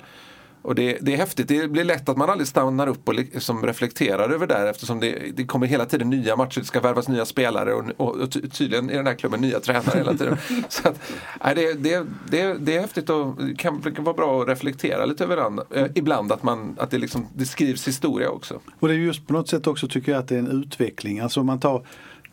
Och 0.65 0.75
det, 0.75 0.97
det, 1.01 1.13
är 1.13 1.17
häftigt. 1.17 1.47
Det 1.47 1.67
blir 1.67 1.83
lätt 1.83 2.09
att 2.09 2.17
man 2.17 2.29
aldrig 2.29 2.47
stannar 2.47 2.87
upp 2.87 3.07
och 3.07 3.13
liksom 3.13 3.65
reflekterar 3.65 4.29
över 4.29 4.47
det 4.47 4.69
eftersom 4.69 4.99
det, 4.99 5.35
det 5.35 5.45
kommer 5.45 5.67
hela 5.67 5.85
tiden 5.85 6.09
nya 6.09 6.35
matcher, 6.35 6.59
det 6.59 6.65
ska 6.65 6.79
värvas 6.79 7.07
nya 7.07 7.25
spelare 7.25 7.73
och, 7.73 7.83
och, 7.97 8.15
och 8.15 8.31
tydligen 8.31 8.89
i 8.89 8.93
den 8.93 9.07
här 9.07 9.13
klubben 9.13 9.41
nya 9.41 9.59
tränare 9.59 9.97
hela 9.97 10.13
tiden. 10.13 10.37
Så 10.69 10.87
att, 10.87 11.01
nej, 11.43 11.55
det, 11.55 11.73
det, 11.73 12.05
det, 12.29 12.53
det 12.53 12.75
är 12.75 12.81
häftigt 12.81 13.09
och 13.09 13.35
kan, 13.57 13.81
kan 13.81 14.03
vara 14.03 14.15
bra 14.15 14.41
att 14.41 14.47
reflektera 14.47 15.05
lite 15.05 15.23
över 15.23 15.35
den, 15.35 15.59
eh, 15.71 15.91
ibland 15.95 16.31
att, 16.31 16.43
man, 16.43 16.75
att 16.79 16.91
det, 16.91 16.97
liksom, 16.97 17.27
det 17.33 17.45
skrivs 17.45 17.87
historia 17.87 18.29
också. 18.29 18.59
Och 18.79 18.87
det 18.87 18.93
är 18.93 18.97
just 18.97 19.27
på 19.27 19.33
något 19.33 19.49
sätt 19.49 19.67
också 19.67 19.87
tycker 19.87 20.11
jag 20.11 20.19
att 20.19 20.27
det 20.27 20.35
är 20.35 20.39
en 20.39 20.63
utveckling. 20.63 21.19
Alltså 21.19 21.39
om 21.39 21.45
man 21.45 21.59
tar 21.59 21.85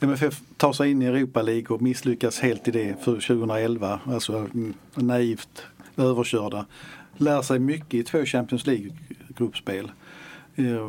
MFF 0.02 0.42
tar 0.56 0.72
sig 0.72 0.90
in 0.90 1.02
i 1.02 1.04
Europa 1.04 1.42
League 1.42 1.76
och 1.76 1.82
misslyckas 1.82 2.40
helt 2.40 2.68
i 2.68 2.70
det 2.70 3.04
för 3.04 3.12
2011. 3.12 4.00
Alltså 4.04 4.36
mm, 4.36 4.74
naivt 4.94 5.62
överkörda 5.96 6.66
lär 7.16 7.42
sig 7.42 7.58
mycket 7.58 7.94
i 7.94 8.02
två 8.02 8.24
Champions 8.24 8.66
League-gruppspel. 8.66 9.92
Eh, 10.54 10.88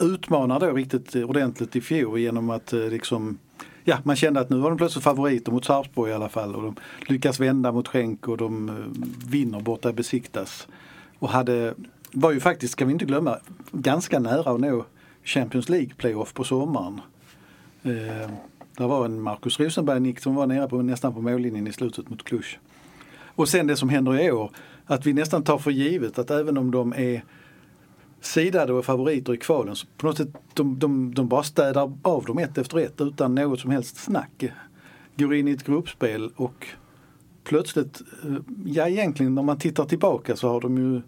utmanar 0.00 0.60
då 0.60 0.72
riktigt 0.72 1.14
ordentligt 1.14 1.76
i 1.76 1.80
fjol 1.80 2.18
genom 2.18 2.50
att 2.50 2.72
eh, 2.72 2.88
liksom 2.88 3.38
Ja, 3.84 3.98
man 4.02 4.16
kände 4.16 4.40
att 4.40 4.50
nu 4.50 4.56
var 4.56 4.70
de 4.70 4.78
plötsligt 4.78 5.04
favoriter 5.04 5.52
mot 5.52 5.64
Sarpsborg 5.64 6.10
i 6.10 6.14
alla 6.14 6.28
fall 6.28 6.54
och 6.54 6.62
de 6.62 6.76
lyckas 7.06 7.40
vända 7.40 7.72
mot 7.72 7.88
Schenk 7.88 8.28
och 8.28 8.36
de 8.36 8.68
eh, 8.68 8.74
vinner 9.30 9.60
borta 9.60 9.90
i 9.90 9.92
Besiktas. 9.92 10.68
Och 11.18 11.28
hade, 11.28 11.74
var 12.12 12.32
ju 12.32 12.40
faktiskt, 12.40 12.72
ska 12.72 12.84
vi 12.84 12.92
inte 12.92 13.04
glömma, 13.04 13.38
ganska 13.72 14.18
nära 14.18 14.50
att 14.50 14.60
nå 14.60 14.84
Champions 15.24 15.68
League-playoff 15.68 16.34
på 16.34 16.44
sommaren. 16.44 17.00
Eh, 17.82 18.30
det 18.76 18.86
var 18.86 19.04
en 19.04 19.22
Markus 19.22 19.60
Rosenberg-nick 19.60 20.20
som 20.20 20.34
var 20.34 20.46
nere 20.46 20.68
på, 20.68 20.82
nästan 20.82 21.14
på 21.14 21.20
mållinjen 21.20 21.66
i 21.66 21.72
slutet 21.72 22.10
mot 22.10 22.24
Klusch. 22.24 22.58
Och 23.34 23.48
sen 23.48 23.66
det 23.66 23.76
som 23.76 23.88
händer 23.88 24.20
i 24.20 24.32
år 24.32 24.50
att 24.86 25.06
vi 25.06 25.12
nästan 25.12 25.44
tar 25.44 25.58
för 25.58 25.70
givet 25.70 26.18
att 26.18 26.30
även 26.30 26.58
om 26.58 26.70
de 26.70 26.92
är 26.92 27.24
sidade 28.20 28.72
och 28.72 28.84
favoriter 28.84 29.34
i 29.34 29.36
kvalen 29.36 29.76
så 29.76 29.86
på 29.96 30.06
något 30.06 30.16
sätt 30.16 30.28
de, 30.54 30.78
de, 30.78 31.14
de 31.14 31.28
bara 31.28 31.42
städar 31.42 31.92
av 32.02 32.24
dem 32.24 32.38
ett 32.38 32.58
efter 32.58 32.78
ett 32.78 33.00
utan 33.00 33.34
något 33.34 33.60
som 33.60 33.70
helst 33.70 33.96
snack. 33.96 34.44
Går 35.16 35.34
in 35.34 35.48
i 35.48 35.50
ett 35.50 35.64
gruppspel 35.64 36.30
och 36.36 36.66
plötsligt, 37.44 38.00
eh, 38.24 38.36
ja 38.64 38.88
egentligen 38.88 39.34
när 39.34 39.42
man 39.42 39.58
tittar 39.58 39.84
tillbaka 39.84 40.36
så 40.36 40.48
har 40.48 40.60
de 40.60 40.78
ju, 40.78 41.00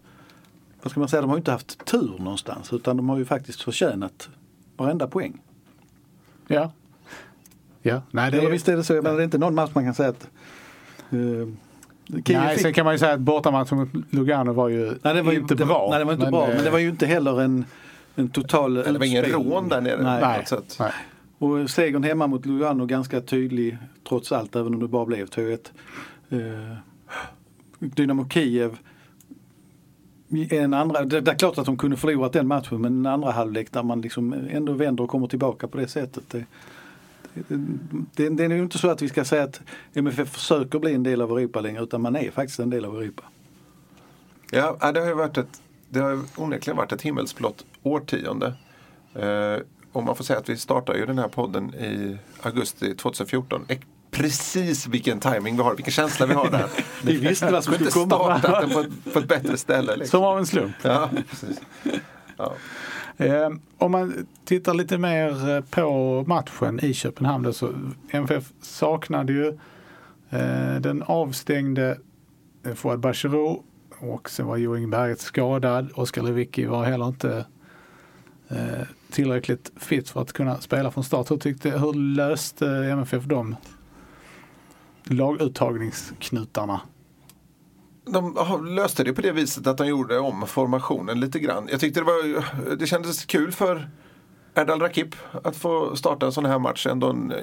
vad 0.82 0.90
ska 0.90 1.00
man 1.00 1.08
säga, 1.08 1.20
de 1.20 1.30
har 1.30 1.36
inte 1.36 1.50
haft 1.50 1.84
tur 1.84 2.14
någonstans 2.18 2.72
utan 2.72 2.96
de 2.96 3.08
har 3.08 3.18
ju 3.18 3.24
faktiskt 3.24 3.62
förtjänat 3.62 4.28
varenda 4.76 5.06
poäng. 5.06 5.40
Ja. 6.46 6.72
Ja, 7.82 8.02
nej 8.10 8.30
det 8.30 8.38
är... 8.38 8.50
Visst 8.50 8.68
är 8.68 8.76
det 8.76 8.84
så, 8.84 8.92
men 8.92 9.04
det 9.04 9.22
är 9.22 9.24
inte 9.24 9.38
någon 9.38 9.54
match 9.54 9.70
man 9.74 9.84
kan 9.84 9.94
säga 9.94 10.08
att 10.08 10.28
uh, 11.12 11.48
Nej, 12.06 12.58
sen 12.58 12.72
kan 12.72 12.84
man 12.84 12.94
ju 12.94 12.98
säga 12.98 13.12
att 13.12 13.20
bortamatchen 13.20 13.78
mot 13.78 13.88
Lugano 14.10 14.52
var 14.52 14.68
ju, 14.68 14.94
nej, 15.02 15.14
det 15.14 15.22
var 15.22 15.32
inte 15.32 15.54
det, 15.54 15.66
bra. 15.66 15.88
Nej, 15.90 15.98
det 15.98 16.04
var 16.04 16.12
inte 16.12 16.24
men, 16.24 16.32
bra. 16.32 16.46
Men 16.46 16.64
det 16.64 16.70
var 16.70 16.78
ju 16.78 16.88
inte 16.88 17.06
heller 17.06 17.40
en, 17.40 17.64
en 18.14 18.28
total 18.28 18.74
Det 18.74 18.98
var 18.98 19.06
ingen 19.06 19.24
rån 19.24 19.68
där 19.68 19.80
nere 19.80 20.02
nej. 20.02 20.20
nej. 20.20 20.46
Sätt. 20.46 20.76
nej. 20.80 20.92
Och 21.38 21.70
segern 21.70 22.02
hemma 22.02 22.26
mot 22.26 22.46
Lugano 22.46 22.86
ganska 22.86 23.20
tydlig 23.20 23.78
trots 24.08 24.32
allt, 24.32 24.56
även 24.56 24.74
om 24.74 24.80
det 24.80 24.88
bara 24.88 25.06
blev 25.06 25.26
2-1. 25.26 25.58
Eh, 26.30 26.76
Dynamo 27.78 28.28
Kiev 28.28 28.78
en 30.36 30.74
andra, 30.74 31.04
det, 31.04 31.20
det 31.20 31.30
är 31.30 31.34
klart 31.34 31.58
att 31.58 31.66
de 31.66 31.76
kunde 31.76 31.96
förlorat 31.96 32.32
den 32.32 32.46
matchen 32.46 32.80
men 32.80 32.98
en 32.98 33.06
andra 33.06 33.30
halvlek 33.30 33.72
där 33.72 33.82
man 33.82 34.00
liksom 34.00 34.32
ändå 34.50 34.72
vänder 34.72 35.04
och 35.04 35.10
kommer 35.10 35.26
tillbaka 35.26 35.68
på 35.68 35.78
det 35.78 35.88
sättet. 35.88 36.24
Det, 36.28 36.44
det, 38.14 38.28
det, 38.28 38.44
är 38.44 38.50
ju 38.50 38.62
inte 38.62 38.78
så 38.78 38.90
att 38.90 39.02
vi 39.02 39.08
ska 39.08 39.24
säga 39.24 39.42
att 39.42 39.60
MFF 39.94 40.28
försöker 40.28 40.78
bli 40.78 40.94
en 40.94 41.02
del 41.02 41.22
av 41.22 41.30
Europa 41.30 41.60
längre 41.60 41.82
utan 41.82 42.02
man 42.02 42.16
är 42.16 42.30
faktiskt 42.30 42.58
en 42.58 42.70
del 42.70 42.84
av 42.84 42.96
Europa. 42.96 43.22
Ja, 44.50 44.92
det 44.92 45.00
har 45.00 45.06
ju 45.06 45.14
varit 45.14 45.38
ett, 45.38 45.62
det 45.88 46.00
har 46.00 46.20
onekligen 46.36 46.76
varit 46.76 46.92
ett 46.92 47.02
himmelsblått 47.02 47.64
årtionde. 47.82 48.54
Eh, 49.14 49.58
och 49.92 50.02
man 50.02 50.16
får 50.16 50.24
säga 50.24 50.38
att 50.38 50.48
vi 50.48 50.56
startar 50.56 50.94
ju 50.94 51.06
den 51.06 51.18
här 51.18 51.28
podden 51.28 51.74
i 51.74 52.18
augusti 52.42 52.94
2014. 52.94 53.64
Precis 54.14 54.86
vilken 54.86 55.20
timing 55.20 55.56
vi 55.56 55.62
har, 55.62 55.74
vilken 55.74 55.92
känsla 55.92 56.26
vi 56.26 56.34
har 56.34 56.50
där. 56.50 56.68
vi 57.02 57.16
visste 57.16 57.50
vad 57.50 57.64
som 57.64 57.74
skulle 57.74 57.90
komma. 57.90 58.06
startat 58.06 58.60
den 58.60 58.70
på 58.70 58.80
ett, 58.80 59.12
på 59.12 59.18
ett 59.18 59.28
bättre 59.28 59.56
ställe. 59.56 59.96
Liksom. 59.96 60.18
Som 60.18 60.24
av 60.24 60.38
en 60.38 60.46
slump. 60.46 60.74
Ja, 60.82 61.10
precis. 61.30 61.60
Ja. 62.36 62.54
Eh, 63.16 63.50
om 63.78 63.92
man 63.92 64.26
tittar 64.44 64.74
lite 64.74 64.98
mer 64.98 65.50
eh, 65.50 65.60
på 65.60 66.24
matchen 66.26 66.80
i 66.82 66.94
Köpenhamn 66.94 67.52
så 67.52 67.72
MFF 68.10 68.44
saknade 68.60 69.32
ju 69.32 69.48
eh, 70.30 70.80
den 70.80 71.02
avstängde 71.02 71.98
Fouad 72.74 73.00
Bachirou 73.00 73.62
och 73.98 74.30
sen 74.30 74.46
var 74.46 74.56
Joing 74.56 74.90
Berget 74.90 75.20
skadad. 75.20 75.90
Oskar 75.94 76.22
Lewicki 76.22 76.66
var 76.66 76.84
heller 76.84 77.08
inte 77.08 77.44
eh, 78.48 78.86
tillräckligt 79.10 79.72
fit 79.76 80.10
för 80.10 80.22
att 80.22 80.32
kunna 80.32 80.60
spela 80.60 80.90
från 80.90 81.04
start. 81.04 81.30
Hur, 81.30 81.36
tyckte, 81.36 81.70
hur 81.70 81.92
löste 81.92 82.66
MFF 82.68 83.24
de 83.24 83.56
laguttagningsknutarna? 85.04 86.80
de 88.06 88.66
löste 88.66 89.04
det 89.04 89.12
på 89.12 89.20
det 89.20 89.32
viset 89.32 89.66
att 89.66 89.78
de 89.78 89.86
gjorde 89.86 90.18
om 90.18 90.46
formationen 90.46 91.20
lite 91.20 91.38
grann. 91.38 91.68
Jag 91.70 91.80
tyckte 91.80 92.00
det, 92.00 92.04
var, 92.04 92.76
det 92.76 92.86
kändes 92.86 93.24
kul 93.24 93.52
för 93.52 93.88
Erdal 94.54 94.80
Rakip 94.80 95.14
att 95.44 95.56
få 95.56 95.96
starta 95.96 96.26
en 96.26 96.32
sån 96.32 96.44
här 96.44 96.58
match. 96.58 96.86
Ändå 96.86 97.10
en 97.10 97.32
eh, 97.32 97.38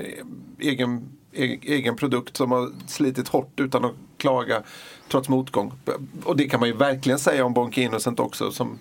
egen, 0.60 1.10
egen, 1.32 1.60
egen 1.64 1.96
produkt 1.96 2.38
som 2.38 2.52
har 2.52 2.72
slitit 2.88 3.28
hårt 3.28 3.60
utan 3.60 3.86
att 3.86 3.94
klaga 4.18 4.64
trots 5.08 5.30
motgång. 5.30 5.74
Och 6.24 6.38
det 6.38 6.50
kan 6.50 6.60
man 6.60 6.70
ju 6.70 6.76
verkligen 6.76 7.20
säga 7.20 7.46
om 7.46 7.54
Bonke 7.54 7.82
Innocent 7.82 8.20
också 8.20 8.52
som 8.52 8.80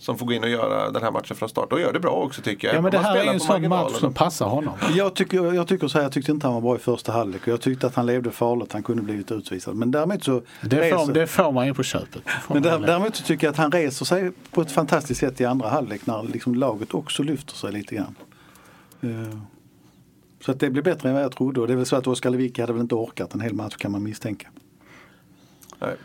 som 0.00 0.18
får 0.18 0.26
gå 0.26 0.32
in 0.32 0.42
och 0.42 0.48
göra 0.48 0.90
den 0.90 1.02
här 1.02 1.10
matchen 1.10 1.36
från 1.36 1.48
start 1.48 1.72
och 1.72 1.80
gör 1.80 1.92
det 1.92 2.00
bra 2.00 2.10
också 2.10 2.42
tycker 2.42 2.68
jag. 2.68 2.76
Ja 2.76 2.80
men 2.80 2.92
det 2.92 2.98
här 2.98 3.16
är 3.16 3.24
ju 3.24 3.28
en 3.28 3.40
sån 3.40 3.68
match 3.68 3.92
som 3.92 4.14
passar 4.14 4.46
honom. 4.46 4.74
Jag 4.94 5.14
tycker, 5.14 5.54
jag 5.54 5.68
tycker 5.68 5.88
så 5.88 5.98
här, 5.98 6.02
jag 6.04 6.12
tyckte 6.12 6.32
inte 6.32 6.46
han 6.46 6.54
var 6.54 6.60
bra 6.60 6.76
i 6.76 6.78
första 6.78 7.12
halvlek 7.12 7.42
och 7.42 7.48
jag 7.48 7.60
tyckte 7.60 7.86
att 7.86 7.94
han 7.94 8.06
levde 8.06 8.30
farligt, 8.30 8.72
han 8.72 8.82
kunde 8.82 9.02
blivit 9.02 9.32
utvisad. 9.32 9.74
Men 9.74 9.90
däremot 9.90 10.24
så 10.24 10.42
Det, 10.60 10.80
reser, 10.80 10.98
får, 10.98 11.12
det 11.12 11.26
får 11.26 11.52
man 11.52 11.66
ju 11.66 11.74
på 11.74 11.82
köpet. 11.82 12.22
Men 12.48 12.62
där, 12.62 12.78
däremot 12.78 13.16
så 13.16 13.24
tycker 13.24 13.46
jag 13.46 13.52
att 13.52 13.58
han 13.58 13.72
reser 13.72 14.04
sig 14.04 14.32
på 14.50 14.60
ett 14.60 14.72
fantastiskt 14.72 15.20
sätt 15.20 15.40
i 15.40 15.44
andra 15.44 15.68
halvlek 15.68 16.06
när 16.06 16.22
liksom 16.22 16.54
laget 16.54 16.94
också 16.94 17.22
lyfter 17.22 17.54
sig 17.54 17.72
lite 17.72 17.94
grann. 17.94 18.14
Uh, 19.04 19.36
så 20.40 20.52
att 20.52 20.60
det 20.60 20.70
blir 20.70 20.82
bättre 20.82 21.08
än 21.08 21.14
vad 21.14 21.24
jag 21.24 21.32
trodde 21.32 21.60
och 21.60 21.66
det 21.66 21.72
är 21.72 21.76
väl 21.76 21.86
så 21.86 21.96
att 21.96 22.06
Oskar 22.06 22.30
Lewicki 22.30 22.60
hade 22.60 22.72
väl 22.72 22.82
inte 22.82 22.94
orkat 22.94 23.34
en 23.34 23.40
hel 23.40 23.54
match 23.54 23.76
kan 23.76 23.92
man 23.92 24.02
misstänka. 24.02 24.48
Nej. 25.78 25.96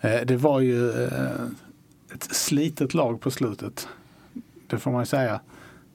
Eh, 0.00 0.26
det 0.26 0.36
var 0.36 0.60
ju 0.60 1.04
eh, 1.04 1.10
ett 2.16 2.34
slitet 2.34 2.94
lag 2.94 3.20
på 3.20 3.30
slutet. 3.30 3.88
Det 4.66 4.78
får 4.78 4.90
man 4.90 5.02
ju 5.02 5.06
säga. 5.06 5.40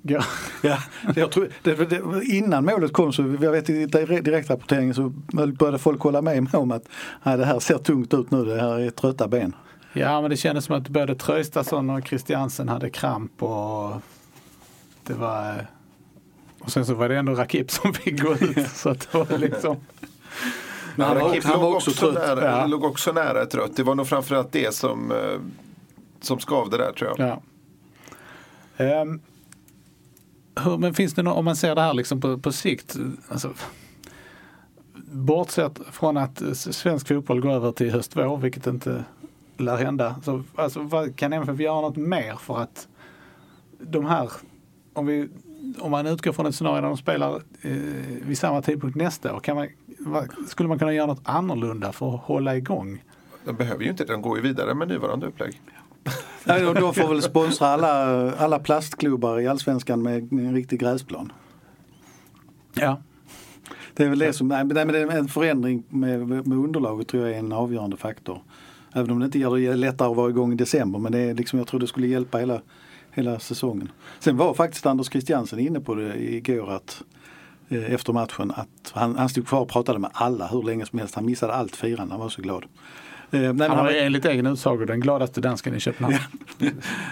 Ja, 0.02 0.24
ja 0.62 0.78
jag 1.16 1.32
tror, 1.32 1.50
det, 1.64 1.76
det, 1.90 2.26
innan 2.26 2.66
målet 2.66 2.94
kom 2.94 3.14
så, 3.14 3.38
jag 3.42 3.52
vet 3.52 3.70
i 3.70 3.86
direktrapporteringen 3.86 4.96
så 4.96 5.10
började 5.58 5.78
folk 5.78 6.02
hålla 6.02 6.22
med 6.22 6.44
mig 6.44 6.54
om 6.54 6.72
att 6.72 6.84
nej, 7.24 7.38
det 7.38 7.46
här 7.46 7.60
ser 7.60 7.78
tungt 7.78 8.14
ut 8.14 8.32
nu, 8.32 8.46
det 8.46 8.62
här 8.62 8.80
är 8.80 8.90
trötta 8.90 9.28
ben. 9.28 9.56
Ja 9.94 10.22
men 10.22 10.30
det 10.30 10.38
kändes 10.38 10.66
som 10.66 10.76
att 10.76 10.90
både 10.90 11.16
Traustason 11.16 11.90
och 11.90 12.08
Christiansen 12.08 12.70
hade 12.70 12.90
kramp 12.90 13.44
och 13.44 14.02
det 15.04 15.14
var 15.14 15.68
och 16.60 16.72
sen 16.72 16.86
så 16.86 16.94
var 16.94 17.10
det 17.10 17.18
ändå 17.18 17.34
Rakip 17.34 17.72
som 17.72 17.94
fick 18.04 18.22
gå 18.22 18.34
ut. 18.34 18.70
så 18.70 18.90
att 18.90 19.08
det 19.12 19.18
var 19.18 19.38
liksom 19.38 19.78
men 20.96 21.08
han, 21.08 21.18
Rakip 21.18 21.44
han 21.44 21.62
låg, 21.62 21.76
också 21.76 21.92
trött. 21.92 22.14
Nära, 22.14 22.46
ja. 22.46 22.66
låg 22.66 22.84
också 22.84 23.12
nära 23.12 23.46
trött. 23.46 23.76
Det 23.76 23.84
var 23.84 23.96
nog 23.96 24.08
framförallt 24.08 24.52
det 24.52 24.76
som 24.76 25.12
eh, 25.12 25.40
som 26.22 26.40
skavde 26.40 26.78
där 26.78 26.92
tror 26.92 27.16
jag. 27.18 27.42
Ja. 28.78 29.02
Um, 29.02 29.22
hur, 30.56 30.78
men 30.78 30.94
finns 30.94 31.14
det 31.14 31.24
något, 31.24 31.38
om 31.38 31.46
man 31.46 31.56
ser 31.56 31.76
det 31.76 31.82
här 31.82 31.94
liksom 31.94 32.22
på, 32.22 32.38
på 32.38 32.52
sikt, 32.52 32.98
alltså, 33.28 33.54
bortsett 35.12 35.80
från 35.92 36.18
att 36.18 36.42
svensk 36.56 37.08
fotboll 37.08 37.42
går 37.42 37.52
över 37.52 37.72
till 37.72 37.92
höst-vår, 37.92 38.38
vilket 38.38 38.68
inte 38.68 39.04
lär 39.58 39.78
hända. 39.78 40.16
Så, 40.24 40.44
alltså, 40.56 40.80
vad, 40.82 41.16
kan 41.16 41.34
MFF 41.34 41.60
göra 41.60 41.82
något 41.82 41.98
mer 41.98 42.36
för 42.36 42.60
att 42.60 42.88
de 43.80 44.06
här, 44.06 44.32
om, 44.94 45.06
vi, 45.06 45.30
om 45.80 45.92
man 45.92 46.08
utgår 46.08 46.34
från 46.34 46.46
ett 46.46 46.56
scenario 46.56 46.82
där 46.82 46.88
de 46.88 46.98
spelar 46.98 47.36
eh, 47.62 47.72
vid 48.22 48.38
samma 48.38 48.62
tidpunkt 48.62 48.98
nästa 48.98 49.36
år, 49.36 49.40
kan 49.40 49.56
man, 49.56 49.68
vad, 50.00 50.30
skulle 50.48 50.70
man 50.70 50.80
kunna 50.80 50.94
göra 50.94 51.08
något 51.08 51.22
annorlunda 51.24 51.92
för 51.92 52.16
att 52.16 52.22
hålla 52.22 52.58
igång? 52.58 53.04
De 53.46 53.56
behöver 53.56 53.84
ju 53.84 53.90
inte 53.90 54.06
de 54.06 54.22
går 54.22 54.38
ju 54.38 54.44
vidare 54.44 54.74
med 54.74 54.88
nuvarande 54.88 55.28
upplägg. 55.28 55.62
Nej, 56.44 56.62
de 56.62 56.94
får 56.94 57.08
väl 57.08 57.22
sponsra 57.22 57.68
alla, 57.68 58.32
alla 58.36 58.60
plastklubbar 58.60 59.40
i 59.40 59.48
allsvenskan 59.48 60.02
med 60.02 60.32
en 60.32 60.54
riktig 60.54 60.80
gräsplan. 60.80 61.32
Ja. 62.74 63.02
Det 63.94 64.04
är 64.04 64.10
väl 64.10 64.20
det 64.20 64.34
som, 64.34 64.48
nej, 64.48 64.66
men 64.66 64.96
en 64.96 65.28
förändring 65.28 65.84
med, 65.90 66.28
med 66.28 66.58
underlaget 66.58 67.08
tror 67.08 67.24
jag 67.24 67.36
är 67.36 67.40
en 67.40 67.52
avgörande 67.52 67.98
faktor. 67.98 68.42
Även 68.94 69.12
om 69.12 69.20
det 69.20 69.26
inte 69.26 69.40
gör 69.40 69.58
det 69.58 69.76
lättare 69.76 70.10
att 70.10 70.18
vara 70.18 70.30
igång 70.30 70.54
i 70.54 70.56
december 70.56 71.00
men 71.00 71.12
det 71.12 71.20
är 71.20 71.34
liksom, 71.34 71.60
jag 71.60 71.68
tror 71.68 71.80
det 71.80 71.88
skulle 71.88 72.08
hjälpa 72.08 72.38
hela, 72.38 72.62
hela 73.12 73.40
säsongen. 73.40 73.92
Sen 74.20 74.38
var 74.38 74.54
faktiskt 74.54 74.86
Anders 74.86 75.10
Christiansen 75.10 75.60
inne 75.60 75.80
på 75.80 75.96
det 75.96 76.34
igår 76.34 76.72
att 76.72 77.04
eh, 77.70 77.94
efter 77.94 78.14
matchen 78.14 78.52
att 78.56 78.92
han, 78.92 79.16
han 79.16 79.30
stod 79.30 79.48
kvar 79.48 79.62
och 79.62 79.70
pratade 79.70 80.00
med 80.00 80.10
alla 80.14 80.48
hur 80.48 80.64
länge 80.64 80.86
som 80.86 81.00
helst. 81.00 81.16
Han 81.16 81.26
missade 81.26 81.54
allt 81.54 81.76
firande, 81.76 82.14
han 82.14 82.22
var 82.22 82.30
så 82.30 82.42
glad. 82.42 82.66
Eh, 83.32 83.40
nej, 83.40 83.54
men 83.54 83.72
Han 83.72 83.86
var 83.86 83.92
enligt 83.92 84.26
egen 84.26 84.48
utsago 84.48 84.86
den 84.86 85.00
gladaste 85.00 85.42
dansken 85.42 85.76
i 85.76 85.80
Köpenhamn. 85.80 86.16
Nej 86.60 86.72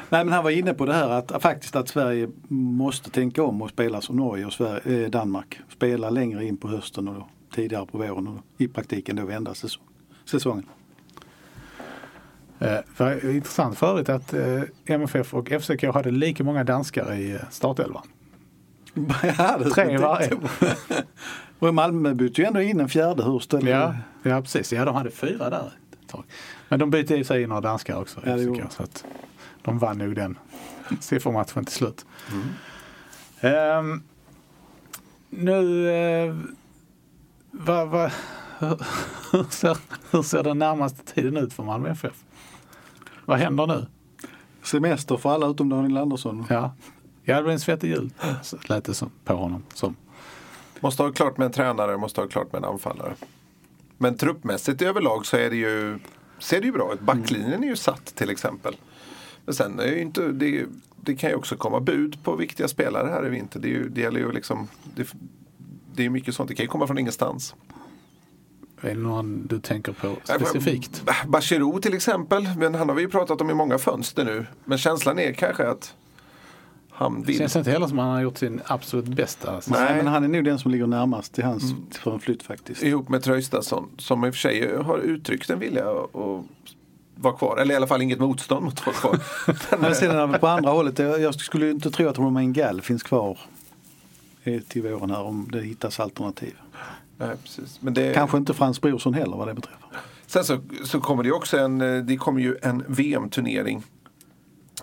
men 0.09 0.29
han 0.29 0.43
var 0.43 0.51
inne 0.51 0.73
på 0.73 0.85
det 0.85 0.93
här 0.93 1.09
att 1.09 1.41
faktiskt 1.41 1.75
att 1.75 1.89
Sverige 1.89 2.29
måste 2.47 3.09
tänka 3.09 3.43
om 3.43 3.61
och 3.61 3.69
spela 3.69 4.01
som 4.01 4.15
Norge 4.15 4.45
och 4.45 4.53
Sverige, 4.53 5.03
eh, 5.03 5.09
Danmark. 5.09 5.59
Spela 5.69 6.09
längre 6.09 6.45
in 6.45 6.57
på 6.57 6.67
hösten 6.67 7.07
och 7.07 7.15
då, 7.15 7.27
tidigare 7.55 7.85
på 7.85 7.97
våren 7.97 8.27
och 8.27 8.43
i 8.57 8.67
praktiken 8.67 9.15
då 9.15 9.25
vända 9.25 9.53
säsong, 9.53 9.83
säsongen. 10.25 10.65
Eh, 12.59 12.77
för, 12.93 13.35
intressant 13.35 13.77
för 13.77 13.87
övrigt 13.87 14.09
att 14.09 14.33
eh, 14.33 14.61
MFF 14.85 15.33
och 15.33 15.49
FCK 15.61 15.83
hade 15.83 16.11
lika 16.11 16.43
många 16.43 16.63
danskar 16.63 17.13
i 17.13 17.31
eh, 17.31 17.39
startelvan. 17.49 18.03
Ja, 19.37 19.59
Tre 19.75 19.97
varje. 19.97 20.31
Och 21.59 21.73
Malmö 21.73 22.13
bytte 22.13 22.41
ju 22.41 22.47
ändå 22.47 22.61
in 22.61 22.79
en 22.79 22.89
fjärde. 22.89 23.23
Hur 23.23 23.67
Ja, 23.67 23.95
ja, 24.23 24.41
precis. 24.41 24.73
Ja, 24.73 24.85
de 24.85 24.95
hade 24.95 25.11
fyra 25.11 25.49
där 25.49 25.71
ett 26.09 26.15
tag. 26.15 26.23
Men 26.69 26.79
de 26.79 26.89
bytte 26.89 27.15
i 27.15 27.23
sig 27.23 27.43
in 27.43 27.49
några 27.49 27.61
danskar 27.61 28.01
också. 28.01 28.19
Ja, 28.25 28.35
det 28.35 28.55
FCK, 28.55 28.71
så 28.71 28.83
att 28.83 29.05
de 29.61 29.79
vann 29.79 29.97
nog 29.97 30.15
den 30.15 30.37
siffermatchen 30.99 31.65
till 31.65 31.75
slut. 31.75 32.05
Ehm, 33.39 34.03
nu, 35.29 35.89
eh, 35.89 36.35
vad, 37.51 37.87
vad, 37.87 38.11
hur, 39.31 39.49
ser, 39.49 39.77
hur 40.11 40.21
ser 40.21 40.43
den 40.43 40.59
närmaste 40.59 41.13
tiden 41.13 41.37
ut 41.37 41.53
för 41.53 41.63
Malmö 41.63 41.89
FF? 41.89 42.23
Vad 43.25 43.39
händer 43.39 43.67
nu? 43.67 43.85
Semester 44.63 45.17
för 45.17 45.29
alla 45.29 45.47
utom 45.47 45.69
Daniel 45.69 45.97
Andersson. 45.97 46.45
Ja, 46.49 46.73
ja 47.23 47.35
det 47.35 47.43
blir 47.43 47.53
en 47.53 47.59
svettig 47.59 47.89
jul, 47.89 48.11
lät 48.67 48.85
det 48.85 48.93
som, 48.93 49.11
på 49.25 49.33
honom. 49.33 49.63
Som. 49.73 49.95
Måste 50.79 51.03
ha 51.03 51.11
klart 51.11 51.37
med 51.37 51.45
en 51.45 51.51
tränare, 51.51 51.97
måste 51.97 52.21
ha 52.21 52.27
klart 52.27 52.51
med 52.51 52.63
en 52.63 52.69
anfallare. 52.69 53.13
Men 54.01 54.17
truppmässigt 54.17 54.81
överlag 54.81 55.25
så 55.25 55.37
är 55.37 55.49
det 55.49 55.55
ju, 55.55 55.99
ser 56.39 56.59
det 56.59 56.65
ju 56.65 56.71
bra 56.71 56.93
ut. 56.93 56.99
Backlinjen 57.01 57.63
är 57.63 57.67
ju 57.67 57.75
satt 57.75 58.05
till 58.05 58.29
exempel. 58.29 58.75
Men 59.45 59.55
sen 59.55 59.79
är 59.79 59.85
ju 59.87 60.01
inte, 60.01 60.27
det, 60.31 60.65
det 60.95 61.15
kan 61.15 61.29
ju 61.29 61.35
också 61.35 61.55
komma 61.55 61.79
bud 61.79 62.23
på 62.23 62.35
viktiga 62.35 62.67
spelare 62.67 63.07
här 63.07 63.25
i 63.25 63.29
vinter. 63.29 63.59
Det, 63.59 63.67
är 63.67 63.71
ju, 63.71 63.89
det 63.89 64.01
gäller 64.01 64.19
ju 64.19 64.31
liksom, 64.31 64.67
det, 64.95 65.07
det 65.95 66.01
är 66.01 66.03
ju 66.03 66.09
mycket 66.09 66.35
sånt, 66.35 66.49
det 66.49 66.55
kan 66.55 66.63
ju 66.63 66.67
komma 66.69 66.87
från 66.87 66.97
ingenstans. 66.97 67.55
Är 68.81 68.87
det 68.95 69.01
någon 69.01 69.47
du 69.47 69.59
tänker 69.59 69.91
på 69.91 70.15
specifikt? 70.23 71.05
Ba- 71.05 71.27
Bachirou 71.27 71.79
till 71.81 71.93
exempel, 71.93 72.47
men 72.57 72.75
han 72.75 72.89
har 72.89 72.95
vi 72.95 73.01
ju 73.01 73.09
pratat 73.09 73.41
om 73.41 73.49
i 73.49 73.53
många 73.53 73.77
fönster 73.77 74.25
nu. 74.25 74.45
Men 74.65 74.77
känslan 74.77 75.19
är 75.19 75.33
kanske 75.33 75.67
att 75.67 75.95
han 76.99 77.21
Det 77.21 77.27
vill. 77.27 77.37
känns 77.37 77.55
inte 77.55 77.71
heller 77.71 77.87
som 77.87 77.99
att 77.99 78.05
han 78.05 78.13
har 78.13 78.21
gjort 78.21 78.37
sin 78.37 78.61
absolut 78.65 79.05
bästa. 79.05 79.51
Nej, 79.51 79.61
Nej. 79.67 79.95
men 79.97 80.07
han 80.07 80.23
är 80.23 80.27
nog 80.27 80.43
den 80.45 80.59
som 80.59 80.71
ligger 80.71 80.87
närmast 80.87 81.33
till 81.33 81.43
hans 81.43 81.63
för 81.91 82.13
en 82.13 82.19
flytt 82.19 82.43
faktiskt. 82.43 82.83
ihop 82.83 83.09
med 83.09 83.23
Traustason 83.23 83.89
som 83.97 84.25
i 84.25 84.29
och 84.29 84.33
för 84.33 84.39
sig 84.39 84.77
har 84.77 84.97
uttryckt 84.97 85.49
en 85.49 85.59
vilja 85.59 85.85
att 85.91 86.45
vara 87.15 87.33
kvar. 87.33 87.57
Eller 87.57 87.73
i 87.73 87.77
alla 87.77 87.87
fall 87.87 88.01
inget 88.01 88.19
motstånd 88.19 88.63
mot 88.65 88.73
att 88.79 88.85
vara 88.85 88.95
kvar. 88.95 89.19
Men 89.81 89.95
sen 89.95 90.39
på 90.39 90.47
andra 90.47 90.71
hållet, 90.71 90.99
jag 90.99 91.35
skulle 91.35 91.69
inte 91.71 91.91
tro 91.91 92.07
att 92.07 92.17
Romain 92.17 92.53
Gall 92.53 92.81
finns 92.81 93.03
kvar 93.03 93.39
till 94.67 94.81
våren 94.83 95.09
här 95.11 95.21
om 95.23 95.49
det 95.51 95.61
hittas 95.61 95.99
alternativ. 95.99 96.53
Nej, 97.17 97.35
precis. 97.43 97.81
Men 97.81 97.93
det, 97.93 98.13
Kanske 98.13 98.37
inte 98.37 98.53
Frans 98.53 98.81
Brorsson 98.81 99.13
heller 99.13 99.37
vad 99.37 99.47
det 99.47 99.53
beträffar. 99.53 99.89
Sen 100.27 100.43
så, 100.43 100.59
så 100.83 100.99
kommer 101.01 101.23
det 101.23 101.31
också 101.31 101.57
en, 101.57 101.81
eh, 101.81 102.03
det 102.03 102.17
kommer 102.17 102.41
ju 102.41 102.57
en 102.61 102.83
VM-turnering. 102.87 103.83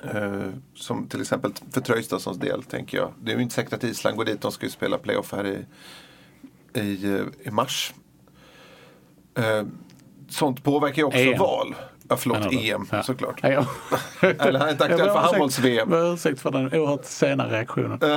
Eh, 0.05 0.49
som 0.75 1.09
till 1.09 1.21
exempel 1.21 1.53
för 1.73 1.81
Tröjstadssons 1.81 2.39
del 2.39 2.63
tänker 2.63 2.99
jag. 2.99 3.13
Det 3.23 3.33
är 3.33 3.37
ju 3.37 3.43
inte 3.43 3.55
säkert 3.55 3.73
att 3.73 3.85
Island 3.85 4.17
går 4.17 4.25
dit, 4.25 4.41
de 4.41 4.53
ska 4.53 4.67
ju 4.67 4.71
spela 4.73 4.99
playoff 4.99 5.33
här 5.33 5.47
i, 5.47 5.67
i, 6.81 7.05
eh, 7.15 7.21
i 7.49 7.51
mars. 7.51 7.95
Eh, 9.39 9.63
sånt 10.29 10.65
påverkar 10.65 10.97
ju 10.97 11.05
också 11.05 11.19
EM. 11.19 11.39
val. 11.39 11.75
Ja, 12.09 12.17
förlåt? 12.17 12.53
EM 12.53 12.87
Ja. 12.93 13.03
såklart. 13.03 13.41
Ja. 13.43 13.67
Eller 14.21 14.59
han 14.59 14.69
är 14.69 14.73
inte 14.73 14.85
aktuell 14.85 14.91
Jag 14.91 15.07
ber 15.09 15.13
för 15.15 15.21
handbolls-VM. 15.21 15.91
ber 15.91 16.05
om 16.09 16.13
ursäkt 16.15 16.41
för 16.41 16.51
den 16.51 16.67
oerhört 16.75 17.05
sena 17.05 17.51
reaktionen. 17.51 17.99
Ja, 18.01 18.09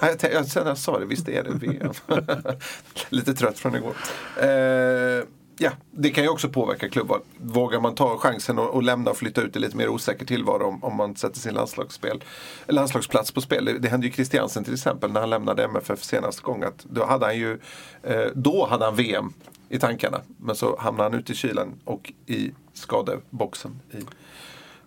Jag, 0.00 0.32
jag, 0.32 0.46
sen 0.46 0.66
jag 0.66 0.78
sa 0.78 0.98
det, 0.98 1.06
visst 1.06 1.28
är 1.28 1.42
det 1.42 1.50
VM. 1.50 1.92
Lite 3.08 3.34
trött 3.34 3.58
från 3.58 3.74
igår. 3.74 3.94
Eh, 4.40 5.24
ja, 5.58 5.70
det 5.90 6.10
kan 6.10 6.24
ju 6.24 6.30
också 6.30 6.48
påverka 6.48 6.88
klubbar. 6.88 7.20
Vågar 7.38 7.80
man 7.80 7.94
ta 7.94 8.18
chansen 8.18 8.58
och, 8.58 8.70
och 8.70 8.82
lämna 8.82 9.10
och 9.10 9.16
flytta 9.16 9.42
ut 9.42 9.56
i 9.56 9.58
lite 9.58 9.76
mer 9.76 9.88
osäker 9.88 10.26
tillvaro 10.26 10.66
om, 10.66 10.84
om 10.84 10.96
man 10.96 11.16
sätter 11.16 11.38
sin 11.38 11.54
landslagsspel, 11.54 12.24
landslagsplats 12.66 13.32
på 13.32 13.40
spel. 13.40 13.64
Det, 13.64 13.78
det 13.78 13.88
hände 13.88 14.06
ju 14.06 14.12
Christiansen 14.12 14.64
till 14.64 14.74
exempel 14.74 15.12
när 15.12 15.20
han 15.20 15.30
lämnade 15.30 15.64
MFF 15.64 16.02
senaste 16.02 16.42
gång. 16.42 16.62
Att 16.62 16.84
då, 16.84 17.04
hade 17.04 17.26
han 17.26 17.38
ju, 17.38 17.58
eh, 18.02 18.26
då 18.34 18.66
hade 18.66 18.84
han 18.84 18.96
VM 18.96 19.32
i 19.68 19.78
tankarna. 19.78 20.20
Men 20.36 20.56
så 20.56 20.76
hamnade 20.78 21.10
han 21.10 21.18
ute 21.20 21.32
i 21.32 21.34
kylan 21.34 21.72
och 21.84 22.12
i 22.26 22.52
skadeboxen 22.72 23.80
i, 23.92 23.96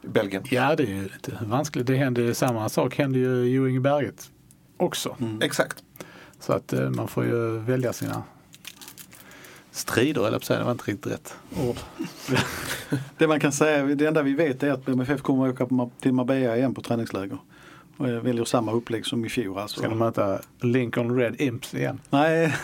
Belgien. 0.02 0.44
Ja, 0.50 0.76
det 0.76 0.84
är 0.84 0.88
ju 0.88 1.04
lite 1.04 1.38
vanskligt. 1.42 1.88
Det 1.88 1.96
hände, 1.96 2.36
samma 2.36 2.70
sak 2.70 2.96
hände 2.96 3.20
ju 3.20 3.76
i 3.76 3.80
Berget 3.80 4.32
också. 4.78 5.16
Exakt. 5.42 5.84
Så 6.40 6.54
att 6.54 6.74
eh, 6.74 6.90
man 6.90 7.08
får 7.08 7.26
ju 7.26 7.58
välja 7.58 7.94
sina 7.94 8.24
strider, 9.78 10.28
eller 10.28 10.38
på. 10.38 10.60
Det 10.60 10.66
var 10.66 10.72
inte 10.72 10.92
riktigt 10.92 11.12
rätt 11.14 11.36
ord. 11.68 11.76
Det 13.18 13.28
man 13.28 13.40
kan 13.40 13.52
säga, 13.52 13.86
det 13.96 14.06
enda 14.06 14.22
vi 14.24 14.34
vet 14.34 14.64
är 14.64 14.72
att 14.72 14.88
MFF 14.90 15.22
kommer 15.22 15.48
att 15.48 15.62
åka 15.62 15.90
till 16.00 16.14
Marbella 16.14 16.58
igen 16.58 16.74
på 16.74 16.82
träningsläger. 16.82 17.38
Och 17.98 18.08
väljer 18.08 18.46
samma 18.46 18.72
upplägg 18.72 19.06
som 19.06 19.26
i 19.26 19.30
fjol. 19.30 19.58
Alltså. 19.58 19.80
Ska 19.80 19.90
de 19.90 19.98
möta 20.00 20.40
Lincoln 20.62 21.16
Red 21.20 21.42
Imps 21.42 21.74
igen? 21.74 22.00
Nej, 22.10 22.56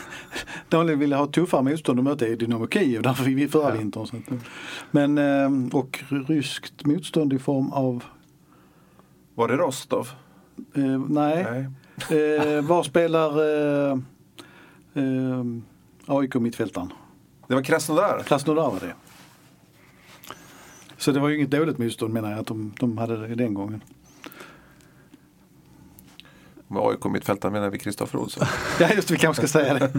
de 0.70 0.88
ville 0.95 1.16
ha 1.16 1.28
tuffare 1.28 1.64
motstånd 1.64 1.99
möta 2.05 2.28
i 2.28 2.36
Dynamo 2.36 2.68
Kiev 2.68 3.01
därför 3.01 3.24
vi 3.24 3.47
förra 3.47 3.70
Ja. 3.70 3.76
vintern. 3.76 4.07
Så 4.07 4.16
men, 4.91 5.18
eh, 5.18 5.76
och 5.78 6.03
ryskt 6.09 6.86
motstånd 6.86 7.34
i 7.34 7.39
form 7.39 7.72
av, 7.72 8.03
Var 9.36 9.47
det 9.47 9.55
Rostov? 9.57 10.09
eh, 10.76 10.84
nej, 11.09 11.45
Nej. 12.09 12.28
Eh, 12.57 12.61
var 12.61 12.84
spelar 12.84 13.30
eh, 13.39 13.97
eh, 14.93 15.43
AIK 16.05 16.36
mittfältaren? 16.36 16.93
Det 17.54 17.56
var 17.56 17.64
Krasnodar. 17.64 18.24
Krasnodar 18.24 18.72
var 18.72 18.80
det. 18.80 18.93
Så 20.97 21.12
det 21.12 21.20
var 21.20 21.30
ju 21.30 21.36
inget 21.36 21.51
dåligt 21.51 21.78
motstånd 21.78 22.14
menar 22.14 22.32
jag 22.32 22.39
att 22.39 22.47
de, 22.47 22.74
de 22.80 22.97
hade 22.97 23.28
det 23.28 23.36
den 23.36 23.54
gången. 23.54 23.84
Med 26.68 26.82
AIK 26.82 27.06
mittfältaren 27.06 27.54
menar 27.54 27.70
vi 27.70 27.80
Kristoffer 27.80 28.20
Olsson. 28.20 28.47
Ja 28.80 28.89
just 28.93 29.08
det, 29.08 29.14
vi 29.14 29.20
kanske 29.20 29.47
ska 29.47 29.60
säga 29.60 29.74
det. 29.74 29.91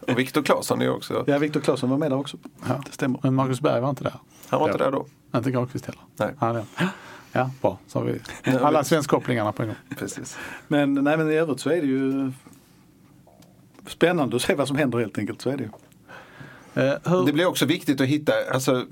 Och 0.12 0.18
Viktor 0.18 0.42
Claesson 0.42 0.82
är 0.82 0.90
också. 0.90 1.24
Ja, 1.26 1.38
Viktor 1.38 1.60
Claesson 1.60 1.90
var 1.90 1.98
med 1.98 2.10
där 2.10 2.18
också. 2.18 2.36
Ja. 2.68 2.80
Det 2.86 2.92
stämmer. 2.92 3.20
Men 3.22 3.34
Marcus 3.34 3.60
Berg 3.60 3.80
var 3.80 3.90
inte 3.90 4.04
där. 4.04 4.14
Han 4.48 4.60
var 4.60 4.68
inte 4.68 4.84
där 4.84 4.92
då. 4.92 5.06
Inte 5.34 5.50
Granqvist 5.50 5.86
heller. 5.86 6.00
Nej. 6.16 6.34
Han 6.38 6.50
är 6.50 6.54
där. 6.54 6.88
Ja, 7.32 7.50
bra. 7.60 7.78
Så 7.86 7.98
har 7.98 8.06
vi 8.06 8.20
alla 8.56 8.84
svenskkopplingarna 8.84 9.52
på 9.52 9.62
en 9.62 9.68
gång. 9.68 9.76
Precis. 9.98 10.38
Men, 10.68 10.94
nej, 10.94 11.16
men 11.16 11.30
i 11.30 11.34
övrigt 11.34 11.60
så 11.60 11.70
är 11.70 11.80
det 11.80 11.86
ju 11.86 12.32
spännande 13.86 14.36
att 14.36 14.42
se 14.42 14.54
vad 14.54 14.68
som 14.68 14.76
händer 14.76 14.98
helt 14.98 15.18
enkelt. 15.18 15.42
Så 15.42 15.50
är 15.50 15.56
det 15.56 15.62
ju. 15.62 15.70
Hur, 16.74 17.26
Det 17.26 17.32
blir 17.32 17.46
också 17.46 17.66
viktigt 17.66 18.00
att 18.00 18.06
hitta, 18.06 18.32
alltså, 18.52 18.86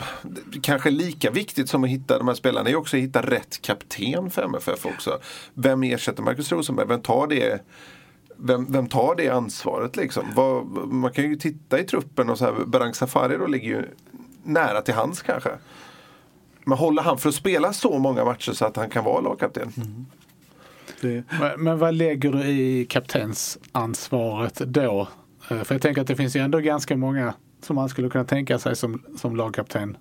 kanske 0.62 0.90
lika 0.90 1.30
viktigt 1.30 1.68
som 1.68 1.84
att 1.84 1.90
hitta 1.90 2.18
de 2.18 2.28
här 2.28 2.34
spelarna 2.34 2.70
är 2.70 2.76
också 2.76 2.96
att 2.96 3.02
hitta 3.02 3.22
rätt 3.22 3.62
kapten 3.62 4.30
för 4.30 4.42
MFF 4.42 4.86
också. 4.86 5.18
Vem 5.54 5.82
ersätter 5.82 6.22
Marcus 6.22 6.52
Rosenberg? 6.52 6.86
Vem 6.86 7.00
tar 7.00 7.26
det, 7.26 7.62
vem, 8.36 8.72
vem 8.72 8.88
tar 8.88 9.14
det 9.16 9.28
ansvaret 9.28 9.96
liksom? 9.96 10.24
Vad, 10.34 10.66
man 10.88 11.12
kan 11.12 11.24
ju 11.24 11.36
titta 11.36 11.78
i 11.78 11.84
truppen 11.84 12.30
och 12.30 12.38
så 12.38 12.44
här, 12.44 12.64
Berang 12.66 12.94
Safari 12.94 13.36
då 13.38 13.46
ligger 13.46 13.68
ju 13.68 13.84
nära 14.42 14.82
till 14.82 14.94
hands 14.94 15.22
kanske. 15.22 15.50
Men 16.64 16.78
håller 16.78 17.02
han 17.02 17.18
för 17.18 17.28
att 17.28 17.34
spela 17.34 17.72
så 17.72 17.98
många 17.98 18.24
matcher 18.24 18.52
så 18.52 18.64
att 18.64 18.76
han 18.76 18.90
kan 18.90 19.04
vara 19.04 19.20
lagkapten? 19.20 19.72
det 21.00 21.24
men, 21.40 21.64
men 21.64 21.78
vad 21.78 21.94
lägger 21.94 22.32
du 22.32 22.44
i 22.44 22.84
kaptensansvaret 22.84 24.54
då? 24.54 25.08
Eh, 25.50 25.62
För 25.62 25.74
jag 25.74 25.82
tänker 25.82 26.00
att 26.00 26.06
det 26.06 26.16
finns 26.16 26.36
ju 26.36 26.40
ändå 26.40 26.58
ganska 26.58 26.96
många 26.96 27.34
som 27.60 27.76
man 27.76 27.88
skulle 27.88 28.08
kunna 28.08 28.24
tänka 28.24 28.58
sig 28.58 28.76
som, 28.76 29.02
som 29.16 29.36
lagkapten 29.36 29.96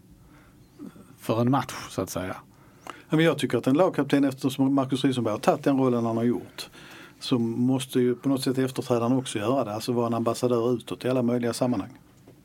för 1.19 1.41
en 1.41 1.51
match 1.51 1.73
så 1.89 2.01
att 2.01 2.09
säga. 2.09 2.35
Men 3.09 3.19
jag 3.19 3.37
tycker 3.37 3.57
att 3.57 3.67
en 3.67 3.75
lagkapten 3.75 4.23
eftersom 4.23 4.73
Marcus 4.73 5.05
Rosenberg 5.05 5.31
har 5.31 5.39
tagit 5.39 5.63
den 5.63 5.77
rollen 5.77 6.05
han 6.05 6.17
har 6.17 6.23
gjort 6.23 6.69
så 7.19 7.39
måste 7.39 7.99
ju 7.99 8.15
på 8.15 8.29
något 8.29 8.43
sätt 8.43 8.57
efterträdaren 8.57 9.11
också 9.11 9.39
göra 9.39 9.63
det. 9.63 9.73
Alltså 9.73 9.91
vara 9.91 10.07
en 10.07 10.13
ambassadör 10.13 10.73
utåt 10.73 11.05
i 11.05 11.09
alla 11.09 11.21
möjliga 11.21 11.53
sammanhang. 11.53 11.89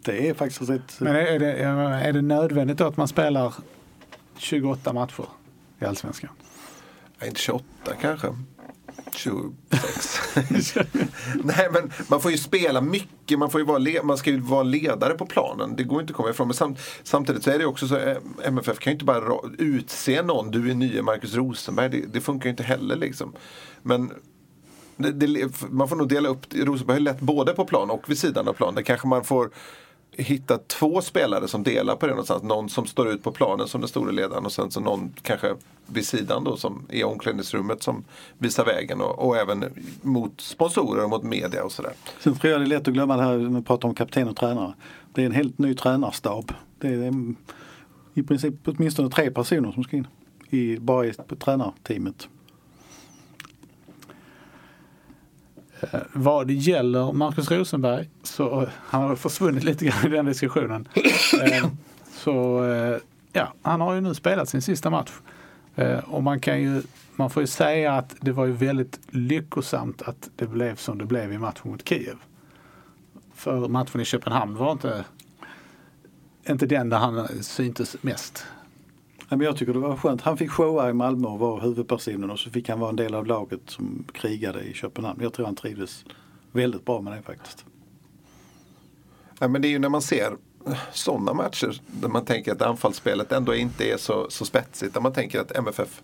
Det 0.03 0.29
är 0.29 0.35
faktiskt 0.35 0.71
ett... 0.71 1.01
Men 1.01 1.17
är 1.17 1.39
det, 1.39 1.53
är 1.53 2.13
det 2.13 2.23
nödvändigt 2.23 2.79
då 2.79 2.87
att 2.87 2.97
man 2.97 3.09
spelar 3.09 3.55
28 4.37 4.93
matcher 4.93 5.25
i 5.79 5.85
Allsvenskan? 5.85 6.31
Ja, 7.19 7.27
inte 7.27 7.41
28 7.41 7.65
kanske. 8.01 8.29
26. 9.13 10.75
Nej 11.45 11.69
men 11.73 11.93
man 12.09 12.21
får 12.21 12.31
ju 12.31 12.39
spela 12.39 12.81
mycket, 12.81 13.39
man, 13.39 13.51
får 13.51 13.61
ju 13.61 13.67
vara 13.67 14.03
man 14.03 14.19
ska 14.19 14.31
ju 14.31 14.41
vara 14.41 14.63
ledare 14.63 15.15
på 15.15 15.27
planen. 15.27 15.77
Det 15.77 15.85
går 15.85 16.01
inte 16.01 16.11
att 16.11 16.17
komma 16.17 16.31
ifrån. 16.31 16.49
Men 16.49 16.55
samt 16.55 16.79
samtidigt 17.03 17.43
så 17.43 17.51
är 17.51 17.59
det 17.59 17.67
också 17.67 17.89
så, 17.89 17.97
eh, 17.97 18.17
MFF 18.45 18.79
kan 18.79 18.91
ju 18.91 18.95
inte 18.95 19.05
bara 19.05 19.39
utse 19.59 20.23
någon, 20.23 20.51
du 20.51 20.71
är 20.71 20.75
nye 20.75 21.03
Marcus 21.03 21.35
Rosenberg. 21.35 21.89
Det, 21.89 22.07
det 22.13 22.21
funkar 22.21 22.47
ju 22.47 22.51
inte 22.51 22.63
heller 22.63 22.97
liksom. 22.97 23.33
Men 23.83 24.13
det, 24.97 25.13
det, 25.13 25.63
man 25.71 25.89
får 25.89 25.97
nog 25.97 26.09
dela 26.09 26.29
upp, 26.29 26.47
Rosenberg 26.55 26.95
har 26.95 27.01
lätt 27.01 27.21
både 27.21 27.53
på 27.53 27.65
plan 27.65 27.91
och 27.91 28.11
vid 28.11 28.19
sidan 28.19 28.49
av 28.49 28.53
plan. 28.53 28.75
Det 28.75 28.83
kanske 28.83 29.09
man 29.09 29.25
får 29.25 29.51
hitta 30.23 30.59
två 30.59 31.01
spelare 31.01 31.49
som 31.49 31.63
delar 31.63 31.97
på 31.97 32.07
det 32.07 32.13
någonstans. 32.13 32.43
Någon 32.43 32.69
som 32.69 32.87
står 32.87 33.09
ut 33.09 33.23
på 33.23 33.33
planen 33.33 33.69
som 33.69 33.81
den 33.81 33.89
store 33.89 34.13
ledaren 34.13 34.45
och 34.45 34.53
sen 34.53 34.71
så 34.71 34.81
någon 34.81 35.13
kanske 35.23 35.55
vid 35.87 36.07
sidan 36.07 36.45
då 36.45 36.57
som 36.57 36.87
är 36.89 37.05
omklädningsrummet 37.05 37.83
som 37.83 38.05
visar 38.39 38.65
vägen 38.65 39.01
och, 39.01 39.27
och 39.29 39.37
även 39.37 39.65
mot 40.03 40.41
sponsorer 40.41 41.05
och 41.05 41.11
mot 41.11 41.23
media 41.23 41.65
och 41.65 41.73
sådär. 41.73 41.93
Sen 42.21 42.35
tror 42.35 42.53
jag 42.53 42.61
det 42.61 42.65
är 42.65 42.69
lätt 42.69 42.89
att 42.89 42.95
glömma 42.95 43.17
det 43.17 43.23
här 43.23 43.37
när 43.37 43.61
vi 43.61 43.65
pratar 43.65 43.89
om 43.89 43.95
kapten 43.95 44.29
och 44.29 44.37
tränare. 44.37 44.75
Det 45.13 45.23
är 45.23 45.27
en 45.27 45.33
helt 45.33 45.59
ny 45.59 45.75
tränarstab. 45.75 46.53
Det 46.79 46.89
är 46.89 46.93
mm, 46.93 47.37
i 48.15 48.23
princip 48.23 48.55
åtminstone 48.65 49.11
tre 49.11 49.31
personer 49.31 49.73
som 49.73 49.85
ska 49.85 49.97
in 49.97 50.07
i, 50.51 50.79
bara 50.79 51.07
i 51.07 51.13
tränarteamet. 51.13 52.29
Eh, 55.57 55.70
vad 56.13 56.47
det 56.47 56.55
gäller 56.55 57.13
Marcus 57.13 57.51
Rosenberg 57.51 58.09
så 58.23 58.67
han 58.77 59.03
har 59.03 59.17
försvunnit 59.17 59.65
lite 59.65 59.85
grann 59.85 60.07
i 60.07 60.09
den 60.09 60.27
diskussionen. 60.27 60.89
Eh, 61.43 61.67
så 62.13 62.65
eh, 62.65 62.97
ja, 63.33 63.53
han 63.63 63.81
har 63.81 63.95
ju 63.95 64.01
nu 64.01 64.15
spelat 64.15 64.49
sin 64.49 64.63
sista 64.63 64.91
match. 64.91 65.11
Och 66.05 66.23
man 66.23 66.41
kan 66.41 66.63
ju, 66.63 66.83
man 67.17 67.31
får 67.31 67.43
ju 67.43 67.47
säga 67.47 67.93
att 67.93 68.15
det 68.21 68.33
var 68.33 68.47
ju 68.47 68.53
väldigt 68.53 69.01
lyckosamt 69.11 70.03
att 70.03 70.31
det 70.37 70.47
blev 70.47 70.77
som 70.77 70.99
det 70.99 71.05
blev 71.05 71.33
i 71.33 71.39
matchen 71.39 71.71
mot 71.71 71.89
Kiev. 71.89 72.17
För 73.35 73.69
matchen 73.69 74.01
i 74.01 74.05
Köpenhamn 74.05 74.57
var 74.57 74.73
inte, 74.73 75.05
inte 76.49 76.67
den 76.67 76.89
där 76.89 76.99
han 76.99 77.29
syntes 77.43 77.97
mest 78.01 78.47
men 79.37 79.47
jag 79.47 79.57
tycker 79.57 79.73
det 79.73 79.79
var 79.79 79.97
skönt. 79.97 80.23
Han 80.23 80.37
fick 80.37 80.51
showa 80.51 80.91
i 80.91 80.93
Malmö 80.93 81.29
och 81.29 81.39
var 81.39 81.61
huvudpersonen 81.61 82.31
och 82.31 82.39
så 82.39 82.51
fick 82.51 82.69
han 82.69 82.81
vara 82.81 82.91
en 82.91 82.97
del 82.97 83.15
av 83.15 83.27
laget 83.27 83.61
som 83.67 84.05
krigade 84.13 84.61
i 84.61 84.75
Köpenhamn. 84.75 85.23
Jag 85.23 85.33
tror 85.33 85.47
han 85.47 85.57
trivdes 85.57 86.05
väldigt 86.53 86.85
bra 86.85 87.01
med 87.01 87.13
det 87.13 87.23
faktiskt. 87.23 87.65
Ja, 89.39 89.49
men 89.49 89.63
det 89.63 89.69
är 89.69 89.71
ju 89.71 89.79
när 89.79 89.89
man 89.89 90.03
ser 90.03 90.37
eh, 90.67 90.79
sådana 90.93 91.35
matcher 91.35 91.81
där 91.87 92.09
man 92.09 92.25
tänker 92.25 92.53
att 92.53 92.63
anfallsspelet 92.63 93.33
ändå 93.33 93.55
inte 93.55 93.85
är 93.93 93.97
så, 93.97 94.31
så 94.31 94.45
spetsigt. 94.45 94.95
Där 94.95 95.01
man 95.01 95.13
tänker 95.13 95.41
att 95.41 95.57
MFF 95.57 96.03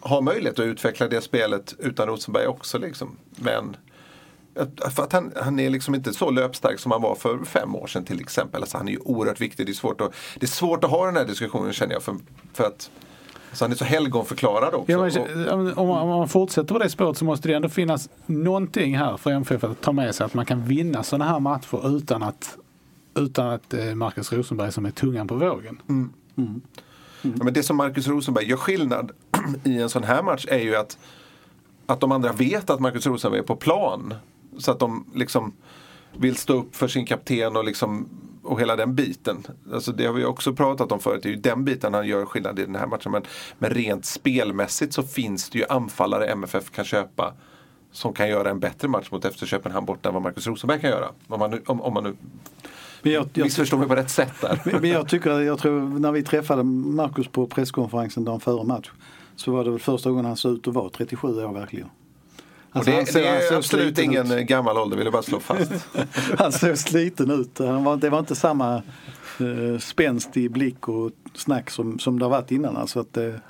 har 0.00 0.22
möjlighet 0.22 0.58
att 0.58 0.64
utveckla 0.64 1.08
det 1.08 1.20
spelet 1.20 1.74
utan 1.78 2.08
Rosenberg 2.08 2.46
också. 2.46 2.78
Liksom. 2.78 3.16
Men 3.36 3.76
för 4.90 5.02
att 5.02 5.12
han, 5.12 5.32
han 5.42 5.58
är 5.58 5.70
liksom 5.70 5.94
inte 5.94 6.12
så 6.12 6.30
löpstark 6.30 6.78
som 6.78 6.92
han 6.92 7.02
var 7.02 7.14
för 7.14 7.44
fem 7.44 7.76
år 7.76 7.86
sedan 7.86 8.04
till 8.04 8.20
exempel. 8.20 8.62
Alltså 8.62 8.76
han 8.76 8.88
är 8.88 8.92
ju 8.92 8.98
oerhört 8.98 9.40
viktig. 9.40 9.66
Det 9.66 9.72
är 9.72 9.74
svårt 9.74 10.00
att, 10.00 10.14
det 10.34 10.46
är 10.46 10.48
svårt 10.48 10.84
att 10.84 10.90
ha 10.90 11.06
den 11.06 11.16
här 11.16 11.24
diskussionen 11.24 11.72
känner 11.72 11.92
jag. 11.92 12.02
För, 12.02 12.16
för 12.52 12.64
att 12.64 12.90
alltså 13.50 13.64
han 13.64 13.72
är 13.72 13.76
så 13.76 13.84
helgonförklarad 13.84 14.74
också. 14.74 14.92
Ja, 14.92 15.56
men, 15.56 15.72
om, 15.74 15.88
man, 15.88 16.02
om 16.02 16.08
man 16.08 16.28
fortsätter 16.28 16.74
på 16.74 16.78
det 16.78 16.90
spåret 16.90 17.18
så 17.18 17.24
måste 17.24 17.48
det 17.48 17.54
ändå 17.54 17.68
finnas 17.68 18.08
någonting 18.26 18.98
här 18.98 19.16
för 19.16 19.30
MFF 19.30 19.64
att 19.64 19.80
ta 19.80 19.92
med 19.92 20.14
sig. 20.14 20.26
Att 20.26 20.34
man 20.34 20.46
kan 20.46 20.64
vinna 20.64 21.02
sådana 21.02 21.24
här 21.24 21.40
matcher 21.40 21.96
utan 21.96 22.22
att, 22.22 22.56
utan 23.14 23.48
att 23.48 23.74
eh, 23.74 23.94
Marcus 23.94 24.32
Rosenberg 24.32 24.72
som 24.72 24.86
är 24.86 24.90
tungan 24.90 25.28
på 25.28 25.34
vågen. 25.34 25.82
Mm. 25.88 26.12
Mm. 26.36 26.62
Mm. 27.22 27.36
Ja, 27.38 27.44
men 27.44 27.54
det 27.54 27.62
som 27.62 27.76
Marcus 27.76 28.08
Rosenberg 28.08 28.44
gör 28.44 28.56
skillnad 28.56 29.12
i 29.64 29.78
en 29.78 29.88
sån 29.88 30.04
här 30.04 30.22
match 30.22 30.46
är 30.48 30.58
ju 30.58 30.76
att, 30.76 30.98
att 31.86 32.00
de 32.00 32.12
andra 32.12 32.32
vet 32.32 32.70
att 32.70 32.80
Marcus 32.80 33.06
Rosenberg 33.06 33.40
är 33.40 33.44
på 33.44 33.56
plan. 33.56 34.14
Så 34.58 34.70
att 34.70 34.78
de 34.78 35.06
liksom 35.14 35.52
vill 36.16 36.36
stå 36.36 36.54
upp 36.54 36.76
för 36.76 36.88
sin 36.88 37.06
kapten 37.06 37.56
och, 37.56 37.64
liksom, 37.64 38.08
och 38.42 38.60
hela 38.60 38.76
den 38.76 38.94
biten. 38.94 39.46
Alltså 39.72 39.92
det 39.92 40.06
har 40.06 40.12
vi 40.12 40.24
också 40.24 40.52
pratat 40.52 40.92
om 40.92 41.00
förut, 41.00 41.22
det 41.22 41.28
är 41.28 41.30
ju 41.30 41.40
den 41.40 41.64
biten 41.64 41.94
han 41.94 42.06
gör 42.06 42.24
skillnad 42.24 42.58
i 42.58 42.62
den 42.64 42.76
här 42.76 42.86
matchen. 42.86 43.12
Men, 43.12 43.22
men 43.58 43.70
rent 43.70 44.04
spelmässigt 44.04 44.92
så 44.92 45.02
finns 45.02 45.50
det 45.50 45.58
ju 45.58 45.64
anfallare 45.68 46.26
MFF 46.26 46.70
kan 46.70 46.84
köpa 46.84 47.34
som 47.92 48.12
kan 48.12 48.28
göra 48.28 48.50
en 48.50 48.60
bättre 48.60 48.88
match 48.88 49.10
mot 49.10 49.34
FC 49.34 49.46
Köpenhamn 49.46 49.86
borta 49.86 50.08
än 50.08 50.14
vad 50.14 50.22
Marcus 50.22 50.46
Rosenberg 50.46 50.80
kan 50.80 50.90
göra. 50.90 51.08
Om 51.28 51.38
man 51.38 51.50
nu, 51.50 51.62
om, 51.66 51.80
om 51.80 51.94
man 51.94 52.04
nu 52.04 52.16
men 53.02 53.12
jag, 53.12 53.28
jag, 53.34 53.44
missförstår 53.44 53.78
mig 53.78 53.88
på 53.88 53.94
rätt 53.94 54.10
sätt 54.10 54.32
där. 54.40 54.78
Men 54.80 54.90
jag 54.90 55.08
tycker, 55.08 55.40
jag 55.40 55.58
tror 55.58 55.80
när 55.98 56.12
vi 56.12 56.22
träffade 56.22 56.62
Marcus 56.62 57.28
på 57.28 57.46
presskonferensen 57.46 58.24
dagen 58.24 58.40
före 58.40 58.64
match 58.64 58.90
så 59.36 59.52
var 59.52 59.64
det 59.64 59.70
väl 59.70 59.80
första 59.80 60.10
gången 60.10 60.24
han 60.24 60.36
såg 60.36 60.52
ut 60.52 60.68
att 60.68 60.74
vara 60.74 60.90
37 60.90 61.28
år 61.28 61.52
verkligen. 61.52 61.88
Alltså, 62.74 62.90
det, 62.90 63.06
ser, 63.06 63.22
det, 63.22 63.28
är 63.28 63.56
absolut 63.56 63.98
ingen 63.98 64.32
ut. 64.32 64.46
gammal 64.46 64.78
ålder, 64.78 64.96
vill 64.96 65.06
jag 65.06 65.12
bara 65.12 65.22
slå 65.22 65.40
fast. 65.40 65.72
han 66.38 66.52
såg 66.52 66.78
sliten 66.78 67.30
ut. 67.30 67.58
Han 67.58 67.84
var, 67.84 67.96
det 67.96 68.10
var 68.10 68.18
inte 68.18 68.34
samma 68.34 68.82
eh, 69.40 69.78
spänst 69.78 70.36
i 70.36 70.48
blick 70.48 70.88
och 70.88 71.10
snack 71.34 71.70
som, 71.70 71.98
som 71.98 72.18
det 72.18 72.24
har 72.24 72.30
varit 72.30 72.50
innan. 72.50 72.76
Alltså 72.76 73.00
att 73.00 73.12
det, 73.12 73.40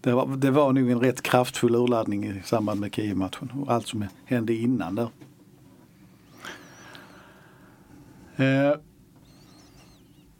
det, 0.00 0.12
var, 0.12 0.26
det 0.26 0.50
var 0.50 0.72
nog 0.72 0.90
en 0.90 1.00
rätt 1.00 1.22
kraftfull 1.22 1.74
urladdning 1.74 2.24
i 2.24 2.42
samband 2.44 2.80
med 2.80 2.94
Kiev-matchen 2.94 3.52
och 3.60 3.72
allt 3.72 3.86
som 3.86 4.04
hände 4.24 4.54
innan 4.54 4.94
där. 4.94 5.08
Eh, 8.36 8.72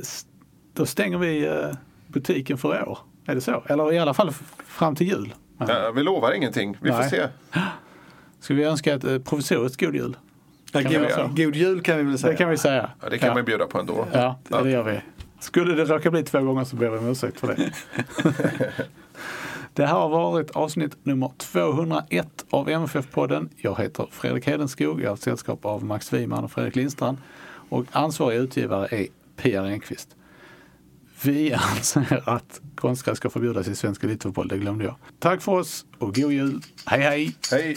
då 0.75 0.87
stänger 0.87 1.19
vi 1.19 1.47
eh, 1.47 1.77
butiken 2.07 2.59
för 2.59 2.89
år. 2.89 2.99
Är 3.27 3.35
det 3.35 3.41
så? 3.41 3.63
Eller 3.67 3.93
i 3.93 3.99
alla 3.99 4.15
fall 4.15 4.33
fram 4.67 4.97
till 4.97 5.09
jul. 5.09 5.35
Ja, 5.59 5.93
vi 5.95 6.03
lovar 6.03 6.33
ingenting. 6.33 6.77
Vi 6.81 6.91
Nej. 6.91 7.03
får 7.03 7.17
se. 7.17 7.29
Ska 8.41 8.55
vi 8.55 8.65
önska 8.65 8.95
ett 8.95 9.25
provisoriskt 9.25 9.81
god 9.81 9.95
jul? 9.95 10.17
Ja, 10.73 10.83
god, 10.83 11.37
god 11.37 11.57
jul 11.57 11.81
kan 11.81 11.97
vi 11.97 12.03
väl 12.03 12.19
säga. 12.19 12.31
Det 12.31 12.37
kan 12.37 12.51
vi 12.51 12.57
säga. 12.57 12.91
Ja, 13.03 13.09
det 13.09 13.19
kan 13.19 13.29
ja. 13.29 13.35
man 13.35 13.45
bjuda 13.45 13.67
på 13.67 13.79
ändå. 13.79 14.07
Ja, 14.13 14.39
det, 14.49 14.57
ja. 14.57 14.63
det 14.63 14.71
gör 14.71 14.83
vi. 14.83 15.01
Skulle 15.41 15.75
det 15.75 15.85
råka 15.85 16.11
bli 16.11 16.23
två 16.23 16.41
gånger 16.41 16.65
så 16.65 16.77
ber 16.77 16.91
vi 16.91 16.99
om 16.99 17.09
ursäkt 17.09 17.41
för 17.41 17.47
det. 17.49 17.73
det 19.75 19.87
här 19.87 19.95
har 19.95 20.09
varit 20.09 20.51
avsnitt 20.51 20.97
nummer 21.03 21.33
201 21.39 22.47
av 22.51 22.69
MFF-podden. 22.69 23.49
Jag 23.57 23.81
heter 23.81 24.07
Fredrik 24.11 24.47
Hedenskog. 24.47 25.03
Jag 25.03 25.11
har 25.11 25.17
sällskap 25.17 25.65
av 25.65 25.85
Max 25.85 26.13
Wiman 26.13 26.45
och 26.45 26.53
Fredrik 26.53 26.77
Lindstrand. 26.77 27.19
Och 27.69 27.85
ansvarig 27.93 28.39
utgivare 28.39 28.89
är 28.91 29.07
Pia 29.37 29.65
Renqvist. 29.65 30.09
Vi 31.23 31.53
anser 31.53 32.23
att 32.27 32.61
konstgräs 32.75 33.17
ska 33.17 33.31
förbjudas 33.31 33.69
i 33.69 33.75
svensk 33.75 34.05
elitfotboll. 34.05 34.49
Det 34.49 34.59
glömde 34.59 34.85
jag. 34.85 34.95
Tack 35.19 35.43
för 35.43 35.53
oss 35.53 35.87
och 35.99 36.15
god 36.15 36.33
jul. 36.33 36.61
Hej! 36.87 37.03
Hej! 37.03 37.35
Hej 37.51 37.77